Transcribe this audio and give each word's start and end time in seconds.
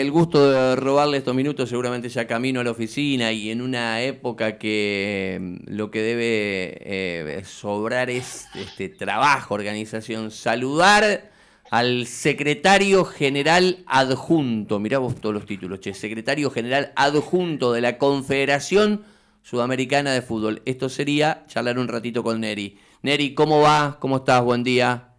el 0.00 0.10
gusto 0.10 0.50
de 0.50 0.76
robarle 0.76 1.18
estos 1.18 1.34
minutos, 1.34 1.68
seguramente 1.68 2.08
ya 2.08 2.26
camino 2.26 2.60
a 2.60 2.64
la 2.64 2.70
oficina 2.70 3.32
y 3.32 3.50
en 3.50 3.60
una 3.62 4.02
época 4.02 4.58
que 4.58 5.38
mm, 5.40 5.74
lo 5.74 5.90
que 5.90 6.02
debe 6.02 6.78
eh, 6.80 7.42
sobrar 7.44 8.10
es 8.10 8.46
este 8.54 8.88
trabajo, 8.88 9.54
organización. 9.54 10.30
Saludar 10.30 11.30
al 11.70 12.06
secretario 12.06 13.04
general 13.04 13.78
adjunto, 13.86 14.78
mirá 14.78 14.98
vos 14.98 15.16
todos 15.16 15.34
los 15.34 15.46
títulos, 15.46 15.80
che, 15.80 15.94
secretario 15.94 16.50
general 16.50 16.92
adjunto 16.96 17.72
de 17.72 17.80
la 17.80 17.98
Confederación 17.98 19.04
Sudamericana 19.42 20.12
de 20.12 20.22
Fútbol. 20.22 20.62
Esto 20.64 20.88
sería 20.88 21.44
charlar 21.48 21.78
un 21.78 21.88
ratito 21.88 22.22
con 22.22 22.40
Neri. 22.40 22.78
Neri, 23.02 23.34
¿cómo 23.34 23.60
va? 23.60 23.98
¿Cómo 24.00 24.18
estás? 24.18 24.42
Buen 24.42 24.64
día. 24.64 25.13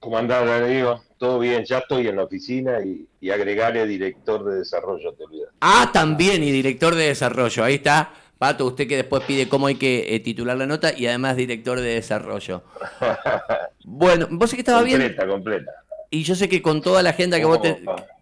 ¿Cómo 0.00 0.16
andás, 0.18 0.68
Diego? 0.68 1.02
Todo 1.18 1.40
bien, 1.40 1.64
ya 1.64 1.78
estoy 1.78 2.06
en 2.06 2.16
la 2.16 2.24
oficina 2.24 2.80
y, 2.80 3.06
y 3.20 3.30
agregarle 3.30 3.86
director 3.86 4.44
de 4.44 4.58
desarrollo, 4.58 5.12
te 5.14 5.24
olvidas. 5.24 5.50
Ah, 5.60 5.90
también, 5.92 6.42
y 6.44 6.52
director 6.52 6.94
de 6.94 7.08
desarrollo, 7.08 7.64
ahí 7.64 7.74
está. 7.74 8.12
Pato, 8.38 8.66
usted 8.66 8.86
que 8.86 8.96
después 8.96 9.24
pide 9.24 9.48
cómo 9.48 9.66
hay 9.66 9.74
que 9.74 10.14
eh, 10.14 10.20
titular 10.20 10.56
la 10.56 10.66
nota 10.66 10.96
y 10.96 11.06
además 11.08 11.36
director 11.36 11.80
de 11.80 11.94
desarrollo. 11.94 12.62
bueno, 13.84 14.28
vos 14.30 14.50
sé 14.50 14.56
que 14.56 14.62
estaba 14.62 14.82
bien. 14.82 15.00
Completa, 15.00 15.26
completa. 15.26 15.72
Y 16.10 16.22
yo 16.22 16.36
sé 16.36 16.48
que 16.48 16.62
con 16.62 16.80
toda 16.80 17.02
la 17.02 17.10
agenda 17.10 17.38
que 17.38 17.44
vos, 17.44 17.58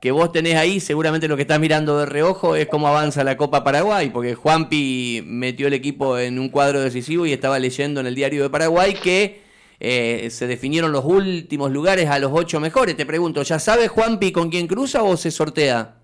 que 0.01 0.11
vos 0.11 0.33
tenés 0.33 0.57
ahí, 0.57 0.81
seguramente 0.81 1.29
lo 1.29 1.37
que 1.37 1.43
estás 1.43 1.61
mirando 1.61 1.99
de 1.99 2.07
reojo 2.07 2.57
es 2.57 2.67
cómo 2.67 2.89
avanza 2.89 3.23
la 3.23 3.37
Copa 3.37 3.63
Paraguay, 3.63 4.11
porque 4.11 4.35
Juanpi 4.35 5.23
metió 5.25 5.69
el 5.69 5.75
equipo 5.75 6.19
en 6.19 6.39
un 6.39 6.49
cuadro 6.49 6.81
decisivo 6.81 7.27
y 7.27 7.33
estaba 7.33 7.59
leyendo 7.59 8.01
en 8.01 8.07
el 8.07 8.15
diario 8.15 8.43
de 8.43 8.51
Paraguay 8.51 8.95
que 8.95 9.46
eh, 9.79 10.29
se 10.31 10.47
definieron 10.47 10.93
los 10.93 11.05
últimos 11.05 11.71
lugares 11.71 12.09
a 12.09 12.19
los 12.19 12.33
ocho 12.33 12.61
mejores. 12.61 12.97
Te 12.97 13.07
pregunto, 13.07 13.43
¿ya 13.43 13.59
sabes 13.59 13.91
Juanpi 13.91 14.33
con 14.33 14.51
quién 14.51 14.67
cruza 14.67 15.03
o 15.03 15.17
se 15.17 15.31
sortea? 15.31 15.97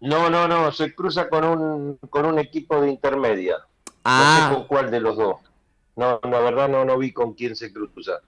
No, 0.00 0.30
no, 0.30 0.46
no, 0.46 0.70
se 0.70 0.94
cruza 0.94 1.28
con 1.28 1.44
un, 1.44 1.96
con 2.08 2.24
un 2.24 2.38
equipo 2.38 2.80
de 2.80 2.90
intermedia. 2.90 3.56
Ah. 4.04 4.38
No 4.40 4.48
sé 4.48 4.54
con 4.54 4.66
cuál 4.68 4.90
de 4.90 5.00
los 5.00 5.16
dos. 5.16 5.36
No, 5.96 6.20
la 6.22 6.40
verdad 6.40 6.68
no, 6.68 6.84
no 6.84 6.96
vi 6.98 7.12
con 7.12 7.34
quién 7.34 7.56
se 7.56 7.72
cruza. 7.72 8.20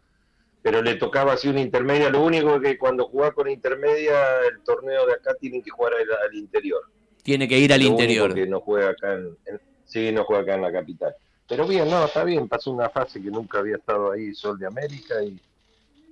Pero 0.62 0.82
le 0.82 0.96
tocaba 0.96 1.34
así 1.34 1.48
una 1.48 1.60
intermedia. 1.60 2.10
Lo 2.10 2.22
único 2.22 2.56
es 2.56 2.62
que 2.62 2.76
cuando 2.78 3.06
jugás 3.06 3.32
con 3.32 3.48
intermedia, 3.48 4.41
el 4.50 4.60
torneo 4.62 5.06
de 5.06 5.14
acá 5.14 5.34
tienen 5.41 5.62
que 5.62 5.70
jugar 5.70 5.92
al, 5.94 6.34
interior. 6.34 6.82
Tiene 7.22 7.46
que 7.46 7.58
ir 7.58 7.72
al 7.72 7.80
Lo 7.80 7.86
interior. 7.86 8.32
único 8.32 8.44
que 8.44 8.50
no 8.50 8.60
juega 8.60 8.91
acá 8.91 9.14
en, 9.14 9.36
en- 9.46 9.60
sí, 9.84 10.10
no 10.12 10.24
juega 10.24 10.42
acá 10.42 10.54
en 10.56 10.62
la 10.62 10.72
capital. 10.72 11.14
Pero 11.50 11.66
bien, 11.66 11.90
no, 11.90 12.04
está 12.04 12.22
bien. 12.22 12.48
Pasó 12.48 12.70
una 12.70 12.88
fase 12.88 13.20
que 13.20 13.28
nunca 13.28 13.58
había 13.58 13.74
estado 13.74 14.12
ahí, 14.12 14.32
Sol 14.36 14.56
de 14.56 14.68
América, 14.68 15.20
y 15.20 15.36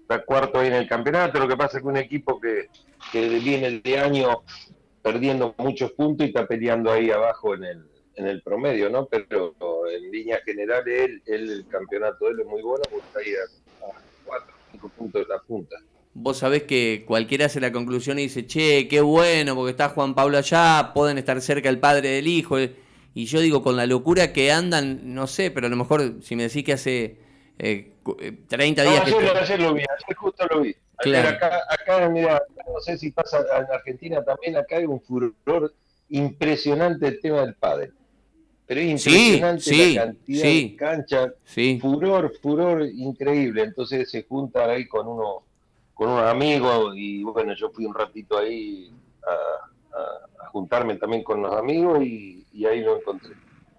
está 0.00 0.24
cuarto 0.24 0.58
ahí 0.58 0.66
en 0.66 0.74
el 0.74 0.88
campeonato. 0.88 1.38
Lo 1.38 1.46
que 1.46 1.56
pasa 1.56 1.76
es 1.78 1.82
que 1.84 1.88
un 1.88 1.96
equipo 1.96 2.40
que, 2.40 2.68
viene 3.12 3.78
de 3.78 3.98
año 3.98 4.42
perdiendo 5.00 5.54
muchos 5.58 5.92
puntos 5.92 6.26
y 6.26 6.30
está 6.30 6.44
peleando 6.44 6.90
ahí 6.90 7.12
abajo 7.12 7.54
en 7.54 7.62
el, 7.62 7.86
en 8.16 8.26
el 8.26 8.42
promedio, 8.42 8.90
¿no? 8.90 9.06
Pero 9.06 9.54
en 9.88 10.10
líneas 10.10 10.42
generales, 10.44 11.04
él, 11.04 11.22
él, 11.26 11.50
el 11.50 11.66
campeonato 11.68 12.24
de 12.24 12.32
él 12.32 12.40
es 12.40 12.46
muy 12.46 12.60
bueno 12.60 12.82
porque 12.90 13.06
está 13.06 13.20
ahí 13.20 13.34
a, 13.36 13.86
a 13.86 14.02
cuatro, 14.26 14.54
cinco 14.72 14.88
puntos 14.88 15.22
de 15.22 15.32
la 15.32 15.40
punta. 15.40 15.76
Vos 16.14 16.38
sabés 16.38 16.64
que 16.64 17.04
cualquiera 17.06 17.46
hace 17.46 17.60
la 17.60 17.70
conclusión 17.70 18.18
y 18.18 18.22
dice, 18.22 18.44
che, 18.44 18.88
qué 18.88 19.00
bueno, 19.00 19.54
porque 19.54 19.70
está 19.70 19.90
Juan 19.90 20.16
Pablo 20.16 20.36
allá, 20.36 20.90
pueden 20.92 21.16
estar 21.16 21.40
cerca 21.40 21.68
el 21.68 21.78
padre 21.78 22.08
del 22.08 22.26
hijo. 22.26 22.56
Y 23.18 23.24
yo 23.24 23.40
digo, 23.40 23.64
con 23.64 23.74
la 23.74 23.84
locura 23.84 24.32
que 24.32 24.52
andan, 24.52 25.12
no 25.12 25.26
sé, 25.26 25.50
pero 25.50 25.66
a 25.66 25.70
lo 25.70 25.74
mejor 25.74 26.22
si 26.22 26.36
me 26.36 26.44
decís 26.44 26.62
que 26.62 26.74
hace 26.74 27.18
eh, 27.58 27.94
cu- 28.04 28.16
eh, 28.20 28.30
30 28.46 28.84
No, 28.84 28.90
días 28.92 29.02
que... 29.02 29.16
ayer, 29.16 29.36
ayer 29.36 29.60
lo 29.60 29.74
vi, 29.74 29.80
ayer 29.80 30.16
justo 30.16 30.46
lo 30.48 30.60
vi. 30.60 30.68
Ayer 30.68 31.22
Claro. 31.22 31.28
acá, 31.30 31.60
acá, 31.68 32.08
mira, 32.10 32.40
no 32.72 32.78
sé 32.78 32.96
si 32.96 33.10
pasa 33.10 33.44
en 33.58 33.66
Argentina 33.74 34.22
también, 34.24 34.56
acá 34.56 34.76
hay 34.76 34.84
un 34.84 35.00
furor 35.00 35.34
impresionante 36.10 37.08
el 37.08 37.20
tema 37.20 37.40
del 37.40 37.56
pádel. 37.56 37.92
Pero 38.66 38.80
es 38.82 38.86
impresionante 38.86 39.62
sí, 39.62 39.94
la 39.94 40.04
cantidad 40.04 40.42
sí. 40.44 40.68
de 40.70 40.76
canchas, 40.76 41.32
Sí, 41.44 41.78
furor, 41.82 42.32
furor 42.40 42.82
increíble. 42.86 43.64
Entonces 43.64 44.08
se 44.12 44.22
junta 44.22 44.70
ahí 44.70 44.86
con 44.86 45.08
uno, 45.08 45.42
con 45.92 46.10
unos 46.10 46.22
amigos 46.22 46.92
y 46.96 47.24
bueno, 47.24 47.52
yo 47.56 47.70
fui 47.70 47.84
un 47.84 47.94
ratito 47.94 48.38
ahí 48.38 48.92
a, 49.26 49.98
a- 49.98 50.37
a 50.48 50.50
juntarme 50.50 50.96
también 50.96 51.22
con 51.22 51.42
los 51.42 51.54
amigos 51.54 52.02
y, 52.02 52.44
y 52.52 52.64
ahí 52.66 52.80
lo 52.82 52.98
encontré. 52.98 53.30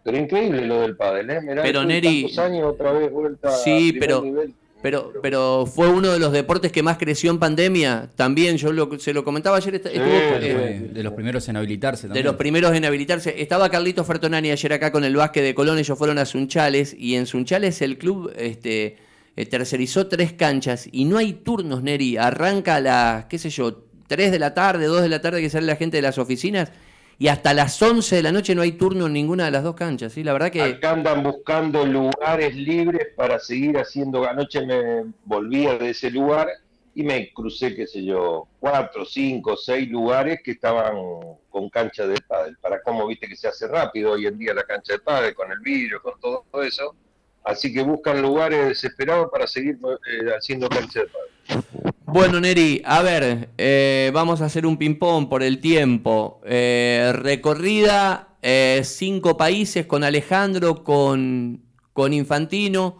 Pero 0.03 0.17
increíble 0.17 0.65
lo 0.65 0.81
del 0.81 0.95
pádel, 0.95 1.29
¿eh? 1.29 1.41
Mirá, 1.41 1.61
Pero, 1.63 1.81
de 1.81 1.87
Neri- 1.87 2.39
años 2.39 2.63
otra 2.73 2.91
vez 2.93 3.11
vuelta 3.11 3.51
Sí, 3.51 3.93
a 3.95 3.99
pero- 3.99 4.21
nivel. 4.21 4.53
pero, 4.81 5.11
pero 5.21 5.65
fue 5.65 5.89
uno 5.89 6.13
de 6.13 6.19
los 6.19 6.31
deportes 6.31 6.71
que 6.71 6.81
más 6.81 6.97
creció 6.97 7.29
en 7.31 7.37
pandemia. 7.39 8.09
También, 8.15 8.55
yo 8.57 8.71
lo- 8.71 8.97
se 8.97 9.13
lo 9.13 9.25
comentaba 9.25 9.57
ayer, 9.57 9.75
est- 9.75 9.87
Sí, 9.87 9.93
estuvo, 9.95 10.39
sí. 10.39 10.45
eh, 10.45 10.79
de, 10.83 10.87
de 10.93 11.03
los 11.03 11.13
primeros 11.13 11.47
en 11.49 11.57
habilitarse 11.57 12.03
de 12.03 12.07
también. 12.09 12.25
los 12.27 12.35
primeros 12.37 12.73
en 12.73 12.85
habilitarse. 12.85 13.41
Estaba 13.41 13.69
Carlito 13.69 14.03
Fertonani 14.05 14.51
ayer 14.51 14.71
acá 14.73 14.91
con 14.91 15.03
el 15.03 15.15
básquet 15.15 15.43
de 15.43 15.53
Colón, 15.53 15.77
ellos 15.79 15.97
fueron 15.97 16.17
a 16.17 16.25
Sunchales 16.25 16.95
y 16.97 17.15
en 17.15 17.25
Sunchales 17.25 17.81
el 17.81 17.97
club 17.97 18.31
este, 18.37 18.95
eh, 19.35 19.45
tercerizó 19.47 20.07
tres 20.07 20.31
canchas 20.31 20.87
y 20.91 21.03
no 21.05 21.17
hay 21.17 21.33
turnos, 21.33 21.83
Neri. 21.83 22.15
Arranca 22.15 22.75
a 22.77 22.79
las, 22.79 23.25
qué 23.25 23.37
sé 23.37 23.49
yo, 23.49 23.83
3 24.09 24.31
de 24.31 24.39
la 24.39 24.53
tarde, 24.53 24.87
2 24.87 25.03
de 25.03 25.09
la 25.09 25.21
tarde 25.21 25.39
que 25.39 25.49
sale 25.49 25.67
la 25.67 25.75
gente 25.75 25.97
de 25.97 26.01
las 26.01 26.17
oficinas 26.17 26.71
y 27.19 27.27
hasta 27.27 27.53
las 27.53 27.79
11 27.79 28.15
de 28.15 28.23
la 28.23 28.31
noche 28.31 28.55
no 28.55 28.61
hay 28.61 28.71
turno 28.71 29.05
en 29.05 29.13
ninguna 29.13 29.45
de 29.45 29.51
las 29.51 29.63
dos 29.63 29.75
canchas. 29.75 30.13
¿sí? 30.13 30.23
La 30.23 30.33
verdad 30.33 30.49
que... 30.49 30.61
Acá 30.61 30.91
andan 30.91 31.21
buscando 31.21 31.85
lugares 31.85 32.55
libres 32.55 33.09
para 33.15 33.39
seguir 33.39 33.77
haciendo. 33.77 34.27
Anoche 34.27 34.65
me 34.65 35.03
volvía 35.25 35.77
de 35.77 35.91
ese 35.91 36.09
lugar 36.09 36.47
y 36.95 37.03
me 37.03 37.31
crucé, 37.33 37.75
qué 37.75 37.85
sé 37.85 38.03
yo, 38.03 38.47
cuatro, 38.59 39.05
cinco, 39.05 39.55
seis 39.57 39.87
lugares 39.89 40.39
que 40.43 40.51
estaban 40.51 40.95
con 41.49 41.69
cancha 41.69 42.07
de 42.07 42.17
pádel. 42.25 42.57
Para 42.57 42.81
cómo 42.81 43.05
viste 43.05 43.27
que 43.27 43.35
se 43.35 43.47
hace 43.47 43.67
rápido 43.67 44.13
hoy 44.13 44.25
en 44.25 44.37
día 44.37 44.53
la 44.53 44.63
cancha 44.63 44.93
de 44.93 44.99
pádel, 44.99 45.35
con 45.35 45.51
el 45.51 45.59
vidrio, 45.59 46.01
con 46.01 46.19
todo 46.19 46.63
eso. 46.63 46.95
Así 47.43 47.73
que 47.73 47.83
buscan 47.83 48.21
lugares 48.21 48.69
desesperados 48.69 49.29
para 49.29 49.45
seguir 49.45 49.77
eh, 50.09 50.31
haciendo 50.37 50.67
cancha 50.67 51.01
de 51.01 51.07
pádel. 51.07 51.93
Bueno, 52.11 52.39
Neri, 52.39 52.81
a 52.85 53.03
ver, 53.03 53.49
eh, 53.57 54.09
vamos 54.13 54.41
a 54.41 54.45
hacer 54.45 54.65
un 54.65 54.77
ping-pong 54.77 55.29
por 55.29 55.43
el 55.43 55.59
tiempo. 55.59 56.41
Eh, 56.45 57.11
recorrida, 57.15 58.37
eh, 58.41 58.81
cinco 58.83 59.37
países 59.37 59.85
con 59.85 60.03
Alejandro, 60.03 60.83
con, 60.83 61.61
con 61.93 62.13
Infantino. 62.13 62.97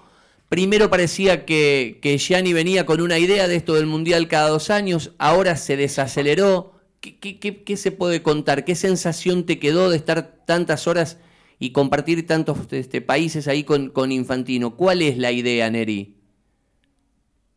Primero 0.48 0.90
parecía 0.92 1.46
que, 1.46 1.98
que 2.04 2.18
Gianni 2.20 2.54
venía 2.54 2.86
con 2.86 3.02
una 3.02 3.18
idea 3.18 3.48
de 3.48 3.56
esto 3.56 3.74
del 3.76 3.88
Mundial 3.88 4.28
cada 4.28 4.50
dos 4.50 4.70
años, 4.70 5.14
ahora 5.18 5.56
se 5.56 5.76
desaceleró. 5.76 6.74
¿Qué, 7.02 7.18
qué- 7.20 7.40
qué- 7.40 7.64
qué 7.64 7.78
se 7.78 7.92
puede 7.92 8.22
contar? 8.22 8.64
¿Qué 8.66 8.76
sensación 8.76 9.46
te 9.46 9.58
quedó 9.60 9.90
de 9.90 9.98
estar 9.98 10.44
tantas 10.46 10.86
horas 10.88 11.18
y 11.58 11.72
compartir 11.72 12.28
tantos 12.28 12.60
este, 12.72 13.02
países 13.02 13.48
ahí 13.48 13.64
con, 13.64 13.90
con 13.90 14.12
Infantino? 14.12 14.76
¿Cuál 14.76 15.02
es 15.02 15.18
la 15.18 15.32
idea, 15.32 15.70
Neri? 15.72 16.19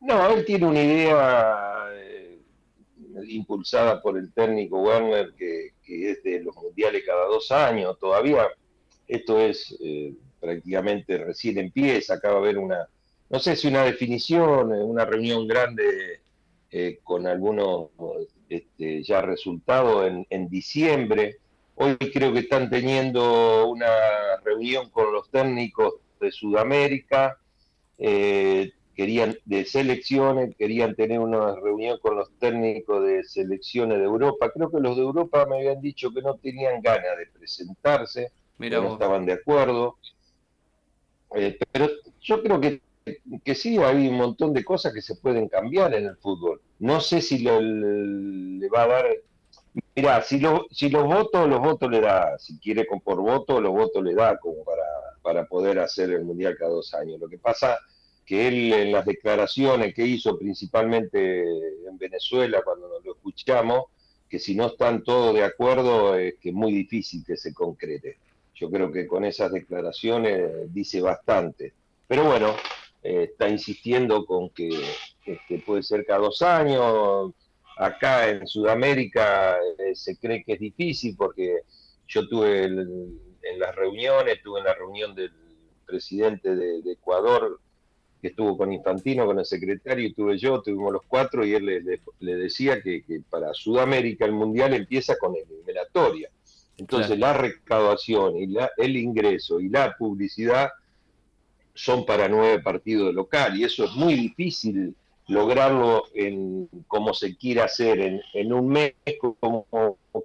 No, 0.03 0.31
él 0.31 0.45
tiene 0.45 0.67
una 0.67 0.83
idea 0.83 1.85
eh, 1.93 2.41
impulsada 3.29 4.03
por 4.03 4.19
el 4.19 4.33
técnico 4.33 4.83
Werner 4.83 5.33
que, 5.39 5.71
es 5.87 6.23
de 6.25 6.41
los 6.41 6.57
mundiales 6.57 7.05
cada 7.07 7.27
dos 7.27 7.53
años. 7.53 7.97
Todavía 8.01 8.49
esto 9.07 9.39
es 9.39 9.77
eh, 9.81 10.13
prácticamente 10.41 11.19
recién 11.19 11.59
empieza. 11.59 12.15
Acaba 12.15 12.35
de 12.35 12.41
haber 12.41 12.59
una, 12.59 12.89
no 13.31 13.39
sé 13.39 13.55
si 13.55 13.69
una 13.69 13.85
definición, 13.85 14.75
eh, 14.75 14.83
una 14.83 15.05
reunión 15.05 15.47
grande 15.47 16.21
con 17.05 17.27
algunos 17.27 17.91
este, 18.49 19.03
ya 19.03 19.21
resultados 19.21 20.11
en, 20.31 20.49
diciembre. 20.49 21.37
Hoy 21.75 21.97
creo 21.99 22.33
que 22.33 22.39
están 22.39 22.71
teniendo 22.71 23.69
una 23.69 24.39
reunión 24.43 24.89
con 24.89 25.13
los 25.13 25.31
técnicos 25.31 25.97
de 26.19 26.33
Sudamérica. 26.33 27.39
Querían 28.95 29.37
de 29.45 29.65
selecciones, 29.65 30.55
querían 30.57 30.95
tener 30.95 31.19
una 31.19 31.55
reunión 31.57 31.99
con 32.01 32.17
los 32.17 32.31
técnicos 32.39 33.05
de 33.05 33.25
selecciones 33.25 33.99
de 33.99 34.05
Europa. 34.05 34.51
Creo 34.53 34.71
que 34.71 34.81
los 34.81 34.97
de 34.97 35.03
Europa 35.03 35.47
me 35.47 35.57
habían 35.57 35.81
dicho 35.81 36.11
que 36.13 36.23
no 36.23 36.35
tenían 36.37 36.81
ganas 36.83 37.17
de 37.19 37.27
presentarse, 37.27 38.33
que 38.59 38.71
no 38.71 38.93
estaban 38.95 39.25
de 39.25 39.33
acuerdo. 39.33 39.97
Eh, 41.35 41.59
pero 41.73 41.89
yo 42.21 42.43
creo 42.43 42.61
que, 42.61 42.83
que 43.43 43.55
sí 43.55 43.79
hay 43.79 44.09
un 44.09 44.17
montón 44.17 44.53
de 44.53 44.65
cosas 44.65 44.93
que 44.93 45.01
se 45.01 45.17
pueden 45.17 45.49
cambiar 45.49 45.95
en 45.95 46.07
el 46.07 46.17
fútbol. 46.17 46.61
No 46.79 47.01
sé 47.01 47.23
si 47.23 47.39
lo, 47.39 47.61
le 47.61 48.69
va 48.69 48.85
a 48.85 48.89
dar. 48.89 49.07
Mira, 49.95 50.21
si, 50.23 50.39
lo, 50.39 50.67
si 50.71 50.91
los 50.91 51.05
votos, 51.05 51.49
los 51.49 51.61
votos 51.61 51.91
le 51.91 52.01
da. 52.01 52.39
Si 52.39 52.59
quiere 52.59 52.85
por 52.85 53.23
voto, 53.23 53.61
los 53.61 53.73
votos 53.73 54.03
le 54.05 54.15
da 54.15 54.37
como 54.39 54.63
para, 54.65 54.83
para 55.23 55.47
poder 55.47 55.79
hacer 55.79 56.11
el 56.11 56.25
mundial 56.25 56.57
cada 56.59 56.73
dos 56.73 56.93
años. 56.93 57.19
Lo 57.19 57.29
que 57.29 57.39
pasa 57.39 57.79
que 58.25 58.49
él 58.49 58.73
en 58.73 58.93
las 58.93 59.05
declaraciones 59.05 59.95
que 59.95 60.07
hizo 60.07 60.39
principalmente 60.39 61.43
en 61.43 61.99
Venezuela 61.99 62.63
cuando 62.65 62.89
nos 62.89 63.05
lo 63.05 63.13
escuchamos, 63.15 63.85
que 64.29 64.39
si 64.39 64.55
no 64.55 64.69
están 64.69 65.03
todos 65.03 65.35
de 65.35 65.45
acuerdo 65.45 66.17
es 66.17 66.35
que 66.41 66.51
es 66.51 66.55
muy 66.55 66.73
difícil 66.73 67.25
que 67.27 67.37
se 67.37 67.53
concrete. 67.53 68.19
Yo 68.55 68.71
creo 68.71 68.93
que 68.93 69.07
con 69.07 69.25
esas 69.25 69.53
declaraciones 69.53 70.73
dice 70.73 71.01
bastante. 71.01 71.73
Pero 72.07 72.25
bueno, 72.25 72.55
eh, 73.03 73.29
está 73.31 73.49
insistiendo 73.49 74.25
con 74.25 74.51
que 74.51 74.71
este, 75.27 75.59
puede 75.59 75.83
ser 75.83 76.05
cada 76.07 76.21
dos 76.21 76.43
años. 76.43 77.33
acá 77.77 78.29
en 78.29 78.47
Sudamérica 78.47 79.57
eh, 79.79 79.95
se 79.95 80.17
cree 80.17 80.45
que 80.45 80.53
es 80.55 80.61
difícil 80.61 81.17
porque 81.17 81.63
yo 82.07 82.29
tuve 82.29 82.65
en 82.65 83.59
las 83.59 83.75
reuniones, 83.75 84.43
tuve 84.43 84.61
en 84.61 84.67
la 84.67 84.75
reunión 84.75 85.15
del 85.15 85.33
presidente 85.93 86.57
de, 86.57 86.93
Ecuador 86.93 87.61
que 88.23 88.29
estuvo 88.29 88.57
con 88.57 88.73
Infantino, 88.73 89.27
con 89.27 89.41
el 89.41 89.45
secretario, 89.45 90.07
y 90.07 90.15
tuve 90.15 90.39
yo, 90.39 90.63
tuvimos 90.63 90.93
los 90.93 91.03
cuatro, 91.09 91.45
y 91.45 91.55
él 91.55 91.67
le, 92.21 92.37
decía 92.37 92.81
que, 92.81 93.03
para 93.29 93.53
Sudamérica 93.53 94.25
el 94.25 94.33
Mundial 94.33 94.75
empieza 94.75 95.17
con 95.19 95.35
el 95.35 95.43
eliminatoria. 95.51 96.31
Entonces 96.79 97.19
la 97.19 97.33
recaudación 97.33 98.37
y 98.37 98.47
la, 98.47 98.71
el 98.77 98.97
ingreso 98.97 99.61
y 99.61 99.69
la 99.69 99.97
publicidad 99.99 100.71
son 101.75 102.07
para 102.07 102.29
nueve 102.29 102.61
partidos 102.61 103.13
local, 103.13 103.59
y 103.59 103.65
eso 103.65 103.85
es 103.85 103.93
muy 103.93 104.15
difícil 104.15 104.95
lograrlo 105.27 106.05
en 106.15 106.69
como 106.87 107.15
se 107.15 107.37
quiera 107.37 107.65
hacer, 107.65 108.23
en, 108.35 108.53
un 108.53 108.69
mes 108.69 108.95
como, 109.41 109.67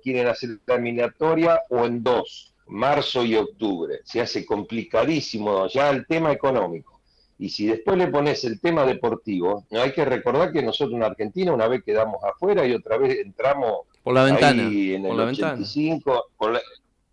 quieren 0.03 0.27
hacer 0.27 0.59
la 0.67 0.75
eliminatoria 0.75 1.61
o 1.69 1.85
en 1.85 2.03
dos, 2.03 2.53
marzo 2.67 3.25
y 3.25 3.35
octubre. 3.35 4.01
Se 4.03 4.21
hace 4.21 4.45
complicadísimo 4.45 5.67
ya 5.67 5.89
el 5.89 6.05
tema 6.05 6.31
económico. 6.31 6.96
Y 7.39 7.49
si 7.49 7.67
después 7.67 7.97
le 7.97 8.07
pones 8.07 8.43
el 8.45 8.59
tema 8.59 8.85
deportivo, 8.85 9.65
no 9.69 9.81
hay 9.81 9.91
que 9.91 10.05
recordar 10.05 10.51
que 10.51 10.63
nosotros 10.63 10.95
en 10.95 11.03
Argentina 11.03 11.53
una 11.53 11.67
vez 11.67 11.83
quedamos 11.83 12.23
afuera 12.23 12.65
y 12.65 12.73
otra 12.73 12.97
vez 12.97 13.19
entramos 13.19 13.81
por 14.03 14.13
la 14.13 14.23
ventana, 14.23 14.63
en 14.63 15.05
el 15.05 15.19
85, 15.19 16.31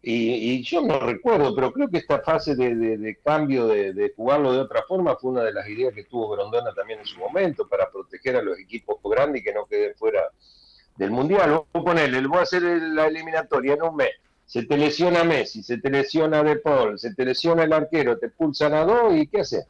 y, 0.07 0.63
yo 0.63 0.83
no 0.83 1.01
recuerdo, 1.01 1.55
pero 1.55 1.73
creo 1.73 1.89
que 1.89 1.97
esta 1.97 2.21
fase 2.21 2.55
de, 2.55 3.19
cambio, 3.25 3.67
de, 3.67 4.13
jugarlo 4.15 4.53
de 4.53 4.61
otra 4.61 4.83
forma, 4.83 5.17
fue 5.17 5.31
una 5.31 5.43
de 5.43 5.53
las 5.53 5.67
ideas 5.67 5.95
que 5.95 6.05
tuvo 6.05 6.29
Grondona 6.29 6.75
también 6.75 7.01
en 7.01 7.07
su 7.07 7.19
momento, 7.19 7.67
para 7.67 7.91
proteger 7.91 8.37
a 8.37 8.43
los 8.43 8.59
equipos 8.59 8.99
grandes 9.03 9.41
y 9.41 9.45
que 9.45 9.55
no 9.55 9.65
queden 9.65 9.95
fuera 9.95 10.21
del 10.97 11.11
Mundial. 11.11 11.65
Vos 11.73 11.83
ponerle, 11.83 12.27
voy 12.27 12.39
a 12.39 12.43
hacer 12.43 12.63
la 12.63 13.07
eliminatoria 13.07 13.75
en 13.75 13.83
un 13.83 13.97
mes. 13.97 14.11
Se 14.45 14.65
te 14.65 14.77
lesiona 14.77 15.25
Messi, 15.25 15.63
se 15.63 15.79
te 15.79 15.89
lesiona 15.89 16.43
De 16.43 16.57
Paul, 16.57 16.99
se 16.99 17.15
te 17.15 17.25
lesiona 17.25 17.65
el 17.65 17.73
arquero, 17.73 18.19
te 18.19 18.29
pulsan 18.29 18.75
a 18.75 18.85
dos 18.85 19.15
y 19.15 19.27
¿qué 19.27 19.41
haces? 19.41 19.67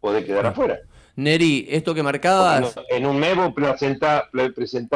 Podés 0.00 0.24
quedar 0.24 0.46
afuera. 0.46 0.80
Neri, 1.16 1.66
esto 1.68 1.94
que 1.94 2.02
marcabas... 2.02 2.76
En 2.88 3.06
un 3.06 3.18
mes 3.18 3.36
vos 3.36 3.52
presentás, 3.54 4.24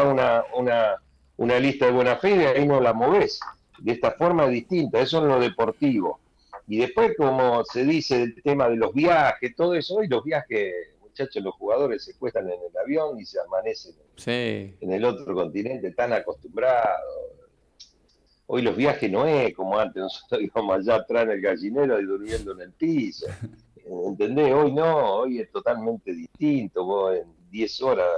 una, 0.05 0.43
una, 0.56 0.97
una 1.37 1.59
lista 1.59 1.87
de 1.87 1.93
buena 1.93 2.17
fe 2.17 2.31
y 2.31 2.39
de 2.39 2.47
ahí 2.49 2.67
no 2.67 2.81
la 2.81 2.93
movés 2.93 3.41
de 3.79 3.93
esta 3.93 4.12
forma 4.12 4.47
distinta, 4.49 5.01
eso 5.01 5.19
es 5.19 5.25
lo 5.25 5.41
deportivo. 5.41 6.21
Y 6.67 6.79
después, 6.79 7.15
como 7.17 7.65
se 7.65 7.85
dice, 7.85 8.23
el 8.23 8.43
tema 8.43 8.69
de 8.69 8.77
los 8.77 8.95
viajes, 8.95 9.55
todo 9.55 9.75
eso, 9.75 9.97
hoy 9.97 10.09
los 10.09 10.25
viajes, 10.25 10.73
muchachos, 11.01 11.43
los 11.43 11.55
jugadores 11.55 12.05
se 12.05 12.15
cuestan 12.15 12.47
en 12.47 12.59
el 12.71 12.77
avión 12.83 13.21
y 13.21 13.27
se 13.27 13.39
amanecen 13.41 13.95
en 14.27 14.93
el 14.93 15.05
otro 15.05 15.35
continente, 15.35 15.91
tan 15.91 16.12
acostumbrados. 16.12 16.89
Hoy 18.47 18.62
los 18.62 18.77
viajes 18.77 19.11
no 19.11 19.27
es 19.27 19.55
como 19.55 19.79
antes, 19.79 20.03
nosotros 20.03 20.41
íbamos 20.55 20.79
allá 20.79 20.97
atrás 20.97 21.25
en 21.25 21.31
el 21.33 21.41
gallinero 21.41 22.01
y 22.01 22.05
durmiendo 22.05 22.53
en 22.53 22.61
el 22.62 22.73
piso. 22.73 23.27
¿Entendés? 23.84 24.52
Hoy 24.52 24.72
no, 24.72 25.16
hoy 25.16 25.40
es 25.40 25.50
totalmente 25.50 26.12
distinto. 26.12 26.84
Vos 26.84 27.16
en 27.16 27.26
10 27.50 27.82
horas 27.82 28.08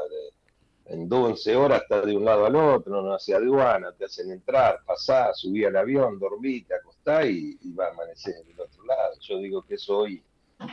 en 0.88 1.08
12 1.08 1.56
horas 1.56 1.82
estás 1.82 2.06
de 2.06 2.16
un 2.16 2.24
lado 2.24 2.46
al 2.46 2.54
otro, 2.54 3.02
no 3.02 3.12
hace 3.12 3.34
aduana, 3.34 3.92
te 3.92 4.04
hacen 4.04 4.30
entrar, 4.30 4.80
pasar, 4.84 5.34
subir 5.34 5.66
al 5.66 5.76
avión, 5.76 6.18
dormir, 6.18 6.64
te 6.66 6.74
acostás 6.74 7.26
y, 7.26 7.58
va 7.72 7.86
a 7.86 7.90
amanecer 7.90 8.34
en 8.44 8.52
el 8.52 8.60
otro 8.60 8.84
lado. 8.84 9.14
Yo 9.20 9.38
digo 9.38 9.62
que 9.62 9.74
eso 9.74 9.98
hoy 9.98 10.22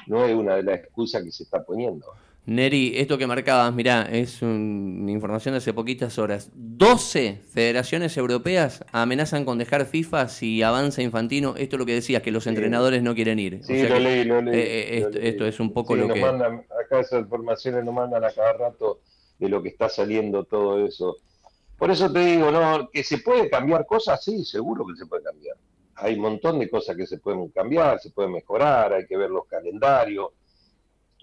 no 0.07 0.23
es 0.25 0.35
una 0.35 0.55
de 0.55 0.63
las 0.63 0.79
excusas 0.79 1.23
que 1.23 1.31
se 1.31 1.43
está 1.43 1.63
poniendo. 1.63 2.05
Neri, 2.45 2.93
esto 2.97 3.17
que 3.17 3.25
marcabas, 3.25 3.73
mirá, 3.73 4.01
es 4.03 4.41
una 4.41 5.09
información 5.09 5.53
de 5.53 5.59
hace 5.59 5.73
poquitas 5.73 6.19
horas. 6.19 6.51
12 6.53 7.39
federaciones 7.49 8.17
europeas 8.17 8.83
amenazan 8.91 9.45
con 9.45 9.57
dejar 9.57 9.85
FIFA 9.85 10.27
si 10.27 10.61
avanza 10.61 11.01
Infantino. 11.01 11.55
Esto 11.55 11.77
es 11.77 11.79
lo 11.79 11.85
que 11.85 11.93
decías, 11.93 12.21
que 12.21 12.31
los 12.31 12.45
entrenadores 12.45 13.01
no 13.01 13.15
quieren 13.15 13.39
ir. 13.39 13.63
Sí, 13.63 13.87
lo, 13.87 13.97
leí, 13.97 14.25
lo 14.25 14.41
leí, 14.41 14.59
eh, 14.59 14.97
eh, 14.97 15.09
esto, 15.21 15.45
es 15.45 15.57
un 15.61 15.71
poco 15.71 15.95
lo 15.95 16.13
que... 16.13 16.19
Mandan, 16.19 16.65
acá 16.83 16.99
esas 16.99 17.21
informaciones 17.21 17.85
nos 17.85 17.93
mandan 17.93 18.25
a 18.25 18.31
cada 18.31 18.51
rato 18.51 18.99
de 19.39 19.47
lo 19.47 19.63
que 19.63 19.69
está 19.69 19.87
saliendo 19.87 20.43
todo 20.43 20.85
eso. 20.85 21.15
Por 21.77 21.91
eso 21.91 22.11
te 22.11 22.25
digo, 22.25 22.51
no, 22.51 22.89
que 22.89 23.05
se 23.05 23.19
puede 23.19 23.49
cambiar 23.49 23.85
cosas, 23.85 24.21
sí, 24.21 24.43
seguro 24.43 24.85
que 24.85 24.97
se 24.97 25.05
puede 25.05 25.23
cambiar. 25.23 25.55
Hay 25.95 26.15
un 26.15 26.21
montón 26.21 26.59
de 26.59 26.69
cosas 26.69 26.97
que 26.97 27.07
se 27.07 27.19
pueden 27.19 27.47
cambiar, 27.49 27.99
se 28.01 28.09
pueden 28.09 28.33
mejorar, 28.33 28.91
hay 28.91 29.05
que 29.05 29.15
ver 29.15 29.29
los 29.29 29.45
calendarios, 29.45 30.27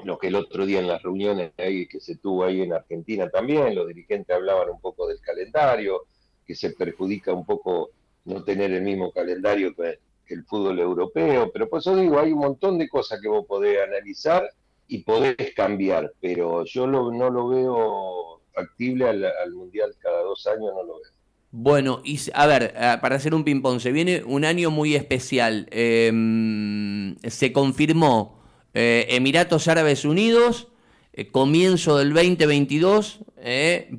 lo 0.04 0.18
que 0.18 0.28
el 0.28 0.34
otro 0.34 0.66
día 0.66 0.80
en 0.80 0.88
las 0.88 1.02
reuniones 1.02 1.52
que 1.56 2.00
se 2.00 2.16
tuvo 2.16 2.44
ahí 2.44 2.62
en 2.62 2.72
Argentina 2.72 3.28
también, 3.28 3.74
los 3.74 3.88
dirigentes 3.88 4.34
hablaban 4.34 4.70
un 4.70 4.80
poco 4.80 5.06
del 5.06 5.20
calendario, 5.20 6.02
que 6.46 6.54
se 6.54 6.70
perjudica 6.70 7.32
un 7.32 7.44
poco 7.44 7.90
no 8.24 8.42
tener 8.44 8.72
el 8.72 8.82
mismo 8.82 9.12
calendario 9.12 9.74
que, 9.74 9.98
el 10.28 10.44
fútbol 10.44 10.78
europeo, 10.78 11.50
pero 11.52 11.68
por 11.68 11.80
eso 11.80 11.96
digo, 11.96 12.20
hay 12.20 12.30
un 12.30 12.38
montón 12.38 12.78
de 12.78 12.88
cosas 12.88 13.20
que 13.20 13.26
vos 13.26 13.44
podés 13.48 13.82
analizar 13.82 14.48
y 14.86 14.98
podés 14.98 15.34
cambiar, 15.56 16.12
pero 16.20 16.64
yo 16.64 16.86
no 16.86 17.10
lo 17.10 17.48
veo 17.48 18.40
factible 18.52 19.08
al, 19.08 19.52
Mundial 19.52 19.92
cada 19.98 20.22
dos 20.22 20.46
años, 20.46 20.72
no 20.72 20.84
lo 20.84 20.94
veo. 21.00 21.10
Bueno, 21.52 22.00
y 22.04 22.20
a 22.32 22.46
ver, 22.46 22.74
eh, 22.76 22.96
para 23.00 23.16
hacer 23.16 23.34
un 23.34 23.42
ping-pong, 23.42 23.80
se 23.80 23.90
viene 23.90 24.22
un 24.24 24.44
año 24.44 24.70
muy 24.70 24.94
especial. 24.94 25.66
Em, 25.72 27.16
se 27.28 27.52
confirmó 27.52 28.39
eh, 28.74 29.06
Emiratos 29.10 29.68
Árabes 29.68 30.04
Unidos, 30.04 30.68
eh, 31.12 31.30
comienzo 31.30 31.98
del 31.98 32.12
2022, 32.12 33.20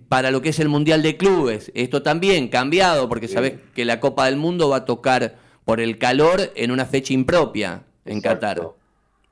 para 0.07 0.29
lo 0.29 0.41
que 0.41 0.49
es 0.49 0.59
el 0.59 0.69
Mundial 0.69 1.01
de 1.01 1.17
Clubes. 1.17 1.71
Esto 1.73 2.03
también 2.03 2.47
cambiado, 2.47 3.09
porque 3.09 3.27
sabes 3.27 3.55
que 3.73 3.85
la 3.85 3.99
Copa 3.99 4.25
del 4.25 4.37
Mundo 4.37 4.69
va 4.69 4.77
a 4.77 4.85
tocar 4.85 5.35
por 5.65 5.79
el 5.79 5.97
calor 5.97 6.51
en 6.55 6.71
una 6.71 6.85
fecha 6.85 7.13
impropia 7.13 7.83
en 8.05 8.21
Qatar. 8.21 8.61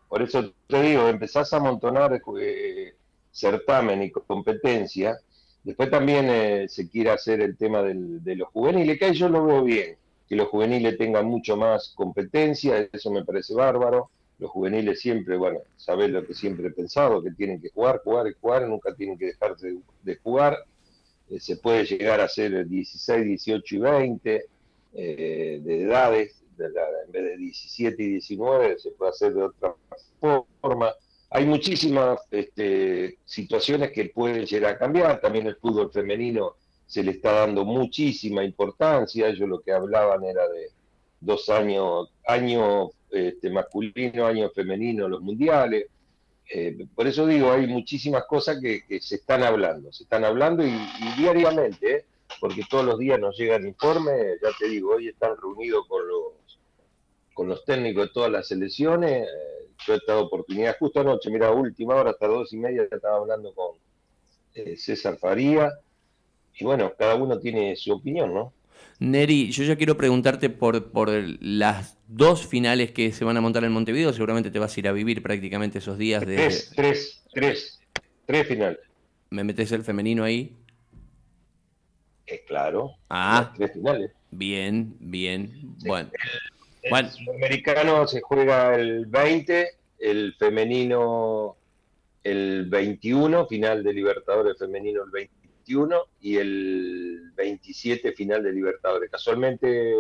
Por 0.08 0.22
eso 0.22 0.52
te 0.68 0.82
digo, 0.82 1.08
empezás 1.08 1.54
a 1.54 1.58
amontonar 1.58 2.20
eh, 2.40 2.94
certamen 3.32 4.04
y 4.04 4.12
competencia. 4.12 5.20
Después 5.64 5.92
también 5.92 6.30
eh, 6.30 6.68
se 6.68 6.90
quiere 6.90 7.12
hacer 7.12 7.42
el 7.42 7.58
tema 7.58 7.84
de 7.84 8.36
los 8.36 8.48
juveniles, 8.50 8.98
que 8.98 9.14
yo 9.14 9.30
lo 9.30 9.46
veo 9.46 9.64
bien, 9.64 9.98
que 10.28 10.36
los 10.36 10.48
juveniles 10.48 10.98
tengan 10.98 11.26
mucho 11.26 11.58
más 11.58 11.94
competencia, 11.96 12.88
eso 12.92 13.12
me 13.12 13.24
parece 13.24 13.54
bárbaro. 13.54 14.10
Los 14.40 14.52
juveniles 14.52 15.02
siempre, 15.02 15.38
bueno, 15.38 15.60
sabés 15.76 16.10
lo 16.10 16.26
que 16.26 16.34
siempre 16.34 16.68
he 16.68 16.72
pensado, 16.72 17.22
que 17.22 17.32
tienen 17.32 17.62
que 17.62 17.70
jugar, 17.70 18.02
jugar 18.04 18.28
y 18.28 18.34
jugar, 18.40 18.68
nunca 18.68 18.96
tienen 18.96 19.18
que 19.18 19.28
dejar 19.28 19.56
de, 19.58 20.16
jugar. 20.18 20.58
Eh, 21.30 21.40
se 21.40 21.58
puede 21.58 21.86
llegar 21.86 22.22
a 22.22 22.28
ser 22.28 22.68
16, 22.68 23.26
18 23.26 23.76
y 23.76 23.80
20 23.80 24.46
de 24.92 25.84
edades, 25.84 26.40
en 26.66 27.12
vez 27.12 27.24
de 27.24 27.38
17 27.38 28.04
y 28.04 28.10
19 28.12 28.80
se 28.80 28.92
puede 28.92 29.12
hacer 29.12 29.34
de 29.34 29.44
otra 29.44 29.74
forma. 30.20 30.94
Hay 31.30 31.46
muchísimas 31.46 32.20
este, 32.32 33.20
situaciones 33.26 33.92
que 33.92 34.06
pueden 34.06 34.46
llegar 34.46 34.76
a 34.76 34.78
cambiar. 34.78 35.22
También 35.22 35.48
el 35.48 35.56
fútbol 35.56 35.92
femenino 35.92 36.56
se 36.88 37.04
le 37.04 37.12
está 37.12 37.34
dando 37.34 37.66
muchísima 37.66 38.44
importancia. 38.44 39.30
Ellos 39.30 39.48
lo 39.48 39.60
que 39.62 39.72
hablaban 39.72 40.24
era 40.24 40.48
de 40.50 40.70
dos 41.22 41.50
años, 41.50 42.12
año 42.26 42.90
este, 43.12 43.50
masculino, 43.50 44.26
año 44.26 44.50
femenino, 44.50 45.08
los 45.08 45.22
mundiales. 45.22 45.88
Eh, 46.52 46.86
por 46.96 47.08
eso 47.08 47.28
digo, 47.28 47.52
hay 47.52 47.68
muchísimas 47.68 48.26
cosas 48.26 48.60
que, 48.60 48.84
se 49.02 49.16
están 49.16 49.44
hablando, 49.44 49.92
se 49.94 50.04
están 50.04 50.26
hablando 50.26 50.66
y, 50.66 50.72
diariamente, 51.18 51.96
¿eh? 51.96 52.06
porque 52.40 52.64
todos 52.70 52.86
los 52.86 52.98
días 52.98 53.20
nos 53.20 53.38
llegan 53.38 53.68
informes, 53.68 54.40
ya 54.42 54.50
te 54.58 54.68
digo, 54.68 54.96
hoy 54.96 55.10
están 55.10 55.36
reunidos 55.42 55.86
con 55.88 56.08
los 56.08 56.40
con 57.40 57.48
los 57.48 57.64
técnicos 57.64 58.08
de 58.08 58.14
todas 58.14 58.30
las 58.30 58.50
selecciones. 58.50 59.26
Eh, 59.26 59.70
yo 59.88 59.94
he 59.94 59.96
estado 59.96 60.26
oportunidad 60.26 60.76
justo 60.78 61.00
anoche, 61.00 61.30
mira, 61.30 61.50
última 61.52 61.96
hora, 61.96 62.10
hasta 62.10 62.28
dos 62.28 62.52
y 62.52 62.58
media, 62.58 62.84
estaba 62.84 63.16
hablando 63.16 63.54
con 63.54 63.78
eh, 64.56 64.76
César 64.76 65.18
Faría. 65.18 65.72
Y 66.60 66.66
bueno, 66.66 66.92
cada 66.98 67.16
uno 67.16 67.40
tiene 67.40 67.78
su 67.78 67.94
opinión, 67.94 68.34
¿no? 68.34 68.52
Neri, 69.00 69.50
yo 69.52 69.64
ya 69.64 69.78
quiero 69.78 69.96
preguntarte 69.96 70.50
por, 70.50 70.92
por 70.92 71.10
las 71.40 71.98
dos 72.08 72.46
finales 72.46 72.92
que 72.92 73.14
se 73.14 73.24
van 73.24 73.38
a 73.38 73.42
montar 73.42 73.64
en 73.64 73.72
Montevideo. 73.72 74.12
Seguramente 74.12 74.52
te 74.52 74.60
vas 74.60 74.76
a 74.76 74.80
ir 74.80 74.88
a 74.90 74.92
vivir 74.92 75.24
prácticamente 75.24 75.78
esos 75.78 75.98
días 75.98 76.26
de. 76.26 76.36
Tres, 76.36 76.72
tres, 76.76 77.24
tres, 77.34 77.80
tres 78.26 78.48
finales. 78.48 78.80
¿Me 79.30 79.46
metes 79.46 79.72
el 79.72 79.84
femenino 79.84 80.26
ahí? 80.26 80.54
Es 82.28 82.42
claro. 82.42 82.92
Ah. 83.10 83.54
Tres 83.56 83.72
finales. 83.72 84.12
Bien, 84.32 84.94
bien. 85.00 85.76
Bueno. 85.86 86.10
El 86.82 87.10
sudamericano 87.10 88.06
se 88.06 88.22
juega 88.22 88.76
el 88.76 89.06
20, 89.06 89.70
el 90.00 90.34
femenino 90.36 91.56
el 92.24 92.66
21, 92.70 93.48
final 93.48 93.84
de 93.84 93.94
Libertadores 93.94 94.58
femenino 94.58 95.04
el 95.04 95.10
21 95.10 95.39
y 96.22 96.38
el 96.38 97.32
27 97.36 98.14
final 98.14 98.44
de 98.44 98.54
Libertadores. 98.54 99.10
Casualmente 99.12 99.94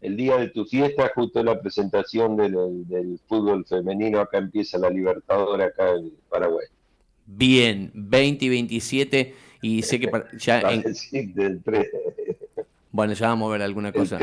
el 0.00 0.16
día 0.16 0.36
de 0.36 0.48
tu 0.48 0.64
fiesta, 0.64 1.10
justo 1.14 1.42
la 1.42 1.60
presentación 1.60 2.36
del, 2.36 3.18
fútbol 3.26 3.64
femenino, 3.66 4.20
acá 4.20 4.38
empieza 4.38 4.78
la 4.78 4.90
Libertadores 4.90 5.66
acá 5.66 5.94
en 5.94 6.12
Paraguay. 6.28 6.66
Bien, 7.26 7.90
20 7.94 8.44
y 8.44 8.48
27 8.50 9.34
Y 9.62 9.82
sé 9.82 10.00
que 10.00 10.10
ya... 10.38 10.62
Bueno, 12.94 13.12
ya 13.12 13.26
vamos 13.26 13.48
a 13.48 13.52
ver 13.54 13.62
alguna 13.62 13.90
cosa. 13.90 14.20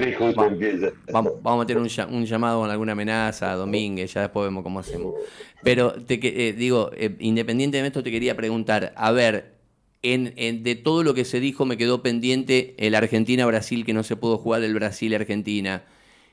Vamos, 1.11 1.33
vamos, 1.43 1.63
a 1.65 1.67
tener 1.67 1.83
un, 1.83 2.25
llamado 2.25 2.61
con 2.61 2.69
alguna 2.69 2.93
amenaza, 2.93 3.53
Domínguez, 3.55 4.13
ya 4.13 4.21
después 4.21 4.45
vemos 4.45 4.63
cómo 4.63 4.79
hacemos. 4.79 5.15
Pero 5.61 5.91
te 5.91 6.21
eh, 6.23 6.53
digo, 6.53 6.89
eh, 6.95 7.17
independientemente 7.19 7.81
de 7.81 7.87
esto, 7.87 8.01
te 8.01 8.11
quería 8.11 8.33
preguntar, 8.37 8.93
a 8.95 9.11
ver, 9.11 9.60
en, 10.01 10.63
de 10.63 10.75
todo 10.75 11.03
lo 11.03 11.13
que 11.13 11.25
se 11.25 11.39
dijo 11.39 11.65
me 11.65 11.77
quedó 11.77 12.01
pendiente 12.01 12.75
el 12.77 12.95
Argentina-Brasil, 12.95 13.85
que 13.85 13.93
no 13.93 14.03
se 14.03 14.15
pudo 14.15 14.37
jugar 14.37 14.63
el 14.63 14.73
Brasil-Argentina. 14.73 15.83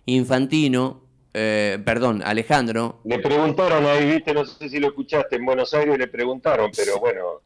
Infantino, 0.07 1.03
eh, 1.35 1.79
perdón, 1.85 2.23
Alejandro. 2.25 3.01
Le 3.05 3.19
preguntaron 3.19 3.85
ahí, 3.87 4.11
viste, 4.11 4.33
no 4.33 4.45
sé 4.45 4.69
si 4.69 4.79
lo 4.79 4.89
escuchaste, 4.89 5.37
en 5.37 5.45
Buenos 5.45 5.75
Aires 5.75 5.99
le 5.99 6.09
preguntaron, 6.09 6.71
pero 6.75 6.99
bueno, 6.99 7.43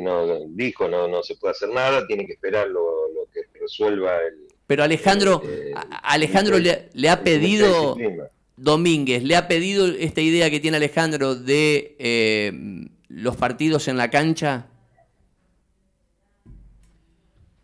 no 0.00 0.46
dijo, 0.48 0.88
no, 0.88 1.08
no 1.08 1.22
se 1.22 1.36
puede 1.36 1.52
hacer 1.52 1.70
nada, 1.70 2.06
tiene 2.06 2.26
que 2.26 2.32
esperar 2.32 2.68
lo 2.68 2.82
que 3.32 3.40
resuelva 3.58 4.18
el... 4.18 4.52
Pero 4.66 4.84
Alejandro, 4.84 5.42
eh, 5.44 5.74
Alejandro 6.02 6.58
le, 6.58 7.08
ha 7.08 7.22
pedido, 7.22 7.96
Domínguez, 8.56 9.22
le 9.22 9.36
ha 9.36 9.48
pedido 9.48 9.86
esta 9.86 10.20
idea 10.20 10.50
que 10.50 10.60
tiene 10.60 10.76
Alejandro 10.76 11.34
de 11.34 11.96
eh, 11.98 12.52
los 13.08 13.36
partidos 13.36 13.88
en 13.88 13.96
la 13.96 14.10
cancha. 14.10 14.68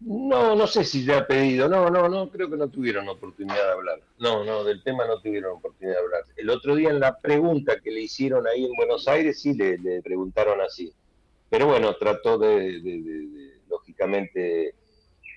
No, 0.08 0.56
no 0.56 0.66
sé 0.66 0.84
si 0.84 1.02
le 1.02 1.12
ha 1.12 1.26
pedido. 1.26 1.68
No, 1.68 1.90
no, 1.90 2.08
no, 2.08 2.30
creo 2.30 2.48
que 2.48 2.56
no 2.56 2.70
tuvieron 2.70 3.06
oportunidad 3.10 3.62
de 3.62 3.72
hablar. 3.72 4.00
No, 4.18 4.42
no, 4.42 4.64
del 4.64 4.82
tema 4.82 5.06
no 5.06 5.20
tuvieron 5.20 5.58
oportunidad 5.58 5.96
de 5.96 6.00
hablar. 6.00 6.22
El 6.34 6.48
otro 6.48 6.74
día 6.76 6.88
en 6.88 6.98
la 6.98 7.18
pregunta 7.18 7.78
que 7.78 7.90
le 7.90 8.00
hicieron 8.00 8.46
ahí 8.46 8.64
en 8.64 8.72
Buenos 8.74 9.06
Aires, 9.06 9.38
sí 9.38 9.52
le, 9.52 10.00
preguntaron 10.00 10.62
así. 10.62 10.94
Pero 11.50 11.66
bueno, 11.66 11.94
trató 11.96 12.38
de 12.38 13.52
lógicamente, 13.68 14.74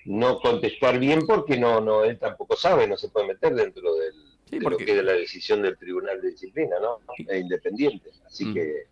no 0.06 0.40
contestar 0.40 0.98
bien 0.98 1.26
porque 1.26 1.58
no, 1.58 1.82
no, 1.82 2.04
él 2.04 2.18
tampoco 2.18 2.56
sabe, 2.56 2.88
no 2.88 2.96
se 2.96 3.10
puede 3.10 3.26
meter 3.26 3.54
dentro 3.54 3.94
del, 3.96 4.14
de 4.50 4.70
lo 4.70 4.78
que 4.78 4.98
es 4.98 5.04
la 5.04 5.12
decisión 5.12 5.60
del 5.60 5.76
Tribunal 5.76 6.22
de 6.22 6.30
Disciplina, 6.30 6.76
¿no? 6.80 7.00
Es 7.28 7.42
independiente. 7.42 8.08
Así 8.24 8.46
mm. 8.46 8.54
que 8.54 8.86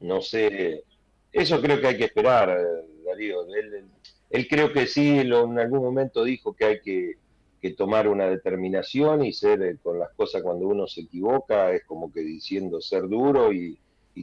no 0.00 0.22
sé, 0.22 0.84
eso 1.30 1.60
creo 1.60 1.78
que 1.82 1.88
hay 1.88 1.98
que 1.98 2.04
esperar, 2.06 2.58
Darío. 3.04 3.42
Él, 3.54 3.74
él 3.74 3.84
creo 4.48 4.72
que 4.72 4.86
sí, 4.86 5.18
en 5.18 5.32
algún 5.32 5.82
momento 5.82 6.24
dijo 6.24 6.54
que 6.54 6.64
hay 6.64 6.80
que, 6.80 7.16
tomar 7.76 8.08
una 8.08 8.30
determinación 8.30 9.24
y 9.24 9.32
ser 9.34 9.62
eh, 9.62 9.76
con 9.82 9.98
las 9.98 10.10
cosas 10.14 10.42
cuando 10.42 10.66
uno 10.66 10.86
se 10.86 11.02
equivoca, 11.02 11.70
es 11.72 11.84
como 11.84 12.10
que 12.10 12.20
diciendo 12.20 12.80
ser 12.80 13.06
duro 13.08 13.52
y, 13.52 13.78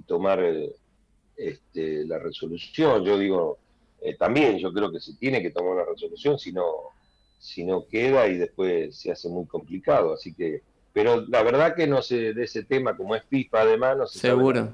tomar 0.08 0.44
eh, 0.44 0.74
este, 1.38 2.06
la 2.06 2.20
resolución. 2.20 3.06
Yo 3.06 3.18
digo, 3.18 3.60
eh, 4.02 4.16
también 4.18 4.58
yo 4.58 4.74
creo 4.74 4.92
que 4.92 5.00
se 5.00 5.14
tiene 5.14 5.42
que 5.42 5.52
tomar 5.52 5.74
una 5.74 5.86
resolución, 5.86 6.38
si 6.38 6.52
no, 6.52 6.66
si 7.40 7.64
no 7.64 7.88
queda 7.88 8.28
y 8.28 8.38
después 8.38 8.98
se 8.98 9.12
hace 9.12 9.30
muy 9.30 9.46
complicado. 9.46 10.14
Así 10.14 10.34
que, 10.34 10.64
pero 10.92 11.26
la 11.28 11.44
verdad 11.44 11.76
que 11.76 11.88
no 11.88 12.02
sé 12.02 12.34
de 12.34 12.44
ese 12.44 12.64
tema, 12.64 12.98
como 12.98 13.16
es 13.16 13.24
FIFA 13.24 13.62
además, 13.62 13.98
no 13.98 14.08
se 14.08 14.20
Seguro. 14.20 14.74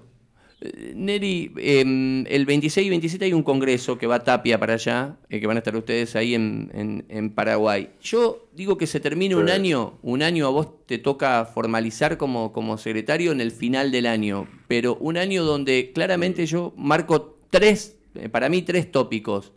Neri, 0.94 1.52
em, 1.58 2.26
el 2.28 2.46
26 2.46 2.86
y 2.86 2.90
27 2.90 3.26
hay 3.26 3.34
un 3.34 3.42
congreso 3.42 3.98
que 3.98 4.06
va 4.06 4.16
a 4.16 4.24
Tapia 4.24 4.60
para 4.60 4.76
allá, 4.76 5.18
eh, 5.30 5.40
que 5.40 5.48
van 5.48 5.58
a 5.58 5.60
estar 5.60 5.76
ustedes 5.76 6.16
ahí 6.16 6.36
en, 6.36 7.04
en, 7.10 7.30
Paraguay. 7.32 7.90
Yo 8.02 8.48
digo 8.54 8.78
que 8.78 8.86
se 8.86 9.00
termine 9.00 9.36
un 9.36 9.50
año, 9.50 9.98
un 10.04 10.22
año 10.22 10.46
a 10.46 10.50
vos 10.50 10.86
te 10.86 11.00
toca 11.00 11.46
formalizar 11.46 12.18
como, 12.18 12.54
como 12.54 12.78
secretario 12.78 13.32
en 13.32 13.42
el 13.42 13.52
final 13.52 13.92
del 13.92 14.06
año, 14.06 14.48
pero 14.68 14.98
un 14.98 15.18
año 15.18 15.44
donde 15.44 15.92
claramente 15.94 16.46
yo 16.46 16.74
marco 16.78 17.38
tres 17.50 17.98
eh, 18.16 18.30
para 18.30 18.50
mí 18.50 18.62
tres 18.62 18.92
tópicos. 18.92 19.52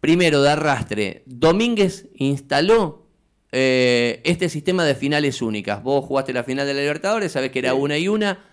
Primero, 0.00 0.42
de 0.42 0.50
arrastre. 0.50 1.22
Domínguez 1.26 2.06
instaló 2.14 3.06
eh, 3.52 4.20
este 4.24 4.48
sistema 4.48 4.84
de 4.84 4.94
finales 4.94 5.42
únicas. 5.42 5.82
Vos 5.82 6.04
jugaste 6.04 6.32
la 6.32 6.44
final 6.44 6.66
de 6.66 6.74
la 6.74 6.80
Libertadores, 6.80 7.32
sabés 7.32 7.50
que 7.50 7.58
era 7.58 7.74
una 7.74 7.98
y 7.98 8.08
una. 8.08 8.44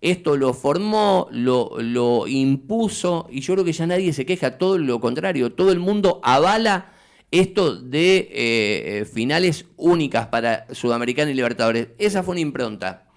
Esto 0.00 0.36
lo 0.36 0.54
formó, 0.54 1.28
lo, 1.30 2.26
impuso, 2.28 3.26
y 3.30 3.40
yo 3.40 3.54
creo 3.54 3.64
que 3.64 3.72
ya 3.72 3.86
nadie 3.86 4.12
se 4.12 4.24
queja, 4.24 4.58
todo 4.58 4.78
lo 4.78 5.00
contrario, 5.00 5.52
todo 5.52 5.72
el 5.72 5.80
mundo 5.80 6.20
avala 6.22 6.92
esto 7.30 7.74
de 7.74 8.28
eh, 8.32 9.04
finales 9.12 9.66
únicas 9.76 10.28
para 10.28 10.66
Sudamericana 10.72 11.30
y 11.30 11.34
Libertadores. 11.34 11.88
Esa 11.98 12.22
fue 12.22 12.32
una 12.32 12.40
impronta. 12.40 13.08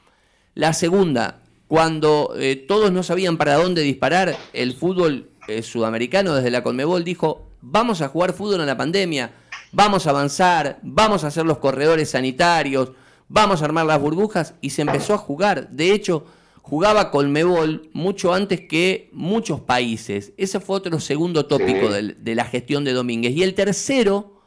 La 0.56 0.74
segunda, 0.74 1.44
cuando 1.68 2.34
todos 2.68 2.92
no 2.92 3.04
sabían 3.04 3.38
para 3.38 3.56
dónde 3.56 3.82
disparar, 3.84 4.36
el 4.52 4.74
fútbol 4.74 5.32
eh, 5.48 5.64
sudamericano 5.64 6.36
desde 6.36 6.52
la 6.52 6.62
Conmebol 6.62 7.04
dijo, 7.04 7.50
vamos 7.62 8.02
a 8.02 8.10
jugar 8.10 8.34
fútbol 8.34 8.62
en 8.62 8.68
la 8.68 8.78
pandemia, 8.78 9.32
vamos 9.72 10.06
a 10.06 10.12
avanzar, 10.12 10.80
vamos 10.84 11.24
a 11.24 11.28
hacer 11.28 11.46
los 11.46 11.58
corredores 11.58 12.12
sanitarios, 12.12 12.92
vamos 13.28 13.62
a 13.62 13.66
armar 13.66 13.86
las 13.86 14.00
burbujas 14.00 14.54
y 14.62 14.70
se 14.70 14.84
empezó 14.84 15.14
a 15.16 15.18
jugar. 15.18 15.70
De 15.70 15.94
hecho, 15.94 16.26
jugaba 16.62 17.12
Conmebol 17.12 17.90
mucho 17.94 18.34
antes 18.34 18.62
que 18.62 19.10
muchos 19.12 19.62
países. 19.62 20.34
Ese 20.38 20.60
fue 20.60 20.78
otro 20.78 21.00
segundo 21.00 21.46
tópico 21.46 21.90
de, 21.90 22.16
de 22.18 22.36
la 22.36 22.46
gestión 22.46 22.84
de 22.84 22.94
Domínguez. 22.94 23.34
Y 23.34 23.44
el 23.44 23.54
tercero, 23.54 24.42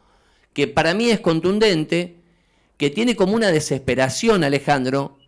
que 0.52 0.66
para 0.68 0.94
mí 0.94 1.10
es 1.10 1.20
contundente, 1.20 2.16
que 2.76 2.90
tiene 2.90 3.16
como 3.16 3.34
una 3.34 3.50
desesperación, 3.50 4.44
Alejandro, 4.44 5.18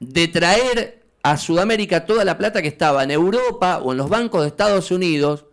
de 0.00 0.28
traer 0.28 1.02
a 1.22 1.36
Sudamérica 1.36 2.04
toda 2.04 2.24
la 2.24 2.36
plata 2.36 2.62
que 2.62 2.68
estaba 2.68 3.04
en 3.04 3.12
Europa 3.12 3.78
o 3.78 3.92
en 3.92 3.98
los 3.98 4.08
bancos 4.08 4.42
de 4.42 4.48
Estados 4.48 4.90
Unidos, 4.90 5.46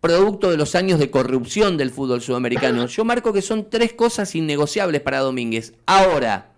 producto 0.00 0.50
de 0.50 0.56
los 0.56 0.74
años 0.74 0.98
de 0.98 1.10
corrupción 1.10 1.76
del 1.76 1.90
fútbol 1.90 2.22
sudamericano. 2.22 2.86
Yo 2.86 3.04
marco 3.04 3.32
que 3.32 3.42
son 3.42 3.68
tres 3.68 3.92
cosas 3.92 4.34
innegociables 4.34 5.00
para 5.00 5.20
Domínguez. 5.20 5.74
Ahora, 5.86 6.52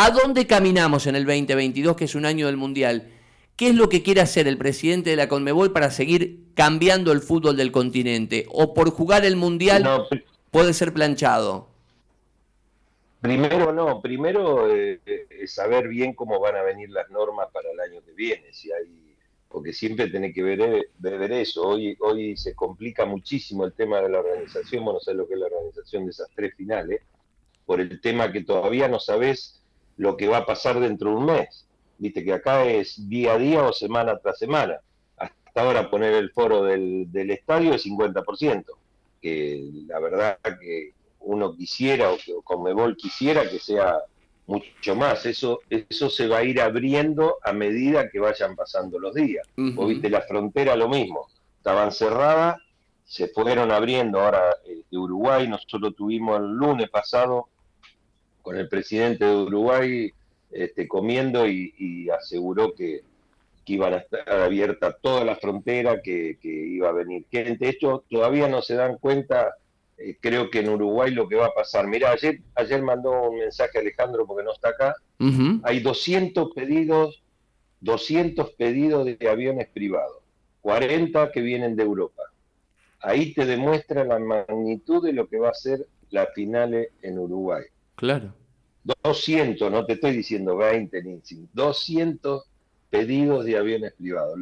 ¿a 0.00 0.12
dónde 0.12 0.46
caminamos 0.46 1.08
en 1.08 1.16
el 1.16 1.26
2022, 1.26 1.96
que 1.96 2.04
es 2.04 2.14
un 2.14 2.24
año 2.24 2.46
del 2.46 2.56
Mundial? 2.56 3.08
¿Qué 3.56 3.70
es 3.70 3.74
lo 3.74 3.88
que 3.88 4.04
quiere 4.04 4.20
hacer 4.20 4.46
el 4.46 4.56
presidente 4.56 5.10
de 5.10 5.16
la 5.16 5.28
Conmebol 5.28 5.72
para 5.72 5.90
seguir 5.90 6.54
cambiando 6.54 7.10
el 7.10 7.20
fútbol 7.20 7.56
del 7.56 7.72
continente? 7.72 8.46
¿O 8.50 8.74
por 8.74 8.90
jugar 8.90 9.24
el 9.24 9.34
Mundial 9.34 10.06
puede 10.52 10.72
ser 10.72 10.92
planchado? 10.92 11.66
Primero 13.20 13.72
no, 13.72 14.00
primero 14.00 14.72
eh, 14.72 15.00
es 15.04 15.52
saber 15.52 15.88
bien 15.88 16.14
cómo 16.14 16.38
van 16.38 16.54
a 16.54 16.62
venir 16.62 16.90
las 16.90 17.10
normas 17.10 17.48
para 17.52 17.68
el 17.72 17.80
año 17.80 18.00
que 18.06 18.12
viene, 18.12 18.52
si 18.52 18.70
hay, 18.70 19.16
porque 19.48 19.72
siempre 19.72 20.08
tiene 20.10 20.32
que 20.32 20.44
ver, 20.44 20.60
eh, 20.60 20.88
ver 21.00 21.32
eso. 21.32 21.66
Hoy, 21.66 21.96
hoy 21.98 22.36
se 22.36 22.54
complica 22.54 23.04
muchísimo 23.04 23.64
el 23.64 23.72
tema 23.72 24.00
de 24.00 24.10
la 24.10 24.20
organización, 24.20 24.84
bueno, 24.84 24.98
no 24.98 25.00
sé 25.00 25.12
lo 25.12 25.26
que 25.26 25.34
es 25.34 25.40
la 25.40 25.46
organización 25.46 26.04
de 26.04 26.12
esas 26.12 26.28
tres 26.36 26.54
finales, 26.54 27.02
por 27.66 27.80
el 27.80 28.00
tema 28.00 28.30
que 28.30 28.44
todavía 28.44 28.86
no 28.86 29.00
sabes 29.00 29.57
lo 29.98 30.16
que 30.16 30.28
va 30.28 30.38
a 30.38 30.46
pasar 30.46 30.80
dentro 30.80 31.10
de 31.10 31.16
un 31.16 31.26
mes. 31.26 31.66
Viste 31.98 32.24
que 32.24 32.32
acá 32.32 32.64
es 32.64 33.08
día 33.08 33.34
a 33.34 33.38
día 33.38 33.62
o 33.64 33.72
semana 33.72 34.18
tras 34.18 34.38
semana. 34.38 34.78
Hasta 35.16 35.60
ahora 35.60 35.90
poner 35.90 36.14
el 36.14 36.30
foro 36.30 36.62
del, 36.62 37.10
del 37.12 37.30
estadio 37.32 37.74
es 37.74 37.84
50%, 37.84 38.64
que 39.20 39.70
la 39.86 39.98
verdad 39.98 40.38
que 40.60 40.92
uno 41.20 41.54
quisiera 41.54 42.10
o 42.10 42.16
que 42.16 42.32
Conmebol 42.44 42.96
quisiera 42.96 43.48
que 43.48 43.58
sea 43.58 43.98
mucho 44.46 44.94
más. 44.94 45.26
Eso, 45.26 45.60
eso 45.68 46.08
se 46.08 46.28
va 46.28 46.38
a 46.38 46.44
ir 46.44 46.60
abriendo 46.60 47.36
a 47.42 47.52
medida 47.52 48.08
que 48.08 48.20
vayan 48.20 48.54
pasando 48.54 48.98
los 48.98 49.14
días. 49.14 49.46
O 49.76 49.86
viste, 49.86 50.08
la 50.08 50.22
frontera 50.22 50.76
lo 50.76 50.88
mismo. 50.88 51.28
Estaban 51.56 51.90
cerradas, 51.92 52.56
se 53.04 53.28
fueron 53.28 53.72
abriendo. 53.72 54.20
Ahora 54.20 54.56
de 54.64 54.80
este, 54.80 54.96
Uruguay, 54.96 55.48
nosotros 55.48 55.94
tuvimos 55.96 56.38
el 56.38 56.46
lunes 56.46 56.88
pasado 56.88 57.48
con 58.48 58.56
el 58.56 58.66
presidente 58.66 59.26
de 59.26 59.36
Uruguay 59.36 60.10
este, 60.50 60.88
comiendo 60.88 61.46
y, 61.46 62.08
aseguró 62.08 62.74
que, 62.74 63.02
que, 63.66 63.74
iban 63.74 63.92
a 63.92 63.98
estar 63.98 64.26
abiertas 64.26 64.96
toda 65.02 65.22
la 65.22 65.36
frontera, 65.36 66.00
que, 66.00 66.38
que 66.40 66.48
iba 66.48 66.88
a 66.88 66.92
venir 66.92 67.26
gente. 67.30 67.68
Esto 67.68 68.06
todavía 68.08 68.48
no 68.48 68.62
se 68.62 68.74
dan 68.76 68.96
cuenta 68.96 69.54
eh, 69.98 70.16
creo 70.18 70.48
que 70.48 70.60
en 70.60 70.70
Uruguay 70.70 71.10
lo 71.10 71.28
que 71.28 71.36
va 71.36 71.44
a 71.44 71.52
pasar. 71.52 71.86
Mira, 71.88 72.10
ayer, 72.10 72.40
ayer 72.54 72.80
mandó 72.80 73.28
un 73.28 73.38
mensaje 73.38 73.80
Alejandro 73.80 74.26
porque 74.26 74.44
no 74.44 74.54
está 74.54 74.70
acá. 74.70 74.94
Hay 75.64 75.80
200 75.80 76.50
pedidos, 76.54 77.22
200 77.82 78.52
pedidos 78.52 79.04
de 79.04 79.28
aviones 79.28 79.68
privados, 79.68 80.22
40 80.62 81.32
que 81.32 81.42
vienen 81.42 81.76
de 81.76 81.82
Europa. 81.82 82.22
Ahí 83.00 83.34
te 83.34 83.44
demuestra 83.44 84.04
la 84.04 84.18
magnitud 84.18 85.04
de 85.04 85.12
lo 85.12 85.28
que 85.28 85.36
va 85.36 85.50
a 85.50 85.54
ser 85.54 85.86
la 86.08 86.28
finales 86.34 86.88
en 87.02 87.18
Uruguay. 87.18 87.64
Claro. 87.98 88.37
200, 89.02 89.70
no 89.70 89.84
te 89.84 89.94
estoy 89.94 90.12
diciendo 90.12 90.56
20 90.56 91.02
ni 91.02 91.20
200 91.52 92.44
pedidos 92.90 93.44
de 93.44 93.56
aviones 93.56 93.92
privados. 93.92 94.38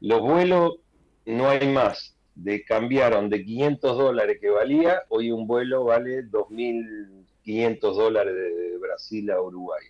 los 0.00 0.20
vuelos 0.20 0.76
no 1.24 1.48
hay 1.48 1.68
más 1.68 2.16
de 2.36 2.64
cambiaron 2.64 3.30
de 3.30 3.42
500 3.44 3.96
dólares 3.96 4.38
que 4.40 4.50
valía, 4.50 5.02
hoy 5.08 5.30
un 5.32 5.46
vuelo 5.46 5.84
vale 5.84 6.24
2.500 6.24 7.78
dólares 7.80 8.34
de 8.34 8.78
Brasil 8.78 9.30
a 9.30 9.40
Uruguay. 9.40 9.82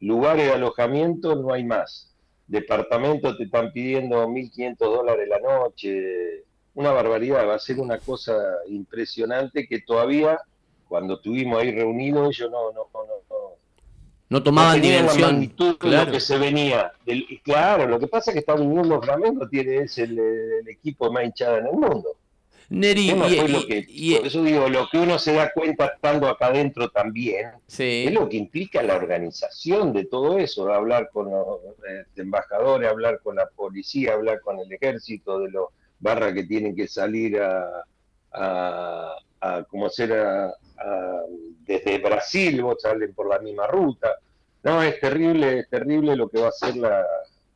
Lugares 0.00 0.46
de 0.46 0.52
alojamiento 0.52 1.36
no 1.36 1.52
hay 1.52 1.64
más. 1.64 2.14
Departamentos 2.46 3.36
te 3.36 3.44
están 3.44 3.72
pidiendo 3.72 4.26
1.500 4.26 4.76
dólares 4.78 5.28
la 5.28 5.40
noche. 5.40 6.44
una 6.74 6.92
barbaridad, 6.92 7.46
va 7.46 7.56
a 7.56 7.58
ser 7.58 7.80
una 7.80 7.98
cosa 7.98 8.34
impresionante 8.68 9.66
que 9.66 9.80
todavía, 9.80 10.40
cuando 10.88 11.14
estuvimos 11.14 11.60
ahí 11.60 11.70
reunidos, 11.72 12.36
ellos 12.36 12.50
no, 12.50 12.72
no, 12.72 12.88
no, 12.92 13.00
no, 13.30 13.58
no 14.30 14.42
tomaban 14.42 14.80
dimensión. 14.80 15.46
claro. 15.78 16.06
lo 16.06 16.12
que 16.12 16.20
se 16.20 16.36
venía. 16.38 16.92
Del, 17.06 17.26
claro, 17.42 17.86
lo 17.86 17.98
que 17.98 18.08
pasa 18.08 18.30
es 18.30 18.34
que 18.34 18.40
Estados 18.40 18.60
Unidos 18.60 19.04
Flamengo 19.04 19.48
tiene, 19.48 19.76
es 19.78 19.98
el, 19.98 20.18
el 20.18 20.68
equipo 20.68 21.10
más 21.10 21.24
hinchado 21.24 21.58
en 21.58 21.66
el 21.66 21.72
mundo. 21.72 22.16
Neri, 22.70 23.10
y, 23.88 24.14
por 24.16 24.26
eso 24.26 24.42
digo, 24.42 24.68
lo 24.68 24.88
que 24.90 24.98
uno 24.98 25.18
se 25.18 25.32
da 25.32 25.50
cuenta 25.54 25.86
estando 25.86 26.28
acá 26.28 26.48
adentro 26.48 26.90
también, 26.90 27.52
es 27.66 28.12
lo 28.12 28.28
que 28.28 28.36
implica 28.36 28.82
la 28.82 28.94
organización 28.94 29.94
de 29.94 30.04
todo 30.04 30.36
eso, 30.36 30.70
hablar 30.70 31.08
con 31.10 31.30
los 31.30 31.60
este, 31.88 32.20
embajadores, 32.20 32.90
hablar 32.90 33.20
con 33.22 33.36
la 33.36 33.48
policía, 33.48 34.12
hablar 34.12 34.40
con 34.42 34.58
el 34.58 34.70
ejército, 34.70 35.38
de 35.40 35.50
los 35.50 35.68
barras 35.98 36.34
que 36.34 36.44
tienen 36.44 36.76
que 36.76 36.88
salir 36.88 37.40
a, 37.40 37.84
a, 38.32 39.14
a 39.40 39.64
como 39.64 39.88
ser 39.88 40.10
desde 41.60 41.98
Brasil, 41.98 42.62
vos 42.62 42.76
salen 42.80 43.12
por 43.14 43.28
la 43.28 43.38
misma 43.40 43.66
ruta. 43.66 44.16
No, 44.62 44.82
es 44.82 45.00
terrible, 45.00 45.60
es 45.60 45.68
terrible 45.68 46.16
lo 46.16 46.28
que 46.28 46.40
va 46.40 46.46
a 46.46 46.50
hacer 46.50 46.76
la, 46.76 47.04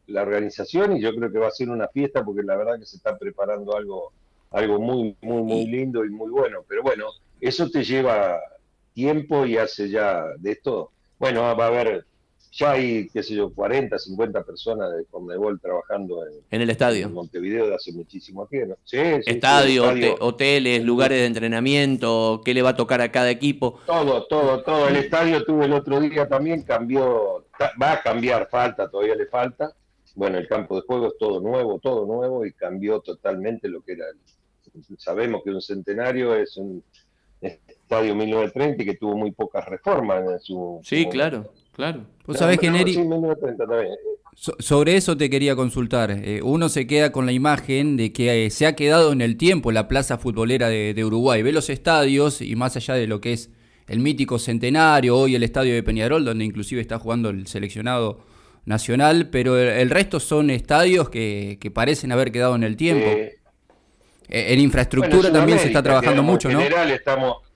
la 0.06 0.22
organización 0.22 0.96
y 0.96 1.00
yo 1.00 1.14
creo 1.14 1.32
que 1.32 1.38
va 1.38 1.48
a 1.48 1.52
ser 1.52 1.70
una 1.70 1.88
fiesta 1.88 2.24
porque 2.24 2.42
la 2.42 2.56
verdad 2.56 2.78
que 2.78 2.86
se 2.86 2.96
está 2.96 3.16
preparando 3.16 3.76
algo 3.76 4.12
algo 4.52 4.78
muy, 4.78 5.16
muy, 5.22 5.42
muy 5.42 5.66
lindo 5.66 6.04
y 6.04 6.10
muy 6.10 6.30
bueno. 6.30 6.60
Pero 6.68 6.82
bueno, 6.82 7.06
eso 7.40 7.68
te 7.70 7.82
lleva 7.82 8.38
tiempo 8.92 9.46
y 9.46 9.56
hace 9.56 9.88
ya 9.88 10.24
de 10.38 10.52
esto. 10.52 10.90
Bueno, 11.18 11.40
va 11.56 11.64
a 11.64 11.68
haber, 11.68 12.04
ya 12.52 12.72
hay, 12.72 13.08
qué 13.08 13.22
sé 13.22 13.34
yo, 13.34 13.52
40, 13.52 13.98
50 13.98 14.42
personas 14.42 14.94
de 14.94 15.06
Conmebol 15.06 15.58
trabajando 15.58 16.26
en, 16.50 16.60
el 16.60 16.68
estadio. 16.68 17.06
En 17.06 17.14
Montevideo 17.14 17.68
de 17.68 17.74
hace 17.74 17.92
muchísimo 17.92 18.46
tiempo. 18.46 18.76
Sí, 18.84 18.98
estadio, 18.98 19.84
hoteles, 20.20 20.84
lugares 20.84 21.18
de 21.18 21.26
entrenamiento, 21.26 22.42
qué 22.44 22.52
le 22.52 22.60
va 22.60 22.70
a 22.70 22.76
tocar 22.76 23.00
a 23.00 23.10
cada 23.10 23.30
equipo. 23.30 23.80
Todo, 23.86 24.26
todo, 24.26 24.62
todo. 24.62 24.88
El 24.88 24.96
estadio 24.96 25.44
tuve 25.44 25.64
el 25.64 25.72
otro 25.72 25.98
día 25.98 26.28
también, 26.28 26.62
cambió, 26.62 27.46
va 27.80 27.92
a 27.92 28.02
cambiar, 28.02 28.48
falta, 28.50 28.90
todavía 28.90 29.14
le 29.14 29.26
falta. 29.26 29.74
Bueno, 30.14 30.36
el 30.36 30.46
campo 30.46 30.76
de 30.76 30.82
juego 30.82 31.06
es 31.06 31.14
todo 31.18 31.40
nuevo, 31.40 31.78
todo 31.78 32.04
nuevo 32.04 32.44
y 32.44 32.52
cambió 32.52 33.00
totalmente 33.00 33.66
lo 33.66 33.80
que 33.80 33.92
era 33.92 34.04
el, 34.10 34.18
sabemos 34.98 35.42
que 35.42 35.50
un 35.50 35.62
centenario 35.62 36.34
es 36.34 36.56
un 36.58 36.82
estadio 37.40 38.14
1930 38.14 38.84
que 38.84 38.96
tuvo 38.96 39.16
muy 39.16 39.32
pocas 39.32 39.64
reformas 39.64 40.22
en 40.30 40.40
su... 40.40 40.80
Sí, 40.82 41.06
claro, 41.08 41.50
claro. 41.72 42.06
Vos 42.26 42.38
sabés 42.38 42.58
que 42.58 42.70
Neri... 42.70 42.98
sobre 44.34 44.96
eso 44.96 45.16
te 45.16 45.28
quería 45.28 45.56
consultar. 45.56 46.10
Eh, 46.10 46.40
uno 46.42 46.68
se 46.68 46.86
queda 46.86 47.12
con 47.12 47.26
la 47.26 47.32
imagen 47.32 47.96
de 47.96 48.12
que 48.12 48.46
eh, 48.46 48.50
se 48.50 48.66
ha 48.66 48.76
quedado 48.76 49.12
en 49.12 49.20
el 49.20 49.36
tiempo 49.36 49.72
la 49.72 49.88
plaza 49.88 50.18
futbolera 50.18 50.68
de, 50.68 51.04
Uruguay. 51.04 51.42
Ve 51.42 51.52
los 51.52 51.68
estadios 51.70 52.40
y 52.40 52.54
más 52.56 52.76
allá 52.76 52.94
de 52.94 53.06
lo 53.06 53.20
que 53.20 53.32
es 53.32 53.50
el 53.88 53.98
mítico 53.98 54.38
centenario, 54.38 55.16
hoy 55.16 55.34
el 55.34 55.42
estadio 55.42 55.74
de 55.74 55.82
Peñarol, 55.82 56.24
donde 56.24 56.44
inclusive 56.44 56.80
está 56.80 56.98
jugando 56.98 57.30
el 57.30 57.46
seleccionado 57.46 58.20
nacional, 58.64 59.28
pero 59.30 59.58
el, 59.58 59.90
resto 59.90 60.20
son 60.20 60.50
estadios 60.50 61.08
que, 61.08 61.58
parecen 61.74 62.12
haber 62.12 62.30
quedado 62.30 62.54
en 62.54 62.62
el 62.62 62.76
tiempo. 62.76 63.06
Eh, 63.06 63.38
en 64.28 64.60
infraestructura 64.60 65.32
también 65.32 65.58
se 65.58 65.66
está 65.66 65.82
trabajando 65.82 66.22
mucho, 66.22 66.48
¿no? 66.48 66.60
En 66.60 66.64
general 66.64 66.90
estamos... 66.90 67.51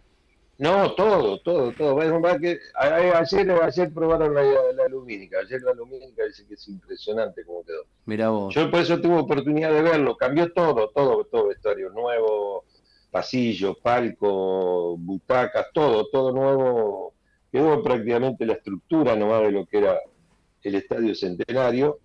No, 0.58 0.92
todo, 0.94 1.38
todo, 1.40 1.72
todo. 1.72 1.98
Que, 2.40 2.58
ayer, 2.75 3.50
ayer 3.62 3.92
probaron 3.92 4.34
la, 4.34 4.42
la, 4.42 4.88
lumínica. 4.88 5.38
Ayer 5.40 5.60
la 5.60 5.75
lumínica 5.75 6.25
dice 6.25 6.46
que 6.46 6.54
es 6.54 6.68
impresionante 6.68 7.44
cómo 7.44 7.62
quedó. 7.62 7.84
Mira 8.06 8.30
vos. 8.30 8.54
Yo 8.54 8.70
por 8.70 8.80
eso 8.80 8.98
tuve 9.00 9.18
oportunidad 9.18 9.70
de 9.70 9.82
verlo. 9.82 10.16
Cambió 10.16 10.50
todo, 10.52 10.90
todo, 10.94 11.25
todo 11.25 11.48
vestuario 11.48 11.90
nuevo, 11.90 12.64
pasillos, 13.10 13.76
palco, 13.82 14.96
butacas, 14.96 15.66
todo, 15.75 16.08
todo 16.08 16.32
nuevo. 16.32 17.14
Quedó 17.52 17.82
prácticamente 17.82 18.46
la 18.46 18.54
estructura 18.54 19.14
nomás 19.14 19.42
de 19.42 19.52
lo 19.52 19.66
que 19.66 19.78
era 19.78 20.00
el 20.62 20.74
Estadio 20.74 21.14
Centenario. 21.14 21.98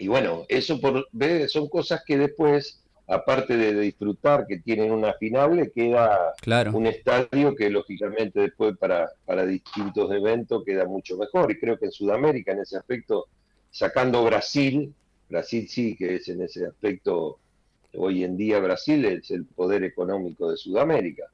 Y 0.00 0.08
bueno, 0.08 0.44
eso 0.48 0.80
por, 0.80 1.06
son 1.48 1.68
cosas 1.68 2.02
que 2.04 2.18
después 2.18 2.79
aparte 3.10 3.56
de 3.56 3.78
disfrutar 3.80 4.46
que 4.46 4.60
tienen 4.60 4.92
una 4.92 5.14
final, 5.14 5.56
le 5.56 5.72
queda 5.72 6.32
un 6.72 6.86
estadio 6.86 7.56
que 7.56 7.68
lógicamente 7.68 8.38
después 8.38 8.78
para, 8.78 9.10
para 9.26 9.44
distintos 9.44 10.12
eventos 10.12 10.62
queda 10.64 10.84
mucho 10.86 11.16
mejor. 11.16 11.50
Y 11.50 11.58
creo 11.58 11.76
que 11.76 11.86
en 11.86 11.92
Sudamérica, 11.92 12.52
en 12.52 12.60
ese 12.60 12.76
aspecto, 12.76 13.26
sacando 13.68 14.24
Brasil, 14.24 14.94
Brasil 15.28 15.68
sí 15.68 15.96
que 15.96 16.16
es 16.16 16.28
en 16.28 16.42
ese 16.42 16.66
aspecto, 16.66 17.38
hoy 17.94 18.22
en 18.22 18.36
día 18.36 18.60
Brasil 18.60 19.04
es 19.04 19.28
el 19.32 19.44
poder 19.44 19.82
económico 19.82 20.48
de 20.50 20.56
Sudamérica. 20.56 21.24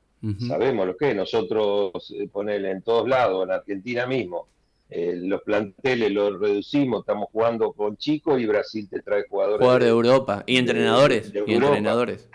Sabemos 0.48 0.88
lo 0.88 0.96
que 0.96 1.10
es, 1.10 1.16
nosotros 1.16 1.92
eh, 2.18 2.26
ponele 2.32 2.70
en 2.70 2.82
todos 2.82 3.06
lados, 3.06 3.44
en 3.44 3.52
Argentina 3.52 4.06
mismo, 4.06 4.48
eh, 4.88 5.14
los 5.16 5.42
planteles 5.42 6.12
los 6.12 6.38
reducimos, 6.38 7.00
estamos 7.00 7.28
jugando 7.32 7.72
con 7.72 7.96
chicos 7.96 8.40
y 8.40 8.46
Brasil 8.46 8.88
te 8.88 9.02
trae 9.02 9.24
jugadores. 9.28 9.58
Jugadores 9.58 9.84
de, 9.84 9.90
Europa 9.90 10.44
y 10.46 10.56
entrenadores. 10.58 11.32
y 11.34 11.54
entrenadores. 11.54 12.28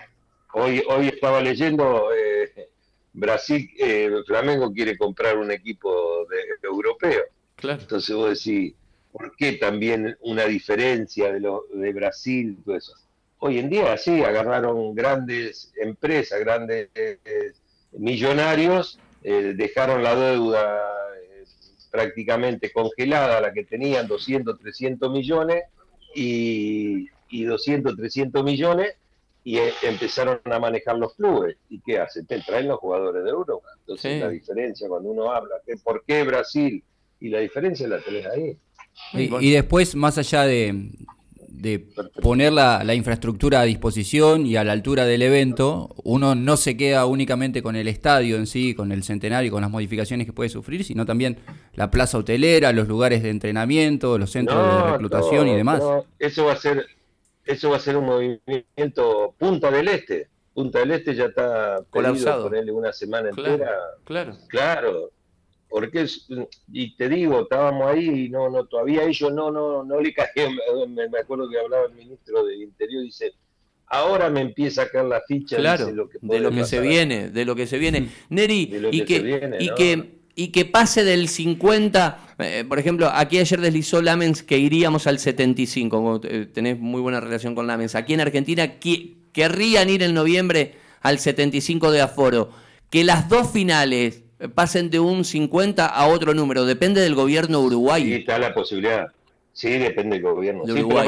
Hoy, 0.53 0.83
hoy 0.89 1.07
estaba 1.07 1.39
leyendo, 1.39 2.09
eh, 2.13 2.69
Brasil, 3.13 3.69
eh, 3.79 4.11
Flamengo 4.27 4.73
quiere 4.73 4.97
comprar 4.97 5.37
un 5.37 5.49
equipo 5.49 6.25
de, 6.29 6.67
europeo. 6.67 7.21
Claro. 7.55 7.81
Entonces 7.81 8.13
vos 8.13 8.43
decís, 8.43 8.73
¿por 9.13 9.33
qué 9.37 9.53
también 9.53 10.17
una 10.19 10.45
diferencia 10.45 11.31
de, 11.31 11.39
lo, 11.39 11.63
de 11.73 11.93
Brasil? 11.93 12.57
Todo 12.65 12.75
eso? 12.75 12.93
Hoy 13.39 13.59
en 13.59 13.69
día 13.69 13.97
sí, 13.97 14.23
agarraron 14.23 14.93
grandes 14.93 15.71
empresas, 15.81 16.39
grandes 16.41 16.89
millonarios, 17.93 18.99
dejaron 19.23 20.03
la 20.03 20.15
deuda 20.15 21.00
prácticamente 21.91 22.71
congelada, 22.71 23.41
la 23.41 23.53
que 23.53 23.65
tenían 23.65 24.07
200, 24.07 24.57
300 24.59 25.11
millones 25.11 25.63
y, 26.15 27.07
y 27.29 27.43
200, 27.43 27.95
300 27.95 28.43
millones 28.43 28.95
y 29.43 29.57
eh, 29.57 29.73
empezaron 29.83 30.39
a 30.45 30.59
manejar 30.59 30.97
los 30.97 31.15
clubes. 31.15 31.57
¿Y 31.69 31.79
qué 31.81 31.99
hacen? 31.99 32.25
Te 32.25 32.39
traen 32.41 32.67
los 32.67 32.79
jugadores 32.79 33.23
de 33.23 33.29
Europa. 33.29 33.67
Entonces 33.79 34.21
la 34.21 34.29
diferencia 34.29 34.87
cuando 34.87 35.09
uno 35.09 35.31
habla, 35.31 35.55
que 35.65 35.75
¿por 35.77 36.03
qué 36.05 36.23
Brasil? 36.23 36.83
Y 37.19 37.29
la 37.29 37.39
diferencia 37.39 37.87
la 37.87 37.99
tenés 37.99 38.25
ahí. 38.27 38.57
y 39.13 39.51
después, 39.51 39.95
más 39.95 40.17
allá 40.17 40.43
de, 40.43 40.89
de 41.51 41.87
poner 42.21 42.53
la, 42.53 42.95
infraestructura 42.95 43.61
a 43.61 43.63
disposición 43.63 44.45
y 44.45 44.55
a 44.55 44.63
la 44.63 44.71
altura 44.71 45.05
del 45.05 45.21
evento, 45.21 45.95
uno 46.03 46.35
no 46.35 46.57
se 46.57 46.77
queda 46.77 47.05
únicamente 47.05 47.61
con 47.61 47.75
el 47.75 47.87
estadio 47.87 48.37
en 48.37 48.47
sí, 48.47 48.73
con 48.73 48.91
el 48.91 49.03
centenario, 49.03 49.51
con 49.51 49.61
las 49.61 49.69
modificaciones 49.69 50.25
que 50.25 50.33
puede 50.33 50.49
sufrir, 50.49 50.83
sino 50.83 51.05
también 51.05 51.37
la 51.73 51.91
plaza 51.91 52.17
hotelera, 52.17 52.71
los 52.71 52.87
lugares 52.87 53.23
de 53.23 53.29
entrenamiento, 53.29 54.17
los 54.17 54.31
centros 54.31 54.85
de 54.85 54.91
reclutación 54.91 55.47
y 55.47 55.55
demás. 55.55 55.81
eso 56.19 56.45
va 56.45 56.53
a 56.53 56.57
ser 56.57 56.85
eso 57.45 57.71
va 57.71 57.77
a 57.77 57.79
ser 57.79 57.97
un 57.97 58.05
movimiento 58.05 59.33
Punta 59.37 59.71
del 59.71 59.87
Este. 59.87 60.29
Punta 60.53 60.79
del 60.79 60.91
Este 60.91 61.15
ya 61.15 61.25
está 61.25 61.83
colapsado. 61.89 62.43
Ponerle 62.43 62.71
una 62.71 62.93
semana 62.93 63.29
entera. 63.29 63.71
Claro. 64.05 64.37
Claro 64.47 65.11
porque 65.71 66.05
y 66.71 66.95
te 66.97 67.07
digo, 67.07 67.43
estábamos 67.43 67.87
ahí 67.87 68.25
y 68.25 68.29
no, 68.29 68.49
no, 68.49 68.65
todavía 68.65 69.03
ellos 69.03 69.33
no, 69.33 69.49
no, 69.49 69.83
no 69.83 70.01
le 70.01 70.13
caían, 70.13 70.53
me, 70.89 71.19
acuerdo 71.19 71.49
que 71.49 71.57
hablaba 71.57 71.85
el 71.85 71.93
ministro 71.93 72.43
del 72.45 72.61
Interior, 72.61 73.01
dice, 73.03 73.31
ahora 73.87 74.29
me 74.29 74.41
empieza 74.41 74.83
a 74.83 74.89
caer 74.89 75.05
la 75.05 75.21
ficha 75.25 75.55
de 75.55 75.93
lo 75.93 76.09
que, 76.09 76.19
de 76.21 76.39
lo 76.41 76.51
que 76.51 76.65
se 76.65 76.81
viene, 76.81 77.29
de 77.29 77.45
lo 77.45 77.55
que 77.55 77.65
se 77.65 77.77
viene. 77.77 78.09
Neri, 78.29 78.69
y 78.91 79.05
que, 79.05 79.57
y 79.59 79.73
que 79.73 80.21
y 80.35 80.47
que 80.47 80.65
pase 80.65 81.03
del 81.03 81.27
50, 81.27 82.35
eh, 82.39 82.65
por 82.67 82.79
ejemplo, 82.79 83.09
aquí 83.13 83.37
ayer 83.37 83.59
deslizó 83.59 84.01
Lamens 84.01 84.43
que 84.43 84.57
iríamos 84.57 85.05
al 85.07 85.19
75, 85.19 86.21
eh, 86.23 86.47
tenés 86.51 86.79
muy 86.79 87.01
buena 87.01 87.19
relación 87.19 87.53
con 87.53 87.67
Lamens. 87.67 87.95
Aquí 87.95 88.13
en 88.13 88.21
Argentina 88.21 88.79
querrían 89.33 89.89
ir 89.89 90.03
en 90.03 90.13
noviembre 90.13 90.75
al 91.01 91.19
75 91.19 91.91
de 91.91 92.01
aforo. 92.01 92.49
Que 92.89 93.03
las 93.03 93.29
dos 93.29 93.51
finales 93.51 94.20
pasen 94.49 94.89
de 94.89 94.99
un 94.99 95.23
50 95.23 95.85
a 95.85 96.07
otro 96.07 96.33
número. 96.33 96.65
Depende 96.65 97.01
del 97.01 97.15
gobierno 97.15 97.59
uruguayo. 97.61 98.05
Sí, 98.05 98.13
está 98.13 98.39
la 98.39 98.53
posibilidad. 98.53 99.07
Sí, 99.53 99.77
depende 99.77 100.15
del 100.15 100.23
gobierno. 100.23 100.63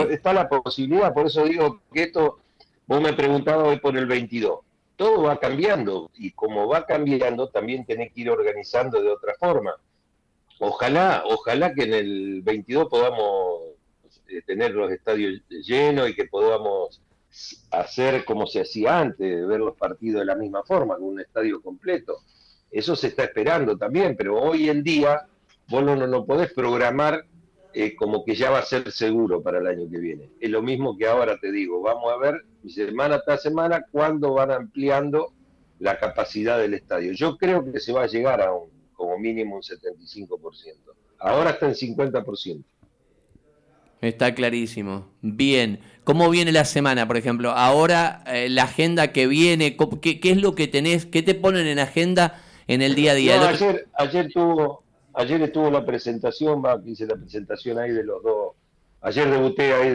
está 0.09 0.33
la 0.33 0.49
posibilidad, 0.49 1.13
por 1.13 1.27
eso 1.27 1.45
digo 1.45 1.81
que 1.93 2.03
esto, 2.03 2.39
vos 2.87 3.01
me 3.01 3.13
preguntabas 3.13 3.67
hoy 3.67 3.79
por 3.79 3.97
el 3.97 4.05
22. 4.05 4.59
Todo 4.95 5.23
va 5.23 5.39
cambiando 5.39 6.11
y 6.15 6.31
como 6.31 6.67
va 6.67 6.85
cambiando 6.85 7.49
también 7.49 7.85
tenés 7.85 8.11
que 8.13 8.21
ir 8.21 8.29
organizando 8.29 9.01
de 9.01 9.09
otra 9.09 9.33
forma. 9.39 9.73
Ojalá, 10.59 11.23
ojalá 11.25 11.73
que 11.73 11.83
en 11.83 11.93
el 11.93 12.41
22 12.43 12.87
podamos 12.89 13.61
eh, 14.27 14.41
tener 14.45 14.71
los 14.71 14.91
estadios 14.91 15.41
llenos 15.49 16.09
y 16.09 16.13
que 16.13 16.25
podamos 16.25 17.01
hacer 17.71 18.23
como 18.23 18.45
se 18.45 18.61
hacía 18.61 18.99
antes, 18.99 19.47
ver 19.47 19.59
los 19.59 19.75
partidos 19.75 20.19
de 20.19 20.25
la 20.25 20.35
misma 20.35 20.63
forma, 20.63 20.95
con 20.95 21.05
un 21.05 21.19
estadio 21.21 21.61
completo 21.61 22.19
eso 22.73 22.95
se 22.95 23.07
está 23.07 23.23
esperando 23.23 23.77
también, 23.77 24.15
pero 24.17 24.41
hoy 24.41 24.67
en 24.67 24.83
día 24.83 25.27
vos 25.69 25.83
no, 25.83 25.95
no 25.95 26.25
podés 26.25 26.51
programar 26.51 27.25
eh, 27.75 27.95
como 27.95 28.25
que 28.25 28.35
ya 28.35 28.49
va 28.49 28.59
a 28.59 28.65
ser 28.65 28.91
seguro 28.91 29.41
para 29.41 29.59
el 29.59 29.67
año 29.67 29.89
que 29.89 29.97
viene. 29.99 30.29
Es 30.39 30.49
lo 30.49 30.61
mismo 30.61 30.97
que 30.97 31.07
ahora 31.07 31.37
te 31.39 31.51
digo, 31.51 31.81
vamos 31.81 32.11
a 32.11 32.17
ver 32.17 32.45
semana 32.67 33.21
tras 33.25 33.41
semana 33.41 33.85
cuándo 33.91 34.33
van 34.33 34.51
ampliando 34.51 35.33
la 35.79 35.99
capacidad 35.99 36.57
del 36.57 36.73
estadio. 36.73 37.13
Yo 37.13 37.37
creo 37.37 37.71
que 37.71 37.79
se 37.79 37.93
va 37.93 38.03
a 38.03 38.07
llegar 38.07 38.41
a 38.41 38.53
un, 38.53 38.69
como 38.93 39.17
mínimo 39.17 39.55
un 39.55 39.61
75%. 39.61 40.29
Ahora 41.19 41.51
está 41.51 41.67
en 41.67 41.73
50%. 41.73 42.63
Está 44.01 44.35
clarísimo. 44.35 45.07
Bien. 45.21 45.79
¿Cómo 46.03 46.29
viene 46.29 46.51
la 46.51 46.65
semana, 46.65 47.07
por 47.07 47.17
ejemplo? 47.17 47.51
Ahora, 47.51 48.23
eh, 48.27 48.49
la 48.49 48.63
agenda 48.63 49.13
que 49.13 49.27
viene, 49.27 49.77
¿qué, 50.01 50.19
¿qué, 50.19 50.31
es 50.31 50.37
lo 50.37 50.55
que 50.55 50.67
tenés? 50.67 51.05
¿Qué 51.05 51.21
te 51.21 51.33
ponen 51.33 51.67
en 51.67 51.79
agenda 51.79 52.42
en 52.67 52.81
el 52.81 52.95
día 52.95 53.11
a 53.11 53.15
día? 53.15 53.49
ayer, 53.49 53.87
ayer 53.97 54.31
tuvo, 54.31 54.83
Ayer 55.13 55.41
estuvo 55.43 55.69
la 55.69 55.85
presentación, 55.85 56.63
va, 56.63 56.81
hice 56.85 57.05
la 57.05 57.15
presentación 57.15 57.77
ahí 57.77 57.91
de 57.91 58.03
los 58.03 58.23
dos. 58.23 58.53
Ayer 59.01 59.29
debuté 59.29 59.73
ahí 59.73 59.93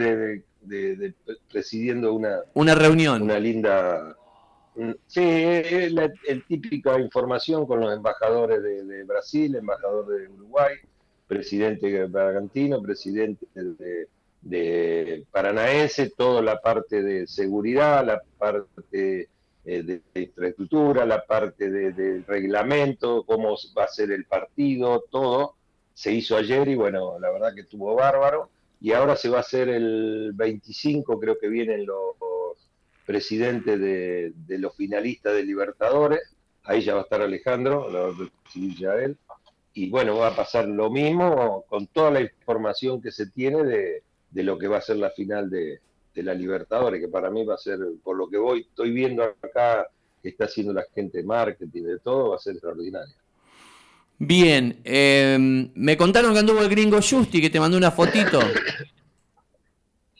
de, 0.61 1.13
presidiendo 1.51 2.13
una, 2.13 2.39
una 2.53 2.75
reunión. 2.75 3.23
Una 3.23 3.39
linda. 3.39 4.15
Sí, 5.07 5.21
es 5.21 5.91
la 5.91 6.09
típica 6.47 6.97
información 6.99 7.65
con 7.65 7.81
los 7.81 7.93
embajadores 7.93 8.63
de, 8.63 9.03
Brasil, 9.03 9.55
embajador 9.55 10.07
de 10.07 10.29
Uruguay, 10.29 10.75
presidente 11.27 12.05
Bragantino, 12.05 12.81
presidente 12.81 13.45
de, 13.53 14.07
de 14.41 15.25
Paranaense, 15.31 16.11
toda 16.11 16.41
la 16.41 16.61
parte 16.61 17.03
de 17.03 17.27
seguridad, 17.27 18.05
la 18.05 18.21
parte 18.37 19.27
eh, 19.65 19.83
de, 19.83 20.21
infraestructura, 20.21 21.05
la 21.05 21.25
parte 21.25 21.69
de, 21.69 22.23
reglamento, 22.27 23.23
cómo 23.23 23.55
va 23.77 23.83
a 23.83 23.87
ser 23.87 24.11
el 24.11 24.25
partido, 24.25 25.05
todo. 25.11 25.55
Se 25.93 26.11
hizo 26.13 26.37
ayer 26.37 26.67
y 26.69 26.75
bueno, 26.75 27.19
la 27.19 27.29
verdad 27.31 27.53
que 27.53 27.61
estuvo 27.61 27.93
bárbaro. 27.95 28.49
Y 28.81 28.93
ahora 28.93 29.15
se 29.17 29.27
va 29.29 29.37
a 29.37 29.41
hacer 29.41 29.67
el 29.67 30.31
25, 30.33 31.19
creo 31.19 31.37
que 31.37 31.49
vienen 31.49 31.85
los 31.85 32.15
presidentes 33.05 33.79
de, 33.79 34.33
los 34.57 34.75
finalistas 34.75 35.33
de 35.33 35.43
Libertadores. 35.43 36.21
Ahí 36.63 36.81
ya 36.81 36.93
va 36.93 37.01
a 37.01 37.03
estar 37.03 37.21
Alejandro, 37.21 37.89
lo 37.89 38.15
va 38.15 38.93
a 38.93 39.03
él. 39.03 39.17
Y 39.73 39.89
bueno, 39.89 40.17
va 40.17 40.27
a 40.27 40.35
pasar 40.35 40.67
lo 40.67 40.89
mismo 40.89 41.65
con 41.67 41.87
toda 41.87 42.11
la 42.11 42.21
información 42.21 43.01
que 43.01 43.11
se 43.11 43.27
tiene 43.27 43.63
de, 43.63 44.03
de 44.31 44.43
lo 44.43 44.57
que 44.57 44.67
va 44.67 44.77
a 44.77 44.81
ser 44.81 44.97
la 44.97 45.09
final 45.09 45.49
de, 45.49 45.81
de 46.13 46.23
la 46.23 46.33
Libertadores, 46.33 47.01
que 47.01 47.07
para 47.07 47.29
mí 47.29 47.45
va 47.45 47.55
a 47.55 47.57
ser, 47.57 47.79
por 48.03 48.17
lo 48.17 48.29
que 48.29 48.37
voy, 48.37 48.61
estoy 48.61 48.91
viendo 48.91 49.23
acá 49.23 49.87
que 50.21 50.29
está 50.29 50.45
haciendo 50.45 50.73
la 50.73 50.83
gente 50.93 51.19
de 51.19 51.23
marketing, 51.23 51.83
de 51.83 51.99
todo, 51.99 52.29
va 52.29 52.35
a 52.35 52.39
ser 52.39 52.53
extraordinario. 52.53 53.15
Bien, 54.17 54.81
em, 54.83 55.71
me 55.75 55.95
contaron 55.95 56.33
que 56.33 56.39
anduvo 56.39 56.61
el 56.61 56.69
gringo 56.69 56.99
Justi, 57.01 57.39
que 57.39 57.49
te 57.49 57.59
mandó 57.59 57.77
una 57.77 57.91
fotito. 57.91 58.39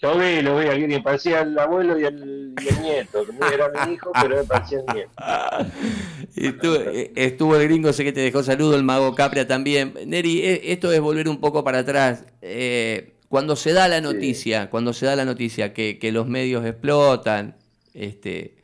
Lo 0.02 0.17
vi, 0.17 0.41
lo 0.41 0.58
vi, 0.58 0.67
alguien 0.67 1.04
parecía 1.04 1.41
el 1.41 1.60
abuelo 1.60 1.99
y 1.99 2.06
el, 2.06 2.56
nieto, 2.82 3.25
que 3.25 3.54
era 3.54 3.86
mi 3.86 3.95
hijo, 3.95 4.13
pero 4.21 4.38
me 4.38 4.43
parecía 4.45 4.80
el 4.80 4.95
nieto. 4.95 5.12
estuvo, 6.38 6.75
eh, 6.75 7.12
estuvo, 7.15 7.58
el 7.58 7.67
gringo, 7.67 7.91
sé 7.91 8.06
que 8.06 8.13
te 8.13 8.21
dejó 8.21 8.41
saludo, 8.41 8.78
el 8.78 8.84
mago 8.84 9.13
Capria 9.13 9.45
también. 9.45 9.93
Neri, 10.06 10.39
e, 10.39 10.71
esto 10.71 10.89
es 10.93 11.02
volver 11.02 11.28
un 11.28 11.41
poco 11.41 11.65
para 11.65 11.80
atrás. 11.80 12.23
Eh, 12.41 13.18
cuando 13.30 13.56
se 13.56 13.74
da 13.74 13.88
la 13.88 14.02
noticia, 14.02 14.70
cuando 14.72 14.92
se 14.92 15.06
da 15.06 15.15
la 15.15 15.24
noticia 15.24 15.74
que, 15.74 16.12
los 16.12 16.28
medios 16.28 16.65
explotan, 16.65 17.56
este, 17.94 18.56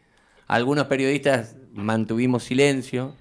algunos 0.47 0.88
periodistas 0.88 1.56
mantuvimos 1.71 2.43
silencio, 2.43 3.15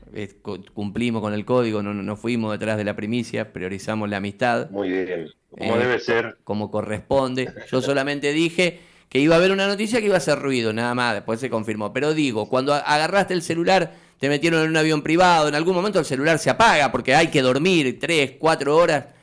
cumplimos 0.72 1.20
con 1.20 1.34
el 1.34 1.44
código, 1.44 1.82
no, 1.82 1.92
no 1.92 2.16
fuimos 2.16 2.52
detrás 2.52 2.78
de 2.78 2.84
la 2.84 2.96
primicia, 2.96 3.52
priorizamos 3.52 4.08
la 4.08 4.16
amistad. 4.16 4.70
Muy 4.70 4.88
bien, 4.88 5.30
como 5.50 5.76
eh, 5.76 5.78
debe 5.78 6.00
ser. 6.00 6.38
Como 6.44 6.70
corresponde. 6.70 7.52
Yo 7.70 7.82
solamente 7.82 8.32
dije 8.32 8.80
que 9.10 9.18
iba 9.20 9.34
a 9.34 9.38
haber 9.38 9.52
una 9.52 9.66
noticia 9.66 10.00
que 10.00 10.06
iba 10.06 10.14
a 10.14 10.18
hacer 10.18 10.38
ruido, 10.38 10.72
nada 10.72 10.94
más, 10.94 11.14
después 11.14 11.40
se 11.40 11.50
confirmó. 11.50 11.92
Pero 11.92 12.14
digo, 12.14 12.48
cuando 12.48 12.72
agarraste 12.72 13.34
el 13.34 13.42
celular, 13.42 13.92
te 14.18 14.30
metieron 14.30 14.62
en 14.62 14.70
un 14.70 14.76
avión 14.78 15.02
privado, 15.02 15.48
en 15.48 15.54
algún 15.54 15.74
momento 15.74 15.98
el 15.98 16.06
celular 16.06 16.38
se 16.38 16.48
apaga 16.48 16.90
porque 16.90 17.14
hay 17.14 17.28
que 17.28 17.42
dormir 17.42 17.98
tres, 18.00 18.32
cuatro 18.38 18.76
horas 18.76 19.13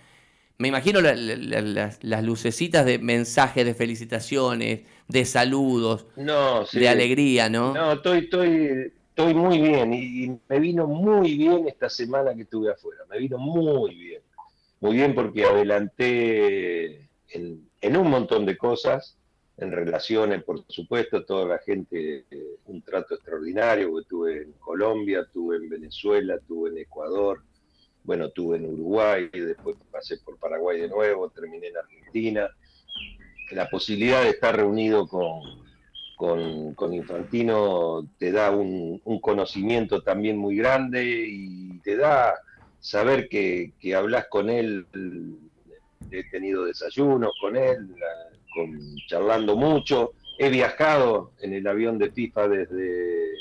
me 0.57 0.67
imagino 0.67 1.01
las 1.01 2.23
lucecitas 2.23 2.85
de 2.85 2.99
mensajes 2.99 3.65
de 3.65 3.73
felicitaciones, 3.73 4.81
de 5.07 5.25
saludos, 5.25 6.05
de 6.15 6.89
alegría, 6.89 7.49
¿no? 7.49 7.73
No, 7.73 7.93
estoy, 7.93 8.19
estoy, 8.19 8.93
estoy 9.09 9.33
muy 9.33 9.59
bien 9.59 9.93
y, 9.93 10.39
me 10.47 10.59
vino 10.59 10.87
muy 10.87 11.37
bien 11.37 11.67
esta 11.67 11.89
semana 11.89 12.33
que 12.33 12.43
estuve 12.43 12.71
afuera, 12.71 13.01
me 13.09 13.17
vino 13.17 13.37
muy 13.37 13.95
bien. 13.95 14.21
Muy 14.79 14.95
bien 14.95 15.13
porque 15.13 15.45
adelanté 15.45 17.07
en, 17.29 17.97
un 17.97 18.09
montón 18.09 18.45
de 18.45 18.57
cosas, 18.57 19.15
en 19.57 19.71
relaciones, 19.71 20.43
por 20.43 20.63
supuesto, 20.67 21.23
toda 21.23 21.45
la 21.45 21.59
gente, 21.59 22.25
eh, 22.31 22.57
un 22.65 22.81
trato 22.81 23.13
extraordinario, 23.13 23.99
estuve 23.99 24.43
en 24.43 24.53
Colombia, 24.53 25.21
estuve 25.21 25.57
en 25.57 25.69
Venezuela, 25.69 26.35
estuve 26.35 26.71
en 26.71 26.77
Ecuador, 26.79 27.43
bueno, 28.03 28.29
tuve 28.29 28.57
en 28.57 28.65
Uruguay, 28.65 29.29
después 29.31 29.77
pasé 29.91 30.17
por 30.17 30.37
Paraguay 30.37 30.79
de 30.79 30.87
nuevo, 30.87 31.29
terminé 31.29 31.67
en 31.67 31.77
Argentina. 31.77 32.49
La 33.51 33.69
posibilidad 33.69 34.23
de 34.23 34.29
estar 34.29 34.55
reunido 34.55 35.07
con, 35.07 35.41
con, 36.75 36.93
Infantino 36.93 38.07
te 38.17 38.31
da 38.31 38.51
un, 38.51 39.01
conocimiento 39.21 40.01
también 40.01 40.37
muy 40.37 40.55
grande 40.55 41.03
y 41.05 41.79
te 41.79 41.97
da 41.97 42.35
saber 42.79 43.27
que, 43.29 43.73
que 43.79 43.95
hablas 43.95 44.27
con 44.27 44.49
él. 44.49 44.85
He 46.09 46.23
tenido 46.29 46.65
desayunos 46.65 47.31
con 47.39 47.55
él, 47.55 47.95
charlando 49.07 49.55
mucho. 49.55 50.13
He 50.39 50.49
viajado 50.49 51.33
en 51.39 51.53
el 51.53 51.67
avión 51.67 51.97
de 51.97 52.11
FIFA 52.11 52.47
desde 52.47 53.31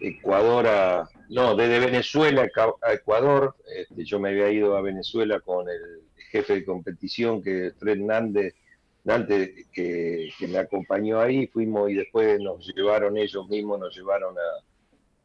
Ecuador 0.00 0.66
a, 0.66 1.08
no, 1.28 1.54
desde 1.56 1.80
Venezuela 1.80 2.46
a 2.82 2.92
Ecuador. 2.92 3.54
Este, 3.76 4.04
yo 4.04 4.18
me 4.18 4.30
había 4.30 4.50
ido 4.50 4.76
a 4.76 4.82
Venezuela 4.82 5.40
con 5.40 5.68
el 5.68 6.02
jefe 6.30 6.54
de 6.54 6.64
competición, 6.64 7.42
que 7.42 7.68
es 7.68 7.74
Fred 7.78 7.98
Nández, 7.98 8.54
que, 9.72 10.30
me 10.48 10.58
acompañó 10.58 11.20
ahí. 11.20 11.46
Fuimos 11.46 11.90
y 11.90 11.94
después 11.94 12.40
nos 12.40 12.66
llevaron 12.74 13.16
ellos 13.16 13.48
mismos, 13.48 13.78
nos 13.78 13.96
llevaron 13.96 14.36
a, 14.36 14.64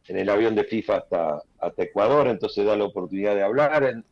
en 0.07 0.17
el 0.17 0.29
avión 0.29 0.55
de 0.55 0.63
FIFA 0.63 0.97
hasta, 0.97 1.43
hasta 1.59 1.83
Ecuador. 1.83 2.27
Entonces 2.27 2.65
da 2.65 2.75
la 2.75 2.85
oportunidad 2.85 3.35
de 3.35 3.43
hablar 3.43 4.03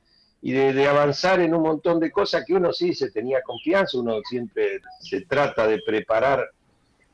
y 0.42 0.52
de, 0.52 0.88
avanzar 0.88 1.40
en 1.40 1.54
un 1.54 1.64
montón 1.64 2.00
de 2.00 2.12
cosas 2.12 2.46
que 2.46 2.54
uno 2.54 2.72
sí 2.72 2.94
se 2.94 3.12
tenía 3.12 3.42
confianza, 3.42 3.98
uno 3.98 4.20
siempre 4.30 4.80
se 5.02 5.22
trata 5.22 5.68
de 5.68 5.82
preparar 5.86 6.48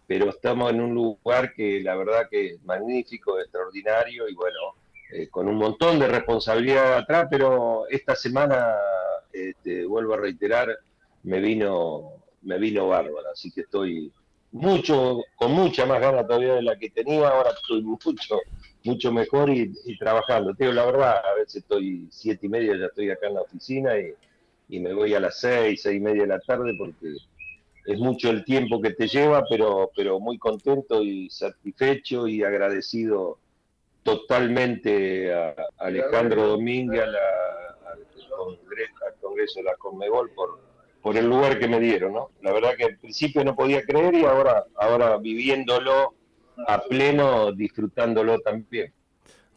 pero 0.08 0.30
estamos 0.30 0.72
en 0.72 0.82
un 0.82 0.94
lugar 0.94 1.54
que 1.54 1.82
la 1.82 1.96
verdad 1.96 2.28
que 2.30 2.48
es 2.54 2.64
magnífico, 2.64 3.40
extraordinario 3.40 4.28
y 4.28 4.34
bueno, 4.34 4.60
eh, 5.12 5.30
con 5.30 5.48
un 5.48 5.56
montón 5.56 6.00
de 6.00 6.08
responsabilidad 6.08 6.98
atrás, 6.98 7.28
pero 7.30 7.88
esta 7.90 8.16
semana, 8.16 8.76
este, 9.32 9.86
vuelvo 9.86 10.14
a 10.14 10.18
reiterar, 10.18 10.76
me 11.24 11.40
vino, 11.40 12.24
me 12.42 12.58
vino 12.58 12.88
bárbara, 12.88 13.30
así 13.32 13.52
que 13.52 13.62
estoy 13.62 14.12
mucho, 14.52 15.24
con 15.36 15.52
mucha 15.52 15.86
más 15.86 16.00
ganas 16.00 16.28
todavía 16.28 16.56
de 16.56 16.62
la 16.62 16.78
que 16.78 16.90
tenía, 16.90 17.28
ahora 17.28 17.52
estoy 17.52 17.82
mucho, 17.82 18.12
mucho 18.84 19.12
mejor 19.12 19.50
y, 19.50 19.74
trabajando. 19.98 20.54
Te 20.54 20.72
la 20.72 20.86
verdad, 20.86 21.26
a 21.26 21.34
veces 21.34 21.58
estoy 21.58 22.08
siete 22.12 22.46
y 22.46 22.50
media, 22.50 22.78
ya 22.78 22.86
estoy 22.86 23.10
acá 23.10 23.28
en 23.28 23.36
la 23.36 23.42
oficina 23.42 23.98
y, 23.98 24.14
y 24.70 24.80
me 24.80 24.94
voy 24.94 25.14
a 25.16 25.20
las 25.20 25.40
seis, 25.40 25.82
seis 25.82 25.98
y 25.98 26.00
media 26.00 26.22
de 26.22 26.28
la 26.28 26.40
tarde 26.40 26.74
porque 26.78 27.16
es 27.86 28.00
mucho 28.00 28.30
el 28.30 28.46
tiempo 28.46 28.82
que 28.82 28.92
te 28.92 29.08
lleva, 29.08 29.44
pero, 29.50 29.92
pero 29.96 30.20
muy 30.20 30.38
contento 30.38 31.02
y 31.04 31.30
satisfecho 31.30 32.28
y 32.28 32.44
agradecido 32.44 33.40
totalmente 34.04 35.34
a, 35.34 35.56
Alejandro 35.78 36.48
Domínguez, 36.48 37.02
al, 37.04 37.16
congreso, 39.22 39.60
de 39.60 39.64
la 39.64 39.76
Conmebol 39.76 40.32
por, 40.32 40.60
por 41.02 41.18
el 41.18 41.28
lugar 41.28 41.60
que 41.60 41.68
me 41.68 41.80
dieron, 41.80 42.14
¿no? 42.14 42.32
La 42.42 42.52
verdad 42.52 42.76
que 42.78 42.86
al 42.86 42.98
principio 42.98 43.44
no 43.44 43.56
podía 43.56 43.84
creer 43.84 44.16
y 44.16 44.26
ahora, 44.26 44.66
ahora 44.76 45.18
viviéndolo 45.18 46.14
a 46.68 46.82
pleno, 46.82 47.52
disfrutándolo 47.52 48.40
también 48.40 48.94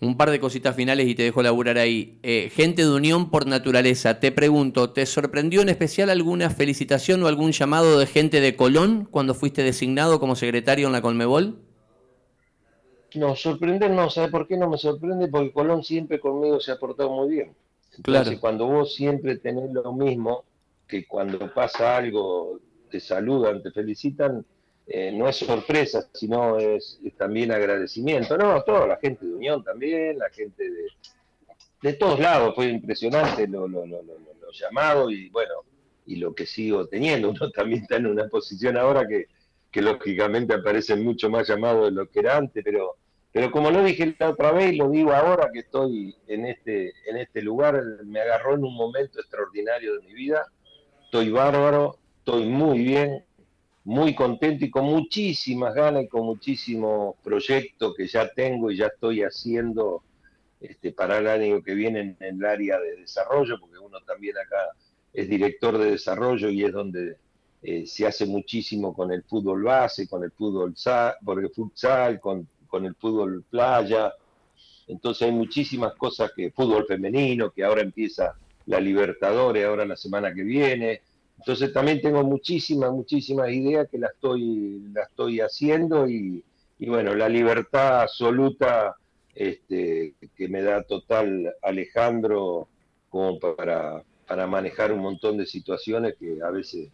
un 0.01 0.17
par 0.17 0.31
de 0.31 0.41
cositas 0.41 0.77
finales 0.77 1.09
y 1.09 1.15
te 1.15 1.23
dejo 1.23 1.43
laburar 1.43 1.79
ahí. 1.79 2.19
Eh, 2.23 2.51
gente 2.53 2.83
de 2.83 2.91
unión 2.91 3.31
por 3.31 3.47
naturaleza, 3.47 4.21
te 4.21 4.31
pregunto, 4.33 4.91
¿te 4.91 5.07
sorprendió 5.07 5.63
en 5.63 5.69
especial 5.69 6.11
alguna 6.11 6.51
felicitación 6.51 7.23
o 7.23 7.29
algún 7.29 7.53
llamado 7.53 7.99
de 7.99 8.07
gente 8.07 8.41
de 8.41 8.57
Colón 8.57 9.09
cuando 9.11 9.35
fuiste 9.35 9.63
designado 9.63 10.21
como 10.21 10.37
secretario 10.37 10.87
en 10.87 10.93
la 10.93 11.03
Colmebol? 11.03 11.59
No, 13.15 13.35
sorprender 13.35 13.91
no, 13.91 14.11
¿sabes 14.11 14.31
por 14.31 14.47
qué 14.47 14.59
no 14.59 14.69
me 14.69 14.77
sorprende? 14.77 15.29
Porque 15.29 15.53
Colón 15.53 15.83
siempre 15.83 16.21
conmigo 16.21 16.61
se 16.61 16.73
ha 16.73 16.77
portado 16.77 17.11
muy 17.11 17.31
bien. 17.31 17.55
Entonces, 17.97 18.25
claro. 18.25 18.41
cuando 18.41 18.67
vos 18.67 18.95
siempre 18.95 19.39
tenés 19.39 19.73
lo 19.73 19.91
mismo, 19.95 20.45
que 20.87 21.07
cuando 21.07 21.53
pasa 21.53 21.97
algo 21.97 22.61
te 22.91 23.01
saludan, 23.01 23.63
te 23.63 23.71
felicitan, 23.71 24.45
eh, 24.87 25.11
no 25.13 25.29
es 25.29 25.37
sorpresa, 25.37 26.09
sino 26.13 26.59
es, 26.59 27.01
también 27.17 27.51
agradecimiento. 27.51 28.39
No, 28.39 28.63
toda 28.63 28.87
la 28.87 28.97
gente 28.97 29.27
de 29.27 29.35
Unión 29.35 29.65
también, 29.65 30.19
la 30.19 30.31
gente 30.31 30.63
de, 30.71 30.87
de 31.83 31.93
todos 31.95 32.21
lados, 32.21 32.55
fue 32.55 32.69
impresionante 32.69 33.49
los 33.49 33.69
lo, 33.69 33.85
lo, 33.85 34.03
llamados 34.53 35.13
y 35.13 35.29
bueno, 35.31 35.53
y 36.07 36.17
lo 36.17 36.35
que 36.35 36.47
sigo 36.47 36.87
teniendo. 36.87 37.31
Uno 37.31 37.51
también 37.51 37.83
está 37.83 37.97
en 37.97 38.07
una 38.07 38.29
posición 38.29 38.77
ahora 38.77 39.07
que, 39.09 39.27
que 39.73 39.83
lógicamente 39.83 40.55
aparece 40.55 40.95
mucho 40.95 41.29
más 41.29 41.49
llamado 41.49 41.87
de 41.87 41.91
lo 41.91 42.09
que 42.09 42.21
era 42.21 42.37
antes, 42.37 42.63
pero, 42.65 42.97
pero 43.33 43.51
como 43.51 43.73
lo 43.73 43.83
dije 43.83 44.15
la 44.19 44.31
otra 44.31 44.53
vez, 44.53 44.77
lo 44.77 44.89
digo 44.89 45.13
ahora 45.13 45.51
que 45.53 45.59
estoy 45.61 46.17
en 46.29 46.47
este, 46.47 46.93
en 47.07 47.17
este 47.17 47.43
lugar, 47.43 47.83
me 48.05 48.21
agarró 48.21 48.55
en 48.55 48.65
un 48.65 48.75
momento 48.75 49.19
extraordinario 49.19 49.97
de 49.97 50.07
mi 50.07 50.15
vida, 50.15 50.47
estoy 51.05 51.31
bárbaro, 51.31 51.99
estoy 52.21 52.47
muy 52.47 52.79
bien, 52.79 53.25
muy 53.87 54.17
contento 54.17 54.65
y 54.65 54.71
con 54.71 54.85
muchísimas 54.85 55.73
ganas 55.73 56.03
y 56.03 56.09
con 56.09 56.25
muchísimos 56.27 57.15
proyectos 57.23 57.95
que 57.97 58.09
ya 58.09 58.29
tengo 58.29 58.73
y 58.73 58.79
ya 58.79 58.87
estoy 58.87 59.23
haciendo 59.23 60.03
este, 60.61 60.91
para 60.91 61.19
el 61.19 61.29
año 61.29 61.63
que 61.63 61.73
viene 61.73 62.17
en, 62.19 62.39
el 62.39 62.45
área 62.45 62.81
de 62.81 62.97
desarrollo, 62.97 63.61
porque 63.61 63.79
uno 63.79 64.01
también 64.01 64.37
acá 64.39 64.57
es 65.13 65.29
director 65.29 65.79
de 65.79 65.93
desarrollo 65.93 66.51
y 66.51 66.65
es 66.65 66.73
donde 66.73 67.17
eh, 67.63 67.87
se 67.87 68.05
hace 68.09 68.27
muchísimo 68.27 68.93
con 68.93 69.13
el 69.13 69.23
fútbol 69.23 69.63
base, 69.63 70.09
con 70.09 70.25
el 70.25 70.33
fútbol 70.33 70.75
futsal, 71.55 72.19
con, 72.19 72.49
con 72.67 72.87
el 72.87 72.97
fútbol 72.97 73.45
playa. 73.49 74.13
Entonces 74.89 75.29
hay 75.29 75.33
muchísimas 75.33 75.95
cosas 75.95 76.33
que, 76.35 76.51
fútbol 76.51 76.87
femenino, 76.89 77.53
que 77.53 77.63
ahora 77.63 77.83
empieza 77.83 78.35
la 78.67 78.81
Libertadores, 78.81 79.65
ahora 79.65 79.85
la 79.85 79.97
semana 79.97 80.35
que 80.35 80.43
viene. 80.43 81.03
Entonces 81.39 81.73
también 81.73 82.01
tengo 82.01 82.23
muchísimas, 82.25 82.91
muchísimas 82.91 83.51
ideas 83.51 83.89
que 83.91 83.99
las 83.99 84.13
estoy, 84.15 84.89
la 84.93 85.03
estoy 85.03 85.41
haciendo 85.41 86.09
y, 86.09 86.43
bueno, 86.81 87.15
la 87.15 87.29
libertad 87.29 88.03
absoluta 88.03 88.97
este, 89.35 90.15
que 90.37 90.49
me 90.49 90.63
da 90.63 90.83
total 90.83 91.55
Alejandro 91.63 92.69
como 93.11 93.39
para, 93.39 94.03
para 94.27 94.47
manejar 94.47 94.93
un 94.93 95.01
montón 95.01 95.37
de 95.37 95.47
situaciones 95.47 96.15
que 96.19 96.39
a 96.43 96.51
veces 96.51 96.89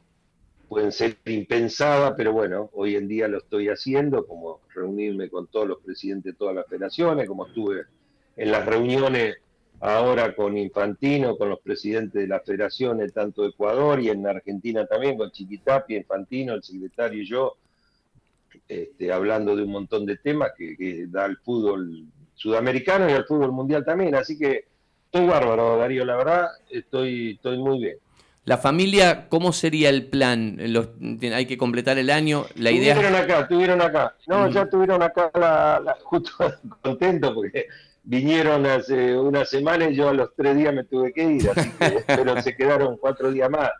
pueden 0.68 0.90
ser 0.90 1.18
impensadas, 1.26 2.14
pero 2.16 2.32
bueno, 2.32 2.70
hoy 2.72 2.96
en 2.96 3.06
día 3.06 3.28
lo 3.28 3.38
estoy 3.38 3.68
haciendo, 3.68 4.26
como 4.26 4.60
reunirme 4.74 5.28
con 5.28 5.46
todos 5.46 5.68
los 5.68 5.80
presidentes 5.82 6.32
de 6.32 6.38
todas 6.38 6.54
las 6.54 6.66
federaciones, 6.66 7.28
como 7.28 7.46
estuve 7.46 7.82
en 8.36 8.50
las 8.50 8.64
reuniones 8.64 9.36
ahora 9.82 10.34
con 10.34 10.56
Infantino, 10.56 11.36
con 11.36 11.50
los 11.50 11.60
presidentes 11.60 12.22
de 12.22 12.28
las 12.28 12.44
federaciones, 12.44 13.12
tanto 13.12 13.42
de 13.42 13.48
Ecuador 13.48 14.00
y 14.00 14.10
en 14.10 14.26
Argentina 14.26 14.86
también, 14.86 15.18
con 15.18 15.32
Chiquitapi, 15.32 15.96
Infantino, 15.96 16.54
el 16.54 16.62
secretario 16.62 17.20
y 17.20 17.26
yo, 17.26 17.56
este, 18.68 19.12
hablando 19.12 19.56
de 19.56 19.64
un 19.64 19.72
montón 19.72 20.06
de 20.06 20.16
temas 20.18 20.52
que, 20.56 20.76
que 20.76 21.06
da 21.08 21.26
el 21.26 21.36
fútbol 21.38 22.06
sudamericano 22.34 23.10
y 23.10 23.12
al 23.12 23.24
fútbol 23.24 23.50
mundial 23.50 23.84
también. 23.84 24.14
Así 24.14 24.38
que 24.38 24.66
estoy 25.06 25.26
bárbaro, 25.26 25.76
Darío, 25.78 26.04
la 26.04 26.16
verdad, 26.16 26.48
estoy, 26.70 27.32
estoy 27.32 27.58
muy 27.58 27.80
bien. 27.80 27.96
La 28.44 28.58
familia, 28.58 29.28
¿cómo 29.28 29.52
sería 29.52 29.88
el 29.88 30.06
plan? 30.06 30.56
Los, 30.58 30.90
hay 31.32 31.46
que 31.46 31.58
completar 31.58 31.98
el 31.98 32.10
año. 32.10 32.46
La 32.56 32.70
idea. 32.70 32.94
Tuvieron 32.94 33.16
acá, 33.16 33.48
tuvieron 33.48 33.82
acá. 33.82 34.16
No, 34.28 34.48
ya 34.48 34.68
tuvieron 34.68 35.02
acá 35.02 35.30
la, 35.34 35.96
justo 36.04 36.32
contento 36.82 37.34
porque 37.34 37.66
vinieron 38.02 38.66
hace 38.66 39.16
una 39.16 39.44
semana 39.44 39.88
y 39.88 39.94
yo 39.94 40.08
a 40.08 40.14
los 40.14 40.34
tres 40.34 40.56
días 40.56 40.74
me 40.74 40.84
tuve 40.84 41.12
que 41.12 41.24
ir, 41.24 41.50
así 41.50 41.70
que, 41.70 42.04
pero 42.06 42.40
se 42.42 42.56
quedaron 42.56 42.96
cuatro 42.96 43.30
días 43.30 43.50
más. 43.50 43.70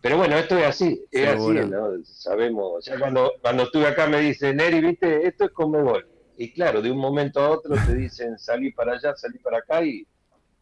Pero 0.00 0.16
bueno, 0.16 0.36
esto 0.36 0.58
es 0.58 0.66
así, 0.66 1.04
es 1.12 1.28
así, 1.28 1.52
¿no? 1.52 2.02
Sabemos, 2.04 2.84
ya 2.84 2.98
cuando, 2.98 3.32
cuando 3.40 3.64
estuve 3.64 3.86
acá 3.86 4.08
me 4.08 4.20
dicen, 4.20 4.56
Neri, 4.56 4.80
viste, 4.80 5.26
esto 5.26 5.44
es 5.44 5.50
como 5.52 5.82
gol 5.84 6.06
y 6.36 6.52
claro, 6.52 6.82
de 6.82 6.90
un 6.90 6.98
momento 6.98 7.40
a 7.40 7.50
otro 7.50 7.74
te 7.86 7.94
dicen 7.94 8.38
salí 8.38 8.72
para 8.72 8.94
allá, 8.94 9.14
salí 9.16 9.38
para 9.38 9.58
acá 9.58 9.84
y, 9.84 10.06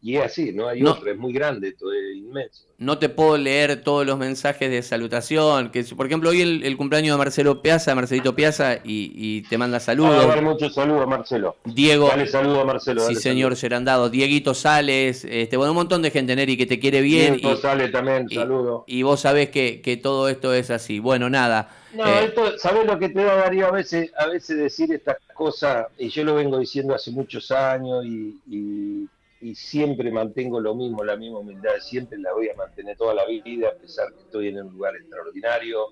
y 0.01 0.17
es 0.17 0.23
así, 0.23 0.51
no 0.51 0.67
hay 0.67 0.83
otro, 0.83 1.11
es 1.11 1.17
muy 1.17 1.31
grande, 1.31 1.69
esto 1.69 1.93
es 1.93 2.15
inmenso. 2.15 2.63
No 2.79 2.97
te 2.97 3.09
puedo 3.09 3.37
leer 3.37 3.83
todos 3.83 4.05
los 4.05 4.17
mensajes 4.17 4.71
de 4.71 4.81
salutación, 4.81 5.69
que 5.69 5.83
por 5.83 6.07
ejemplo 6.07 6.31
hoy 6.31 6.41
el, 6.41 6.63
el 6.63 6.75
cumpleaños 6.75 7.13
de 7.13 7.17
Marcelo 7.19 7.61
Piazza, 7.61 7.93
Marcelito 7.93 8.35
Piazza, 8.35 8.79
y, 8.83 9.41
te 9.43 9.57
manda 9.59 9.79
saludos. 9.79 10.25
Ah, 10.35 10.41
muchos 10.41 10.73
saludos 10.73 11.07
Marcelo. 11.07 11.55
Diego. 11.65 12.07
Dale 12.07 12.25
saludo 12.25 12.61
a 12.61 12.65
Marcelo. 12.65 13.01
Sí, 13.01 13.15
señor 13.15 13.55
Gerandado. 13.55 14.09
Dieguito 14.09 14.55
Sales, 14.55 15.25
este, 15.25 15.57
bueno, 15.57 15.73
un 15.73 15.77
montón 15.77 16.01
de 16.01 16.09
gente, 16.09 16.35
Neri, 16.35 16.57
que 16.57 16.65
te 16.65 16.79
quiere 16.79 17.01
bien. 17.01 17.35
Dieguito 17.35 17.57
Sales 17.57 17.91
también, 17.91 18.27
saludo. 18.29 18.83
Y 18.87 19.03
vos 19.03 19.19
sabés 19.19 19.49
que, 19.49 19.81
que 19.81 19.97
todo 19.97 20.29
esto 20.29 20.53
es 20.53 20.71
así. 20.71 20.99
Bueno, 20.99 21.29
nada. 21.29 21.69
No, 21.93 22.05
eh, 22.07 22.25
esto, 22.25 22.57
¿sabés 22.57 22.87
lo 22.87 22.97
que 22.97 23.09
te 23.09 23.21
da 23.21 23.35
Darío 23.35 23.67
a 23.67 23.71
veces, 23.71 24.11
a 24.17 24.25
veces 24.27 24.57
decir 24.57 24.91
estas 24.93 25.17
cosas? 25.33 25.87
Y 25.99 26.09
yo 26.09 26.23
lo 26.23 26.35
vengo 26.35 26.57
diciendo 26.57 26.95
hace 26.95 27.11
muchos 27.11 27.51
años 27.51 28.05
y 28.05 28.31
y 28.47 29.07
siempre 29.55 30.11
mantengo 30.11 30.59
lo 30.59 30.75
mismo, 30.75 31.03
la 31.03 31.17
misma 31.17 31.39
humildad, 31.39 31.71
siempre 31.79 32.17
la 32.19 32.33
voy 32.33 32.49
a 32.49 32.55
mantener 32.55 32.95
toda 32.95 33.13
la 33.13 33.25
vida, 33.25 33.69
a 33.69 33.73
pesar 33.73 34.13
que 34.13 34.21
estoy 34.21 34.49
en 34.49 34.61
un 34.61 34.73
lugar 34.73 34.95
extraordinario. 34.95 35.87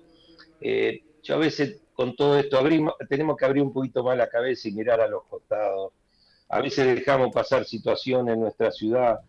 Eh, 0.60 1.02
yo 1.22 1.34
a 1.34 1.38
veces 1.38 1.80
con 1.92 2.16
todo 2.16 2.38
esto 2.38 2.56
abrimos, 2.56 2.94
tenemos 3.08 3.36
que 3.36 3.44
abrir 3.44 3.62
un 3.62 3.72
poquito 3.72 4.02
más 4.02 4.16
la 4.16 4.28
cabeza 4.28 4.68
y 4.68 4.72
mirar 4.72 5.00
a 5.00 5.08
los 5.08 5.24
costados. 5.24 5.92
A 6.48 6.60
veces 6.60 6.94
dejamos 6.94 7.30
pasar 7.32 7.64
situaciones 7.64 8.34
en 8.34 8.40
nuestra 8.40 8.70
ciudad 8.70 9.20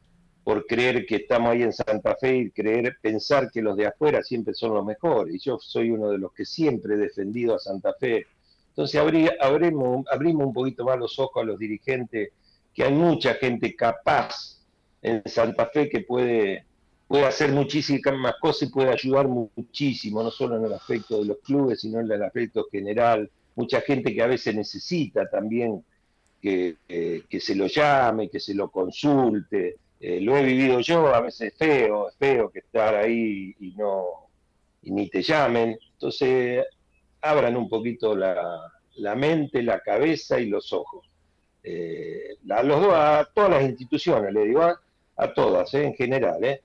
por 0.43 0.65
creer 0.65 1.05
que 1.05 1.17
estamos 1.17 1.51
ahí 1.51 1.63
en 1.63 1.73
Santa 1.73 2.15
Fe 2.15 2.37
y 2.37 2.51
creer, 2.51 2.97
pensar 3.01 3.51
que 3.51 3.61
los 3.61 3.77
de 3.77 3.87
afuera 3.87 4.23
siempre 4.23 4.53
son 4.53 4.73
los 4.73 4.85
mejores. 4.85 5.35
Y 5.35 5.39
yo 5.39 5.59
soy 5.59 5.91
uno 5.91 6.09
de 6.09 6.17
los 6.17 6.33
que 6.33 6.45
siempre 6.45 6.95
he 6.95 6.97
defendido 6.97 7.55
a 7.55 7.59
Santa 7.59 7.93
Fe. 7.99 8.25
Entonces 8.69 8.99
abrimos, 9.39 10.05
abrimos 10.09 10.47
un 10.47 10.53
poquito 10.53 10.85
más 10.85 10.97
los 10.97 11.19
ojos 11.19 11.43
a 11.43 11.45
los 11.45 11.59
dirigentes 11.59 12.29
que 12.73 12.83
hay 12.83 12.93
mucha 12.93 13.33
gente 13.35 13.75
capaz 13.75 14.59
en 15.01 15.21
Santa 15.25 15.67
Fe 15.67 15.89
que 15.89 16.01
puede, 16.01 16.65
puede 17.07 17.25
hacer 17.25 17.51
muchísimas 17.51 18.35
cosas 18.39 18.69
y 18.69 18.71
puede 18.71 18.91
ayudar 18.91 19.27
muchísimo, 19.27 20.23
no 20.23 20.31
solo 20.31 20.57
en 20.57 20.65
el 20.65 20.73
aspecto 20.73 21.19
de 21.19 21.25
los 21.25 21.37
clubes, 21.39 21.81
sino 21.81 21.99
en 21.99 22.11
el 22.11 22.23
aspecto 22.23 22.67
general. 22.71 23.29
Mucha 23.55 23.81
gente 23.81 24.13
que 24.13 24.21
a 24.21 24.27
veces 24.27 24.55
necesita 24.55 25.29
también 25.29 25.83
que, 26.41 26.77
que 26.87 27.39
se 27.39 27.55
lo 27.55 27.67
llame, 27.67 28.29
que 28.29 28.39
se 28.39 28.53
lo 28.53 28.69
consulte. 28.69 29.77
Eh, 29.99 30.19
lo 30.21 30.35
he 30.35 30.43
vivido 30.43 30.79
yo, 30.79 31.13
a 31.13 31.21
veces 31.21 31.53
es 31.53 31.57
feo, 31.57 32.09
es 32.09 32.15
feo 32.15 32.49
que 32.49 32.59
estar 32.59 32.95
ahí 32.95 33.55
y 33.59 33.71
no 33.77 34.05
ni 34.83 35.09
te 35.09 35.21
llamen. 35.21 35.77
Entonces, 35.93 36.65
abran 37.21 37.55
un 37.55 37.69
poquito 37.69 38.15
la, 38.15 38.71
la 38.95 39.15
mente, 39.15 39.61
la 39.61 39.79
cabeza 39.81 40.39
y 40.39 40.47
los 40.47 40.73
ojos 40.73 41.10
eh, 41.63 42.37
a, 42.49 42.63
los, 42.63 42.83
a 42.93 43.29
todas 43.33 43.49
las 43.51 43.63
instituciones, 43.63 44.33
le 44.33 44.45
digo, 44.45 44.61
a, 44.61 45.33
todas, 45.33 45.73
eh, 45.73 45.85
en 45.85 45.93
general, 45.93 46.43
eh. 46.43 46.61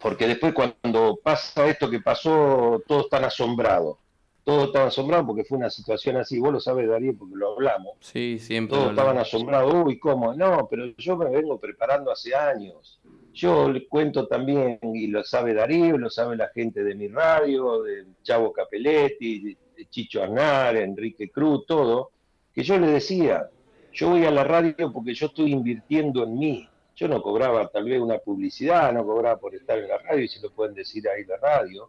porque 0.00 0.26
después 0.26 0.52
cuando 0.54 1.18
pasa 1.22 1.68
esto 1.68 1.88
que 1.88 2.00
pasó, 2.00 2.82
todos 2.86 3.04
están 3.04 3.24
asombrados. 3.24 3.98
Todos 4.44 4.66
estaban 4.66 4.88
asombrados 4.88 5.24
porque 5.24 5.44
fue 5.44 5.58
una 5.58 5.70
situación 5.70 6.16
así, 6.16 6.40
vos 6.40 6.52
lo 6.52 6.58
sabes, 6.58 6.88
Darío, 6.88 7.14
porque 7.16 7.36
lo 7.36 7.52
hablamos. 7.52 7.92
Sí, 8.00 8.40
siempre. 8.40 8.76
Todos 8.76 8.90
estaban 8.90 9.16
asombrados, 9.18 9.72
uy, 9.72 10.00
¿cómo? 10.00 10.34
No, 10.34 10.66
pero 10.68 10.86
yo 10.98 11.16
me 11.16 11.30
vengo 11.30 11.60
preparando 11.60 12.10
hace 12.10 12.34
años. 12.34 13.00
Yo 13.32 13.70
le 13.70 13.86
cuento 13.86 14.26
también, 14.26 14.80
y 14.82 15.06
lo 15.06 15.22
sabe 15.22 15.54
Darío, 15.54 15.96
lo 15.96 16.10
sabe 16.10 16.36
la 16.36 16.48
gente 16.48 16.82
de 16.82 16.96
mi 16.96 17.06
radio, 17.06 17.82
de 17.82 18.04
Chavo 18.24 18.52
Capelletti, 18.52 19.56
de 19.76 19.86
Chicho 19.88 20.24
Arnar, 20.24 20.76
Enrique 20.76 21.30
Cruz, 21.30 21.64
todo, 21.64 22.10
que 22.52 22.64
yo 22.64 22.78
le 22.78 22.88
decía, 22.88 23.48
yo 23.92 24.10
voy 24.10 24.24
a 24.24 24.30
la 24.30 24.44
radio 24.44 24.92
porque 24.92 25.14
yo 25.14 25.26
estoy 25.26 25.52
invirtiendo 25.52 26.24
en 26.24 26.38
mí. 26.38 26.68
Yo 26.96 27.08
no 27.08 27.22
cobraba 27.22 27.68
tal 27.68 27.84
vez 27.84 28.00
una 28.00 28.18
publicidad, 28.18 28.92
no 28.92 29.04
cobraba 29.04 29.38
por 29.38 29.54
estar 29.54 29.78
en 29.78 29.88
la 29.88 29.98
radio, 29.98 30.24
y 30.24 30.28
se 30.28 30.40
lo 30.40 30.50
pueden 30.50 30.74
decir 30.74 31.08
ahí 31.08 31.24
la 31.24 31.36
radio. 31.36 31.88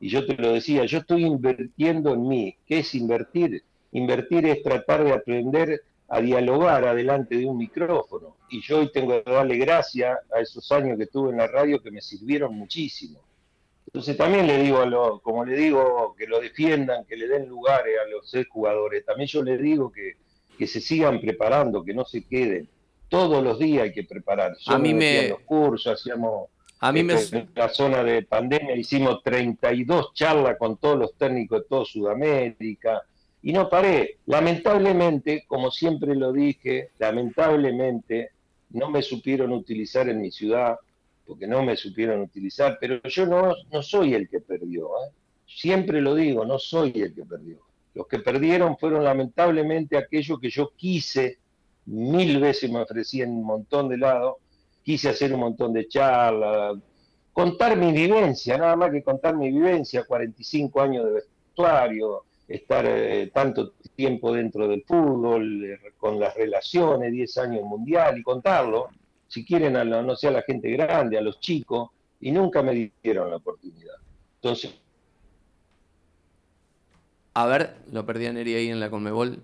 Y 0.00 0.08
yo 0.08 0.26
te 0.26 0.34
lo 0.34 0.52
decía, 0.52 0.84
yo 0.84 0.98
estoy 0.98 1.24
invirtiendo 1.24 2.12
en 2.12 2.28
mí. 2.28 2.56
¿Qué 2.66 2.78
es 2.80 2.94
invertir? 2.94 3.64
Invertir 3.92 4.46
es 4.46 4.62
tratar 4.62 5.04
de 5.04 5.12
aprender 5.12 5.82
a 6.08 6.20
dialogar 6.20 6.84
adelante 6.86 7.36
de 7.36 7.46
un 7.46 7.56
micrófono. 7.56 8.36
Y 8.48 8.60
yo 8.62 8.80
hoy 8.80 8.92
tengo 8.92 9.22
que 9.22 9.30
darle 9.30 9.56
gracias 9.56 10.18
a 10.32 10.40
esos 10.40 10.70
años 10.72 10.98
que 10.98 11.06
tuve 11.06 11.30
en 11.30 11.38
la 11.38 11.46
radio 11.46 11.82
que 11.82 11.90
me 11.90 12.00
sirvieron 12.00 12.54
muchísimo. 12.54 13.20
Entonces 13.86 14.16
también 14.16 14.46
le 14.46 14.58
digo, 14.58 14.78
a 14.78 14.86
lo, 14.86 15.20
como 15.20 15.44
le 15.44 15.56
digo, 15.56 16.14
que 16.18 16.26
lo 16.26 16.40
defiendan, 16.40 17.04
que 17.04 17.16
le 17.16 17.28
den 17.28 17.48
lugares 17.48 17.94
a 18.04 18.08
los 18.08 18.32
jugadores. 18.48 19.04
También 19.04 19.28
yo 19.28 19.42
le 19.42 19.56
digo 19.56 19.90
que 19.90 20.16
que 20.56 20.66
se 20.66 20.80
sigan 20.80 21.20
preparando, 21.20 21.84
que 21.84 21.94
no 21.94 22.04
se 22.04 22.24
queden. 22.24 22.68
Todos 23.08 23.42
los 23.42 23.58
días 23.58 23.84
hay 23.84 23.92
que 23.92 24.04
preparar. 24.04 24.56
a 24.66 24.78
mí 24.78 24.94
me... 24.94 25.28
Los 25.28 25.40
cursos, 25.40 26.00
hacíamos... 26.00 26.48
A 26.80 26.92
mí 26.92 27.02
me... 27.02 27.14
En 27.14 27.50
la 27.54 27.68
zona 27.68 28.02
de 28.02 28.22
pandemia 28.22 28.76
hicimos 28.76 29.22
32 29.22 30.12
charlas 30.14 30.56
con 30.58 30.76
todos 30.76 30.98
los 30.98 31.14
técnicos 31.14 31.62
de 31.62 31.68
toda 31.68 31.84
Sudamérica 31.84 33.02
y 33.42 33.52
no 33.52 33.68
paré. 33.68 34.18
Lamentablemente, 34.26 35.44
como 35.46 35.70
siempre 35.70 36.14
lo 36.14 36.32
dije, 36.32 36.90
lamentablemente 36.98 38.30
no 38.70 38.90
me 38.90 39.02
supieron 39.02 39.52
utilizar 39.52 40.08
en 40.08 40.20
mi 40.20 40.30
ciudad, 40.30 40.76
porque 41.26 41.46
no 41.46 41.62
me 41.62 41.76
supieron 41.76 42.20
utilizar, 42.20 42.78
pero 42.80 43.00
yo 43.02 43.26
no, 43.26 43.54
no 43.70 43.82
soy 43.82 44.14
el 44.14 44.28
que 44.28 44.40
perdió. 44.40 44.86
¿eh? 44.86 45.12
Siempre 45.46 46.00
lo 46.00 46.14
digo, 46.14 46.44
no 46.44 46.58
soy 46.58 46.92
el 46.96 47.14
que 47.14 47.24
perdió. 47.24 47.58
Los 47.94 48.08
que 48.08 48.18
perdieron 48.18 48.76
fueron 48.76 49.04
lamentablemente 49.04 49.96
aquellos 49.96 50.40
que 50.40 50.50
yo 50.50 50.72
quise, 50.76 51.38
mil 51.86 52.40
veces 52.40 52.70
me 52.70 52.80
ofrecí 52.80 53.22
en 53.22 53.30
un 53.30 53.44
montón 53.44 53.88
de 53.88 53.98
lados, 53.98 54.36
quise 54.82 55.08
hacer 55.08 55.32
un 55.32 55.40
montón 55.40 55.72
de 55.72 55.86
charlas, 55.86 56.76
contar 57.32 57.76
mi 57.76 57.92
vivencia, 57.92 58.58
nada 58.58 58.74
más 58.76 58.90
que 58.90 59.02
contar 59.02 59.36
mi 59.36 59.50
vivencia, 59.50 60.04
45 60.04 60.80
años 60.80 61.04
de 61.04 61.12
vestuario, 61.12 62.24
estar 62.48 62.84
eh, 62.86 63.30
tanto 63.32 63.72
tiempo 63.94 64.32
dentro 64.32 64.66
del 64.66 64.82
fútbol, 64.84 65.64
eh, 65.64 65.78
con 65.96 66.18
las 66.18 66.34
relaciones, 66.34 67.12
10 67.12 67.38
años 67.38 67.62
mundial, 67.62 68.18
y 68.18 68.22
contarlo, 68.22 68.88
si 69.28 69.44
quieren, 69.44 69.76
a 69.76 69.84
no 69.84 70.16
sé, 70.16 70.28
a 70.28 70.32
la 70.32 70.42
gente 70.42 70.70
grande, 70.70 71.16
a 71.16 71.22
los 71.22 71.38
chicos, 71.40 71.90
y 72.20 72.32
nunca 72.32 72.62
me 72.62 72.92
dieron 73.02 73.30
la 73.30 73.36
oportunidad. 73.36 73.94
Entonces... 74.36 74.83
A 77.34 77.46
ver, 77.46 77.76
lo 77.92 78.06
perdí 78.06 78.26
a 78.26 78.32
Neri 78.32 78.54
ahí 78.54 78.68
en 78.68 78.80
la 78.80 78.90
Conmebol. 78.90 79.42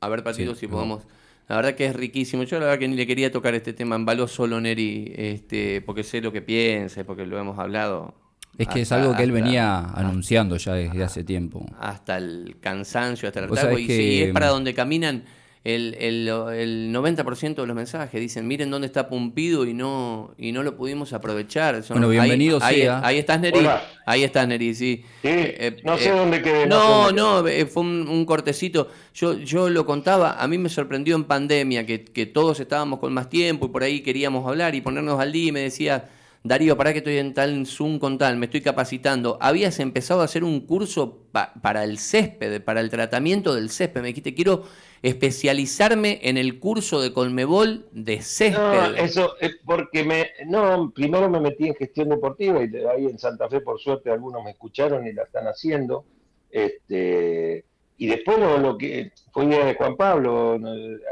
A 0.00 0.08
ver, 0.08 0.22
Patito, 0.22 0.54
si 0.54 0.66
podemos... 0.66 1.04
La 1.48 1.56
verdad 1.56 1.74
que 1.74 1.86
es 1.86 1.94
riquísimo. 1.94 2.44
Yo 2.44 2.58
la 2.58 2.66
verdad 2.66 2.78
que 2.78 2.88
ni 2.88 2.96
le 2.96 3.06
quería 3.06 3.30
tocar 3.30 3.54
este 3.54 3.72
tema 3.72 3.96
en 3.96 4.04
balo 4.04 4.26
solo, 4.26 4.60
Neri, 4.60 5.12
este, 5.14 5.82
porque 5.82 6.02
sé 6.02 6.20
lo 6.20 6.32
que 6.32 6.40
piensa, 6.40 7.04
porque 7.04 7.26
lo 7.26 7.38
hemos 7.38 7.58
hablado 7.58 8.14
es 8.58 8.68
que 8.68 8.82
es 8.82 8.92
algo 8.92 9.16
que 9.16 9.22
él 9.22 9.32
venía 9.32 9.80
anunciando 9.94 10.56
ya 10.56 10.74
desde 10.74 11.02
hace 11.02 11.24
tiempo. 11.24 11.64
Hasta 11.78 12.18
el 12.18 12.56
cansancio, 12.60 13.28
hasta 13.28 13.40
el 13.40 13.46
hartazgo. 13.46 13.78
Y, 13.78 14.22
es 14.22 14.32
para 14.32 14.48
donde 14.48 14.74
caminan 14.74 15.24
el, 15.64 15.94
el, 16.00 16.28
el 16.28 16.92
90% 16.92 17.54
de 17.54 17.66
los 17.66 17.76
mensajes. 17.76 18.20
Dicen, 18.20 18.46
miren 18.48 18.70
dónde 18.70 18.86
está 18.86 19.08
Pumpido 19.08 19.64
y 19.64 19.74
no, 19.74 20.34
y 20.36 20.52
no 20.52 20.62
lo 20.62 20.76
pudimos 20.76 21.12
aprovechar. 21.12 21.82
bueno, 21.88 22.08
bienvenido 22.08 22.58
ahí, 22.62 22.82
sea. 22.82 23.00
Ahí, 23.04 23.18
estás, 23.18 23.40
Neri. 23.40 23.60
Ahí 24.04 24.24
estás, 24.24 24.48
Neri, 24.48 24.74
sí. 24.74 25.04
Eh, 25.22 25.56
eh, 25.58 25.76
no 25.84 25.96
sé 25.98 26.08
eh, 26.08 26.12
dónde 26.12 26.42
quedé. 26.42 26.66
No, 26.66 27.12
no, 27.12 27.44
fue 27.68 27.82
un, 27.82 28.24
cortecito. 28.26 28.88
Yo, 29.14 29.34
yo 29.34 29.70
lo 29.70 29.86
contaba, 29.86 30.42
a 30.42 30.48
mí 30.48 30.58
me 30.58 30.68
sorprendió 30.68 31.14
en 31.14 31.24
pandemia 31.24 31.86
que, 31.86 32.04
que 32.04 32.26
todos 32.26 32.58
estábamos 32.58 32.98
con 32.98 33.12
más 33.12 33.28
tiempo 33.28 33.66
y 33.66 33.68
por 33.68 33.84
ahí 33.84 34.00
queríamos 34.00 34.46
hablar 34.48 34.74
y 34.74 34.80
ponernos 34.80 35.20
al 35.20 35.30
día 35.30 35.48
y 35.48 35.52
me 35.52 35.60
decía 35.60 36.08
Darío, 36.44 36.76
¿para 36.76 36.92
qué 36.92 36.98
estoy 36.98 37.18
en 37.18 37.34
tal 37.34 37.66
Zoom 37.66 38.00
con 38.00 38.18
tal? 38.18 38.36
Me 38.36 38.46
estoy 38.46 38.62
capacitando. 38.62 39.38
Habías 39.40 39.78
empezado 39.78 40.22
a 40.22 40.24
hacer 40.24 40.42
un 40.42 40.66
curso 40.66 41.28
para 41.30 41.84
el 41.84 41.98
césped, 41.98 42.62
para 42.62 42.80
el 42.80 42.90
tratamiento 42.90 43.54
del 43.54 43.70
césped. 43.70 44.00
Me 44.00 44.08
dijiste, 44.08 44.34
quiero 44.34 44.64
especializarme 45.02 46.18
en 46.22 46.36
el 46.36 46.58
curso 46.58 47.00
de 47.00 47.12
Colmebol 47.12 47.86
de 47.92 48.22
césped. 48.22 48.58
No, 48.58 48.86
eso 48.96 49.36
es 49.40 49.56
porque 49.64 50.02
me, 50.02 50.30
no, 50.46 50.90
primero 50.92 51.30
me 51.30 51.38
metí 51.38 51.68
en 51.68 51.76
gestión 51.76 52.08
deportiva 52.08 52.64
y 52.64 52.74
ahí 52.86 53.06
en 53.06 53.20
Santa 53.20 53.48
Fe, 53.48 53.60
por 53.60 53.78
suerte, 53.80 54.10
algunos 54.10 54.42
me 54.42 54.50
escucharon 54.50 55.06
y 55.06 55.12
la 55.12 55.22
están 55.22 55.46
haciendo. 55.46 56.04
Este, 56.50 57.64
y 57.98 58.06
después 58.08 58.40
lo, 58.40 58.58
lo 58.58 58.76
que 58.76 59.12
fue 59.30 59.44
idea 59.44 59.64
de 59.64 59.76
Juan 59.76 59.96
Pablo, 59.96 60.58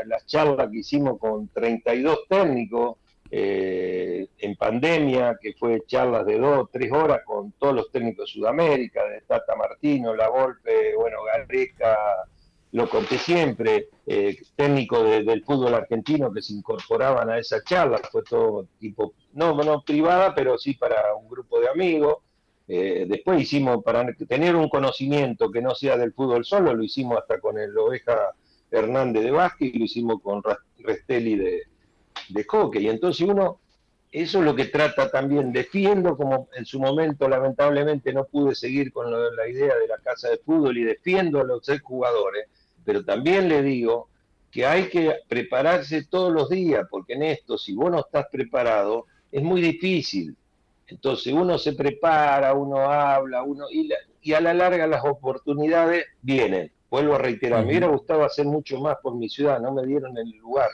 las 0.07 0.27
charlas 0.27 0.71
que 0.73 0.79
hicimos 0.79 1.21
con 1.21 1.47
32 1.49 2.19
técnicos 2.29 2.97
eh, 3.33 4.29
en 4.39 4.57
pandemia, 4.57 5.39
que 5.41 5.53
fue 5.55 5.85
charlas 5.87 6.27
de 6.27 6.39
dos, 6.39 6.69
tres 6.73 6.91
horas 6.91 7.21
con 7.25 7.53
todos 7.53 7.75
los 7.75 7.93
técnicos 7.93 8.27
de 8.27 8.33
Sudamérica, 8.33 9.05
de 9.05 9.21
Tata 9.21 9.55
Martino, 9.55 10.17
La 10.17 10.29
Volpe, 10.29 10.97
bueno, 10.97 11.19
Garreca, 11.25 11.97
lo 12.73 12.89
conté 12.89 13.19
siempre, 13.19 13.89
eh, 14.07 14.37
técnicos 14.57 15.05
del 15.05 15.45
fútbol 15.45 15.75
argentino 15.75 16.33
que 16.33 16.43
se 16.43 16.55
incorporaban 16.55 17.31
a 17.31 17.39
esa 17.39 17.63
charla, 17.63 18.01
fue 18.11 18.23
todo 18.23 18.67
tipo, 18.79 19.15
no, 19.33 19.55
no 19.55 19.83
privada, 19.83 20.35
pero 20.35 20.59
sí 20.59 20.75
para 20.75 21.15
un 21.15 21.29
grupo 21.29 21.61
de 21.61 21.69
amigos. 21.69 22.17
Eh, 22.67 23.07
después 23.09 23.41
hicimos, 23.41 23.83
para 23.83 24.07
tener 24.29 24.55
un 24.55 24.69
conocimiento 24.69 25.51
que 25.51 25.61
no 25.61 25.75
sea 25.75 25.97
del 25.97 26.13
fútbol 26.13 26.45
solo, 26.45 26.73
lo 26.73 26.85
hicimos 26.85 27.19
hasta 27.19 27.41
con 27.41 27.59
el 27.59 27.77
Oveja 27.77 28.33
Hernández 28.71 29.25
de 29.25 29.31
Vázquez 29.33 29.75
y 29.75 29.79
lo 29.79 29.85
hicimos 29.87 30.23
con 30.23 30.41
Restelli 30.79 31.35
de, 31.35 31.63
de 32.33 32.45
hockey. 32.45 32.87
Y 32.87 32.89
entonces 32.89 33.27
uno, 33.29 33.61
eso 34.13 34.39
es 34.39 34.45
lo 34.45 34.55
que 34.55 34.67
trata 34.67 35.11
también, 35.11 35.53
defiendo 35.53 36.17
como 36.17 36.49
en 36.57 36.65
su 36.65 36.81
momento 36.81 37.29
lamentablemente 37.29 38.13
no 38.13 38.25
pude 38.25 38.55
seguir 38.55 38.93
con 38.93 39.11
la 39.11 39.49
idea 39.49 39.77
de 39.77 39.87
la 39.87 39.99
casa 39.99 40.29
de 40.31 40.39
fútbol 40.39 40.77
y 40.79 40.85
defiendo 40.85 41.41
a 41.41 41.45
los 41.45 41.63
jugadores, 41.83 42.47
pero 42.85 43.05
también 43.05 43.49
le 43.49 43.63
digo 43.63 44.09
que 44.51 44.67
hay 44.67 44.89
que 44.89 45.15
prepararse 45.29 46.07
todos 46.07 46.33
los 46.33 46.49
días, 46.49 46.87
porque 46.91 47.13
en 47.13 47.23
esto, 47.23 47.57
si 47.57 47.73
vos 47.75 47.91
no 47.91 48.01
estás 48.01 48.27
preparado, 48.33 49.07
es 49.31 49.43
muy 49.43 49.61
difícil. 49.61 50.37
Entonces 50.89 51.33
uno 51.33 51.57
se 51.57 51.75
prepara, 51.75 52.53
uno 52.53 52.79
habla, 52.79 53.45
uno 53.45 53.67
y, 53.71 53.89
y 54.23 54.33
a 54.33 54.41
la 54.41 54.53
larga 54.53 54.89
las 54.89 55.05
oportunidades 55.05 56.05
vienen. 56.21 56.73
Vuelvo 56.91 57.15
a 57.15 57.19
reiterar, 57.19 57.63
me 57.63 57.69
hubiera 57.69 57.87
gustado 57.87 58.25
hacer 58.25 58.45
mucho 58.45 58.81
más 58.81 58.97
por 59.01 59.15
mi 59.15 59.29
ciudad, 59.29 59.61
no 59.61 59.73
me 59.73 59.87
dieron 59.87 60.19
el 60.19 60.29
lugar 60.39 60.69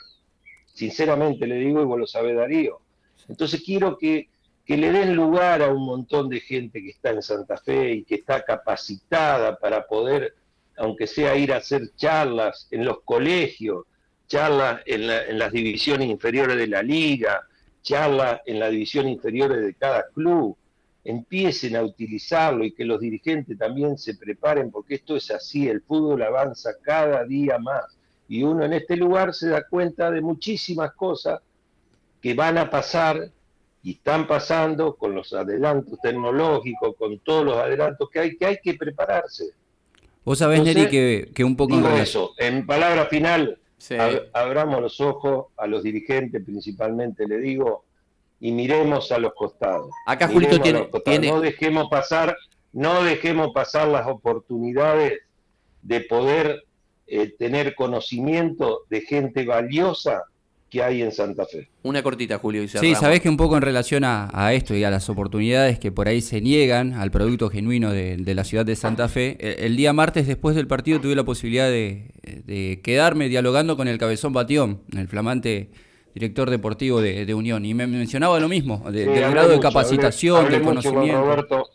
sinceramente 0.76 1.46
le 1.46 1.56
digo, 1.56 1.80
y 1.80 1.86
vos 1.86 1.98
lo 1.98 2.06
sabés 2.06 2.36
Darío. 2.36 2.80
Entonces 3.28 3.62
quiero 3.64 3.96
que, 3.96 4.28
le 4.66 4.92
den 4.92 5.14
lugar 5.14 5.62
a 5.62 5.72
un 5.72 5.86
montón 5.86 6.28
de 6.28 6.40
gente 6.40 6.82
que 6.82 6.90
está 6.90 7.10
en 7.10 7.22
Santa 7.22 7.56
Fe 7.56 7.92
y 7.92 8.04
que 8.04 8.16
está 8.16 8.44
capacitada 8.44 9.58
para 9.58 9.86
poder, 9.86 10.34
aunque 10.76 11.06
sea 11.06 11.36
ir 11.36 11.52
a 11.52 11.58
hacer 11.58 11.94
charlas 11.96 12.68
en 12.70 12.84
los 12.84 13.00
colegios, 13.04 13.86
charlas 14.28 14.82
en, 14.84 15.08
en 15.08 15.38
las 15.38 15.50
divisiones 15.50 16.08
inferiores 16.08 16.56
de 16.56 16.66
la 16.66 16.82
liga, 16.82 17.40
charlas 17.82 18.40
en 18.44 18.58
las 18.58 18.70
divisiones 18.70 19.12
inferiores 19.12 19.64
de 19.64 19.74
cada 19.74 20.04
club, 20.12 20.56
empiecen 21.04 21.76
a 21.76 21.82
utilizarlo 21.82 22.64
y 22.64 22.72
que 22.72 22.84
los 22.84 23.00
dirigentes 23.00 23.56
también 23.56 23.96
se 23.96 24.14
preparen, 24.16 24.70
porque 24.70 24.96
esto 24.96 25.16
es 25.16 25.30
así, 25.30 25.68
el 25.68 25.80
fútbol 25.80 26.22
avanza 26.22 26.72
cada 26.82 27.24
día 27.24 27.56
más 27.58 27.95
y 28.28 28.42
uno 28.42 28.64
en 28.64 28.72
este 28.72 28.96
lugar 28.96 29.34
se 29.34 29.48
da 29.48 29.66
cuenta 29.66 30.10
de 30.10 30.20
muchísimas 30.20 30.92
cosas 30.92 31.40
que 32.20 32.34
van 32.34 32.58
a 32.58 32.68
pasar 32.68 33.30
y 33.82 33.92
están 33.92 34.26
pasando 34.26 34.96
con 34.96 35.14
los 35.14 35.32
adelantos 35.32 35.98
tecnológicos, 36.00 36.96
con 36.98 37.18
todos 37.20 37.44
los 37.44 37.56
adelantos 37.56 38.10
que 38.10 38.18
hay, 38.18 38.36
que 38.36 38.46
hay 38.46 38.58
que 38.62 38.74
prepararse. 38.74 39.50
Vos 40.24 40.38
sabés, 40.38 40.62
Neri, 40.64 40.88
que, 41.32 41.44
un 41.44 41.56
poco... 41.56 41.76
Digo 41.76 41.88
eso, 41.90 42.32
en 42.36 42.66
palabra 42.66 43.06
final, 43.06 43.60
abramos 44.32 44.82
los 44.82 45.00
ojos 45.00 45.46
a 45.56 45.68
los 45.68 45.84
dirigentes 45.84 46.42
principalmente, 46.44 47.28
le 47.28 47.38
digo, 47.38 47.84
y 48.40 48.50
miremos 48.50 49.12
a 49.12 49.18
los 49.18 49.32
costados. 49.34 49.90
Acá 50.04 50.26
Julito 50.26 50.60
tiene, 50.60 50.88
No 51.28 51.40
dejemos 51.40 51.88
pasar, 51.88 52.36
no 52.72 53.04
dejemos 53.04 53.52
pasar 53.54 53.86
las 53.86 54.08
oportunidades 54.08 55.20
de 55.82 56.00
poder 56.00 56.65
eh, 57.06 57.34
tener 57.38 57.74
conocimiento 57.74 58.82
de 58.90 59.00
gente 59.00 59.44
valiosa 59.44 60.24
que 60.68 60.82
hay 60.82 61.02
en 61.02 61.12
Santa 61.12 61.44
Fe. 61.44 61.68
Una 61.82 62.02
cortita, 62.02 62.38
Julio. 62.38 62.62
Y 62.62 62.68
sí, 62.68 62.94
sabés 62.96 63.20
que 63.20 63.28
un 63.28 63.36
poco 63.36 63.56
en 63.56 63.62
relación 63.62 64.02
a, 64.04 64.52
esto 64.52 64.74
y 64.74 64.82
a 64.82 64.90
las 64.90 65.08
oportunidades 65.08 65.78
que 65.78 65.92
por 65.92 66.08
ahí 66.08 66.20
se 66.20 66.40
niegan 66.40 66.94
al 66.94 67.10
producto 67.12 67.48
genuino 67.48 67.92
de, 67.92 68.34
la 68.34 68.44
ciudad 68.44 68.66
de 68.66 68.74
Santa 68.74 69.08
Fe, 69.08 69.36
el, 69.64 69.76
día 69.76 69.92
martes 69.92 70.26
después 70.26 70.56
del 70.56 70.66
partido 70.66 71.00
tuve 71.00 71.14
la 71.14 71.24
posibilidad 71.24 71.68
de, 71.68 72.80
quedarme 72.82 73.28
dialogando 73.28 73.76
con 73.76 73.86
el 73.86 73.98
Cabezón 73.98 74.32
Batión, 74.32 74.82
el 74.96 75.06
flamante 75.06 75.70
director 76.14 76.50
deportivo 76.50 77.00
de, 77.00 77.32
Unión, 77.34 77.64
y 77.64 77.74
me 77.74 77.86
mencionaba 77.86 78.40
lo 78.40 78.48
mismo, 78.48 78.82
del 78.90 79.08
grado 79.30 79.50
de 79.50 79.60
capacitación, 79.60 80.50
de 80.50 80.62
conocimiento. 80.62 81.20
Con 81.20 81.26
Roberto, 81.26 81.70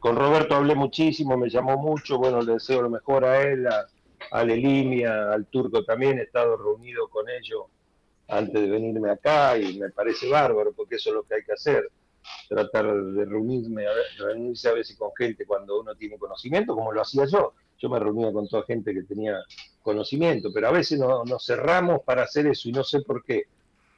con 0.00 0.16
Roberto 0.16 0.56
hablé 0.56 0.74
muchísimo, 0.74 1.36
me 1.36 1.48
llamó 1.48 1.76
mucho, 1.76 2.18
bueno, 2.18 2.40
le 2.42 2.54
deseo 2.54 2.82
lo 2.82 2.90
mejor 2.90 3.24
a 3.24 3.42
él, 3.42 3.66
a, 3.66 3.86
a 4.30 4.44
Lelimia, 4.44 5.32
al 5.32 5.46
Turco 5.46 5.84
también, 5.84 6.18
he 6.18 6.22
estado 6.22 6.56
reunido 6.56 7.08
con 7.08 7.28
ellos 7.28 7.64
antes 8.28 8.60
de 8.60 8.68
venirme 8.68 9.10
acá 9.10 9.58
y 9.58 9.78
me 9.78 9.90
parece 9.90 10.28
bárbaro 10.28 10.72
porque 10.72 10.96
eso 10.96 11.10
es 11.10 11.16
lo 11.16 11.22
que 11.24 11.34
hay 11.34 11.44
que 11.44 11.52
hacer, 11.52 11.90
tratar 12.48 12.86
de 12.94 13.24
reunirme, 13.24 13.84
reunirse 14.18 14.68
a 14.68 14.72
veces 14.72 14.96
con 14.96 15.10
gente 15.16 15.44
cuando 15.44 15.80
uno 15.80 15.94
tiene 15.94 16.18
conocimiento, 16.18 16.74
como 16.74 16.92
lo 16.92 17.02
hacía 17.02 17.26
yo. 17.26 17.54
Yo 17.78 17.88
me 17.88 17.98
reunía 17.98 18.30
con 18.30 18.46
toda 18.46 18.62
gente 18.64 18.92
que 18.92 19.02
tenía 19.02 19.38
conocimiento, 19.82 20.50
pero 20.52 20.68
a 20.68 20.72
veces 20.72 20.98
nos 20.98 21.44
cerramos 21.44 22.02
para 22.02 22.24
hacer 22.24 22.46
eso 22.46 22.68
y 22.68 22.72
no 22.72 22.84
sé 22.84 23.00
por 23.00 23.24
qué, 23.24 23.44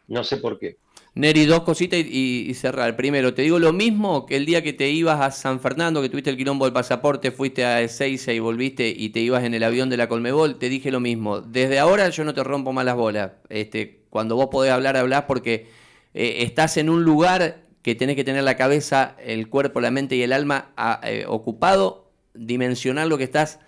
no 0.08 0.22
sé 0.22 0.36
por 0.36 0.58
qué. 0.58 0.76
Neri, 1.14 1.44
dos 1.44 1.62
cositas 1.62 2.00
y, 2.00 2.54
cerrar. 2.54 2.96
Primero, 2.96 3.34
te 3.34 3.42
digo 3.42 3.58
lo 3.58 3.74
mismo 3.74 4.24
que 4.24 4.36
el 4.36 4.46
día 4.46 4.62
que 4.62 4.72
te 4.72 4.88
ibas 4.88 5.20
a 5.20 5.30
San 5.30 5.60
Fernando, 5.60 6.00
que 6.00 6.08
tuviste 6.08 6.30
el 6.30 6.38
quilombo 6.38 6.64
del 6.64 6.72
pasaporte, 6.72 7.30
fuiste 7.30 7.66
a 7.66 7.82
Ezeiza 7.82 8.32
y 8.32 8.38
volviste 8.38 8.88
y 8.88 9.10
te 9.10 9.20
ibas 9.20 9.44
en 9.44 9.52
el 9.52 9.62
avión 9.62 9.90
de 9.90 9.98
la 9.98 10.08
Colmebol, 10.08 10.56
te 10.58 10.70
dije 10.70 10.90
lo 10.90 11.00
mismo. 11.00 11.42
Desde 11.42 11.78
ahora 11.78 12.08
yo 12.08 12.24
no 12.24 12.32
te 12.32 12.42
rompo 12.42 12.72
más 12.72 12.86
las 12.86 12.96
bolas. 12.96 13.32
Este, 13.50 14.04
cuando 14.08 14.36
vos 14.36 14.48
podés 14.50 14.72
hablar, 14.72 14.96
hablás 14.96 15.24
porque 15.24 15.66
eh, 16.14 16.36
estás 16.40 16.78
en 16.78 16.88
un 16.88 17.04
lugar 17.04 17.62
que 17.82 17.94
tenés 17.94 18.16
que 18.16 18.24
tener 18.24 18.44
la 18.44 18.56
cabeza, 18.56 19.14
el 19.22 19.48
cuerpo, 19.50 19.82
la 19.82 19.90
mente 19.90 20.16
y 20.16 20.22
el 20.22 20.32
alma 20.32 20.70
eh, 21.02 21.24
ocupado, 21.28 22.10
dimensionar 22.32 23.06
lo 23.08 23.18
que 23.18 23.24
estás 23.24 23.58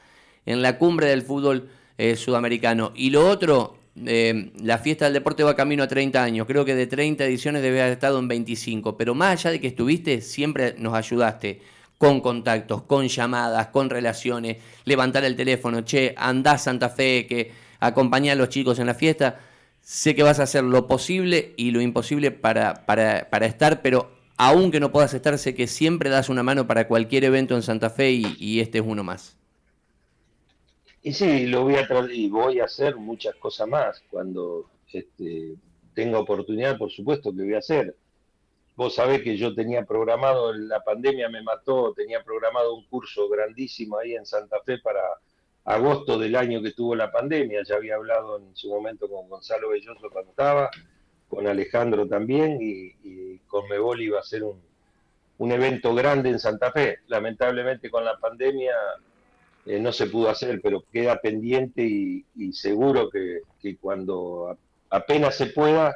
en 0.47 0.63
la 0.63 0.79
cumbre 0.79 1.09
del 1.09 1.21
fútbol 1.21 1.69
eh, 1.99 2.17
sudamericano. 2.17 2.93
Y 2.95 3.11
lo 3.11 3.29
otro, 3.29 3.77
eh, 4.05 4.53
la 4.63 4.79
fiesta 4.79 5.05
del 5.07 5.15
deporte 5.15 5.43
va 5.43 5.55
camino 5.55 5.83
a 5.83 5.89
30 5.89 6.23
años. 6.23 6.47
Creo 6.47 6.65
que 6.65 6.75
de 6.75 6.87
30 6.87 7.25
ediciones 7.25 7.63
debe 7.63 7.81
haber 7.81 7.93
estado 7.93 8.19
en 8.19 8.29
25. 8.29 8.97
Pero 8.97 9.15
más 9.15 9.33
allá 9.33 9.51
de 9.51 9.61
que 9.61 9.69
estuviste, 9.69 10.21
siempre 10.21 10.75
nos 10.79 10.95
ayudaste 10.95 11.61
con 11.99 12.21
contactos, 12.21 12.83
con 12.83 13.09
llamadas, 13.09 13.69
con 13.69 13.89
relaciones, 13.89 14.59
levantar 14.85 15.25
el 15.25 15.37
teléfono, 15.37 15.83
che, 15.83 16.15
andá 16.17 16.59
Santa 16.59 16.89
Fe, 16.89 17.27
que 17.27 17.53
acompañá 17.81 18.33
a 18.33 18.37
los 18.37 18.49
chicos 18.49 18.79
en 18.79 18.87
la 18.87 18.95
fiesta. 18.95 19.41
Sé 19.81 20.15
que 20.15 20.23
vas 20.23 20.41
a 20.41 20.45
hacer 20.45 20.65
lo 20.65 20.87
posible 20.87 21.53
y 21.57 21.71
lo 21.71 21.81
imposible 21.81 22.31
para, 22.31 22.87
para, 22.87 23.29
para 23.31 23.47
estar, 23.47 23.83
pero 23.83 24.11
aunque 24.37 24.81
no 24.81 24.91
puedas 24.91 25.15
estar, 25.15 25.39
sé 25.39 25.55
que 25.55 25.67
siempre 25.67 26.11
das 26.11 26.29
una 26.29 26.43
mano 26.43 26.67
para 26.67 26.89
cualquier 26.89 27.25
evento 27.25 27.55
en 27.55 27.63
Santa 27.63 27.91
Fe 27.91 28.13
y, 28.13 28.61
este 28.61 28.79
es 28.79 28.85
uno 28.87 29.05
más. 29.05 29.37
Y 31.07 31.13
sí, 31.13 31.47
lo 31.47 31.65
voy 31.65 31.75
a 31.75 31.87
y 32.11 32.31
voy 32.31 32.61
a 32.61 32.65
hacer 32.65 32.97
muchas 32.97 33.35
cosas 33.35 33.69
más 33.69 34.03
cuando 34.11 34.71
este, 34.91 35.55
tenga 35.95 36.19
oportunidad, 36.19 36.79
por 36.79 36.91
supuesto 36.91 37.31
que 37.31 37.43
voy 37.43 37.53
a 37.53 37.59
hacer. 37.59 37.95
Vos 38.75 38.95
sabés 38.95 39.21
que 39.21 39.37
yo 39.37 39.55
tenía 39.55 39.85
programado, 39.85 40.55
la 40.55 40.81
pandemia 40.81 41.29
me 41.29 41.43
mató, 41.43 41.93
tenía 41.93 42.25
programado 42.25 42.75
un 42.75 42.87
curso 42.87 43.29
grandísimo 43.29 43.99
ahí 43.99 44.15
en 44.15 44.25
Santa 44.25 44.57
Fe 44.65 44.79
para 44.79 45.03
agosto 45.65 46.19
del 46.19 46.37
año 46.37 46.63
que 46.63 46.73
tuvo 46.73 46.95
la 46.95 47.13
pandemia, 47.13 47.63
ya 47.65 47.75
había 47.75 47.97
hablado 47.97 48.39
en 48.39 48.57
su 48.57 48.71
momento 48.71 49.07
con 49.07 49.29
Gonzalo 49.29 49.69
Belloso 49.69 50.09
cuando 50.11 50.31
estaba, 50.31 50.71
con 51.29 51.47
Alejandro 51.47 52.09
también, 52.09 52.57
y, 52.63 53.41
con 53.47 53.69
Mebol 53.69 54.01
iba 54.01 54.21
a 54.21 54.23
ser 54.23 54.43
un, 54.43 55.53
evento 55.53 55.95
grande 55.95 56.31
en 56.31 56.39
Santa 56.39 56.73
Fe. 56.73 57.01
Lamentablemente 57.09 57.91
con 57.91 58.07
la 58.07 58.19
pandemia 58.19 58.75
eh, 59.67 59.81
no 59.81 59.93
se 59.93 60.07
pudo 60.07 60.29
hacer, 60.29 60.61
pero 60.63 60.85
queda 60.93 61.21
pendiente 61.21 61.83
y, 61.83 62.53
seguro 62.53 63.09
que, 63.11 63.77
cuando 63.81 64.57
apenas 64.91 65.37
se 65.37 65.47
pueda, 65.47 65.95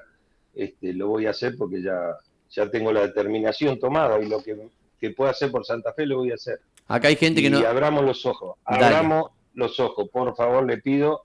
este, 0.54 0.94
lo 0.94 1.08
voy 1.08 1.26
a 1.26 1.30
hacer 1.30 1.54
porque 1.56 1.82
ya, 1.82 2.16
ya 2.50 2.70
tengo 2.70 2.92
la 2.92 3.02
determinación 3.02 3.78
tomada 3.78 4.18
y 4.20 4.28
lo 4.28 4.42
que, 4.42 4.56
que 4.98 5.10
pueda 5.10 5.32
hacer 5.32 5.50
por 5.50 5.64
Santa 5.64 5.92
Fe 5.92 6.06
lo 6.06 6.18
voy 6.18 6.30
a 6.32 6.34
hacer. 6.34 6.60
Acá 6.86 7.08
hay 7.08 7.16
gente 7.16 7.42
que 7.42 7.50
no. 7.50 7.60
Y 7.60 7.64
abramos 7.64 8.04
los 8.04 8.24
ojos, 8.24 8.56
abramos 8.64 9.30
los 9.54 9.78
ojos, 9.80 10.08
por 10.10 10.34
favor, 10.34 10.64
le 10.66 10.78
pido 10.78 11.22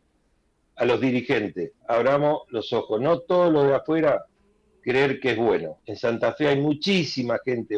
a 0.76 0.86
los 0.86 1.00
dirigentes, 1.00 1.72
abramos 1.88 2.42
los 2.50 2.74
ojos, 2.74 3.00
no 3.00 3.20
todo 3.20 3.50
lo 3.50 3.64
de 3.64 3.76
afuera 3.76 4.26
creer 4.82 5.20
que 5.20 5.32
es 5.32 5.38
bueno. 5.38 5.78
En 5.86 5.96
Santa 5.96 6.34
Fe 6.34 6.50
hay 6.50 6.60
muchísima 6.60 7.40
gente 7.46 7.78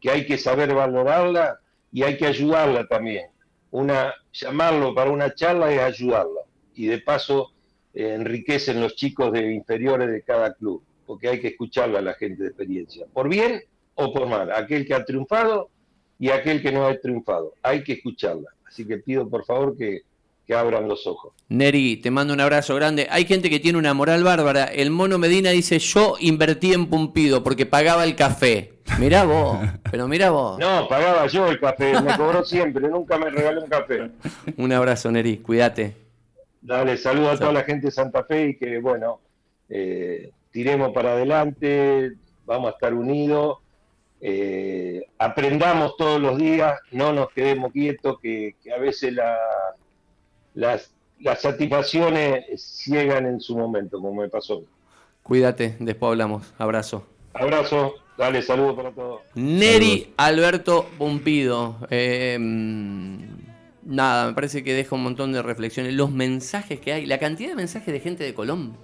que 0.00 0.10
hay 0.10 0.26
que 0.26 0.38
saber 0.38 0.72
valorarla 0.72 1.58
y 1.92 2.04
hay 2.04 2.16
que 2.16 2.26
ayudarla 2.26 2.86
también. 2.86 3.26
Una, 3.70 4.14
llamarlo 4.32 4.94
para 4.94 5.10
una 5.10 5.34
charla 5.34 5.74
y 5.74 5.78
ayudarla. 5.78 6.40
Y 6.74 6.86
de 6.86 6.98
paso 6.98 7.52
eh, 7.94 8.14
enriquecen 8.14 8.80
los 8.80 8.94
chicos 8.94 9.32
de 9.32 9.54
inferiores 9.54 10.10
de 10.10 10.22
cada 10.22 10.52
club, 10.52 10.82
porque 11.06 11.28
hay 11.28 11.40
que 11.40 11.48
escucharla 11.48 12.00
a 12.00 12.02
la 12.02 12.14
gente 12.14 12.42
de 12.42 12.50
experiencia, 12.50 13.06
por 13.12 13.26
bien 13.26 13.62
o 13.94 14.12
por 14.12 14.28
mal, 14.28 14.52
aquel 14.52 14.86
que 14.86 14.92
ha 14.92 15.02
triunfado 15.02 15.70
y 16.18 16.28
aquel 16.28 16.60
que 16.60 16.72
no 16.72 16.86
ha 16.86 16.94
triunfado. 16.98 17.54
Hay 17.62 17.82
que 17.82 17.94
escucharla. 17.94 18.50
Así 18.66 18.86
que 18.86 18.98
pido 18.98 19.28
por 19.28 19.46
favor 19.46 19.76
que, 19.76 20.02
abran 20.54 20.86
los 20.86 21.06
ojos. 21.06 21.32
Neri, 21.48 21.96
te 21.96 22.10
mando 22.10 22.32
un 22.34 22.40
abrazo 22.40 22.74
grande. 22.76 23.08
Hay 23.10 23.24
gente 23.24 23.50
que 23.50 23.58
tiene 23.58 23.78
una 23.78 23.94
moral 23.94 24.22
bárbara. 24.22 24.66
El 24.66 24.90
mono 24.90 25.18
Medina 25.18 25.50
dice, 25.50 25.78
yo 25.78 26.16
invertí 26.20 26.72
en 26.72 26.86
Pumpido 26.86 27.42
porque 27.42 27.66
pagaba 27.66 28.04
el 28.04 28.14
café. 28.14 28.75
Mirá 28.98 29.24
vos, 29.24 29.58
pero 29.90 30.08
mirá 30.08 30.30
vos. 30.30 30.58
No, 30.58 30.88
pagaba 30.88 31.26
yo 31.26 31.48
el 31.48 31.60
café, 31.60 32.00
me 32.00 32.16
cobró 32.16 32.44
siempre, 32.44 32.88
nunca 32.88 33.18
me 33.18 33.30
regaló 33.30 33.62
un 33.62 33.68
café. 33.68 34.10
un 34.56 34.72
abrazo, 34.72 35.10
Neri, 35.10 35.38
cuídate. 35.38 35.96
Dale, 36.60 36.96
saludo 36.96 37.30
a 37.30 37.38
toda 37.38 37.52
la 37.52 37.62
gente 37.62 37.86
de 37.86 37.92
Santa 37.92 38.24
Fe 38.24 38.48
y 38.48 38.56
que, 38.56 38.78
bueno, 38.80 39.20
eh, 39.68 40.30
tiremos 40.50 40.92
para 40.92 41.12
adelante, 41.12 42.12
vamos 42.44 42.68
a 42.68 42.74
estar 42.74 42.94
unidos 42.94 43.58
eh, 44.20 45.06
aprendamos 45.18 45.96
todos 45.96 46.20
los 46.20 46.38
días, 46.38 46.80
no 46.90 47.12
nos 47.12 47.30
quedemos 47.30 47.72
quietos, 47.72 48.18
que, 48.20 48.56
a 48.74 48.78
veces 48.78 49.14
las, 50.54 50.90
las 51.20 51.40
satisfacciones 51.40 52.84
llegan 52.86 53.26
en 53.26 53.40
su 53.40 53.56
momento, 53.56 54.00
como 54.00 54.22
me 54.22 54.28
pasó. 54.28 54.62
Cuídate, 55.22 55.76
después 55.80 56.10
hablamos. 56.10 56.54
Abrazo. 56.58 57.06
Abrazo, 57.34 57.94
dale, 58.18 58.42
saludos 58.42 58.76
para 58.76 58.90
todos. 58.92 59.20
Neri 59.34 60.12
Alberto 60.16 60.86
Pumpido. 60.98 61.76
Em, 61.90 63.18
nada, 63.84 64.28
me 64.28 64.34
parece 64.34 64.62
que 64.64 64.74
deja 64.74 64.94
un 64.94 65.02
montón 65.02 65.32
de 65.32 65.42
reflexiones. 65.42 65.94
Los 65.94 66.10
mensajes 66.10 66.80
que 66.80 66.92
hay, 66.92 67.06
la 67.06 67.18
cantidad 67.18 67.50
de 67.50 67.56
mensajes 67.56 67.92
de 67.92 68.00
gente 68.00 68.24
de 68.24 68.34
Colombia 68.34 68.78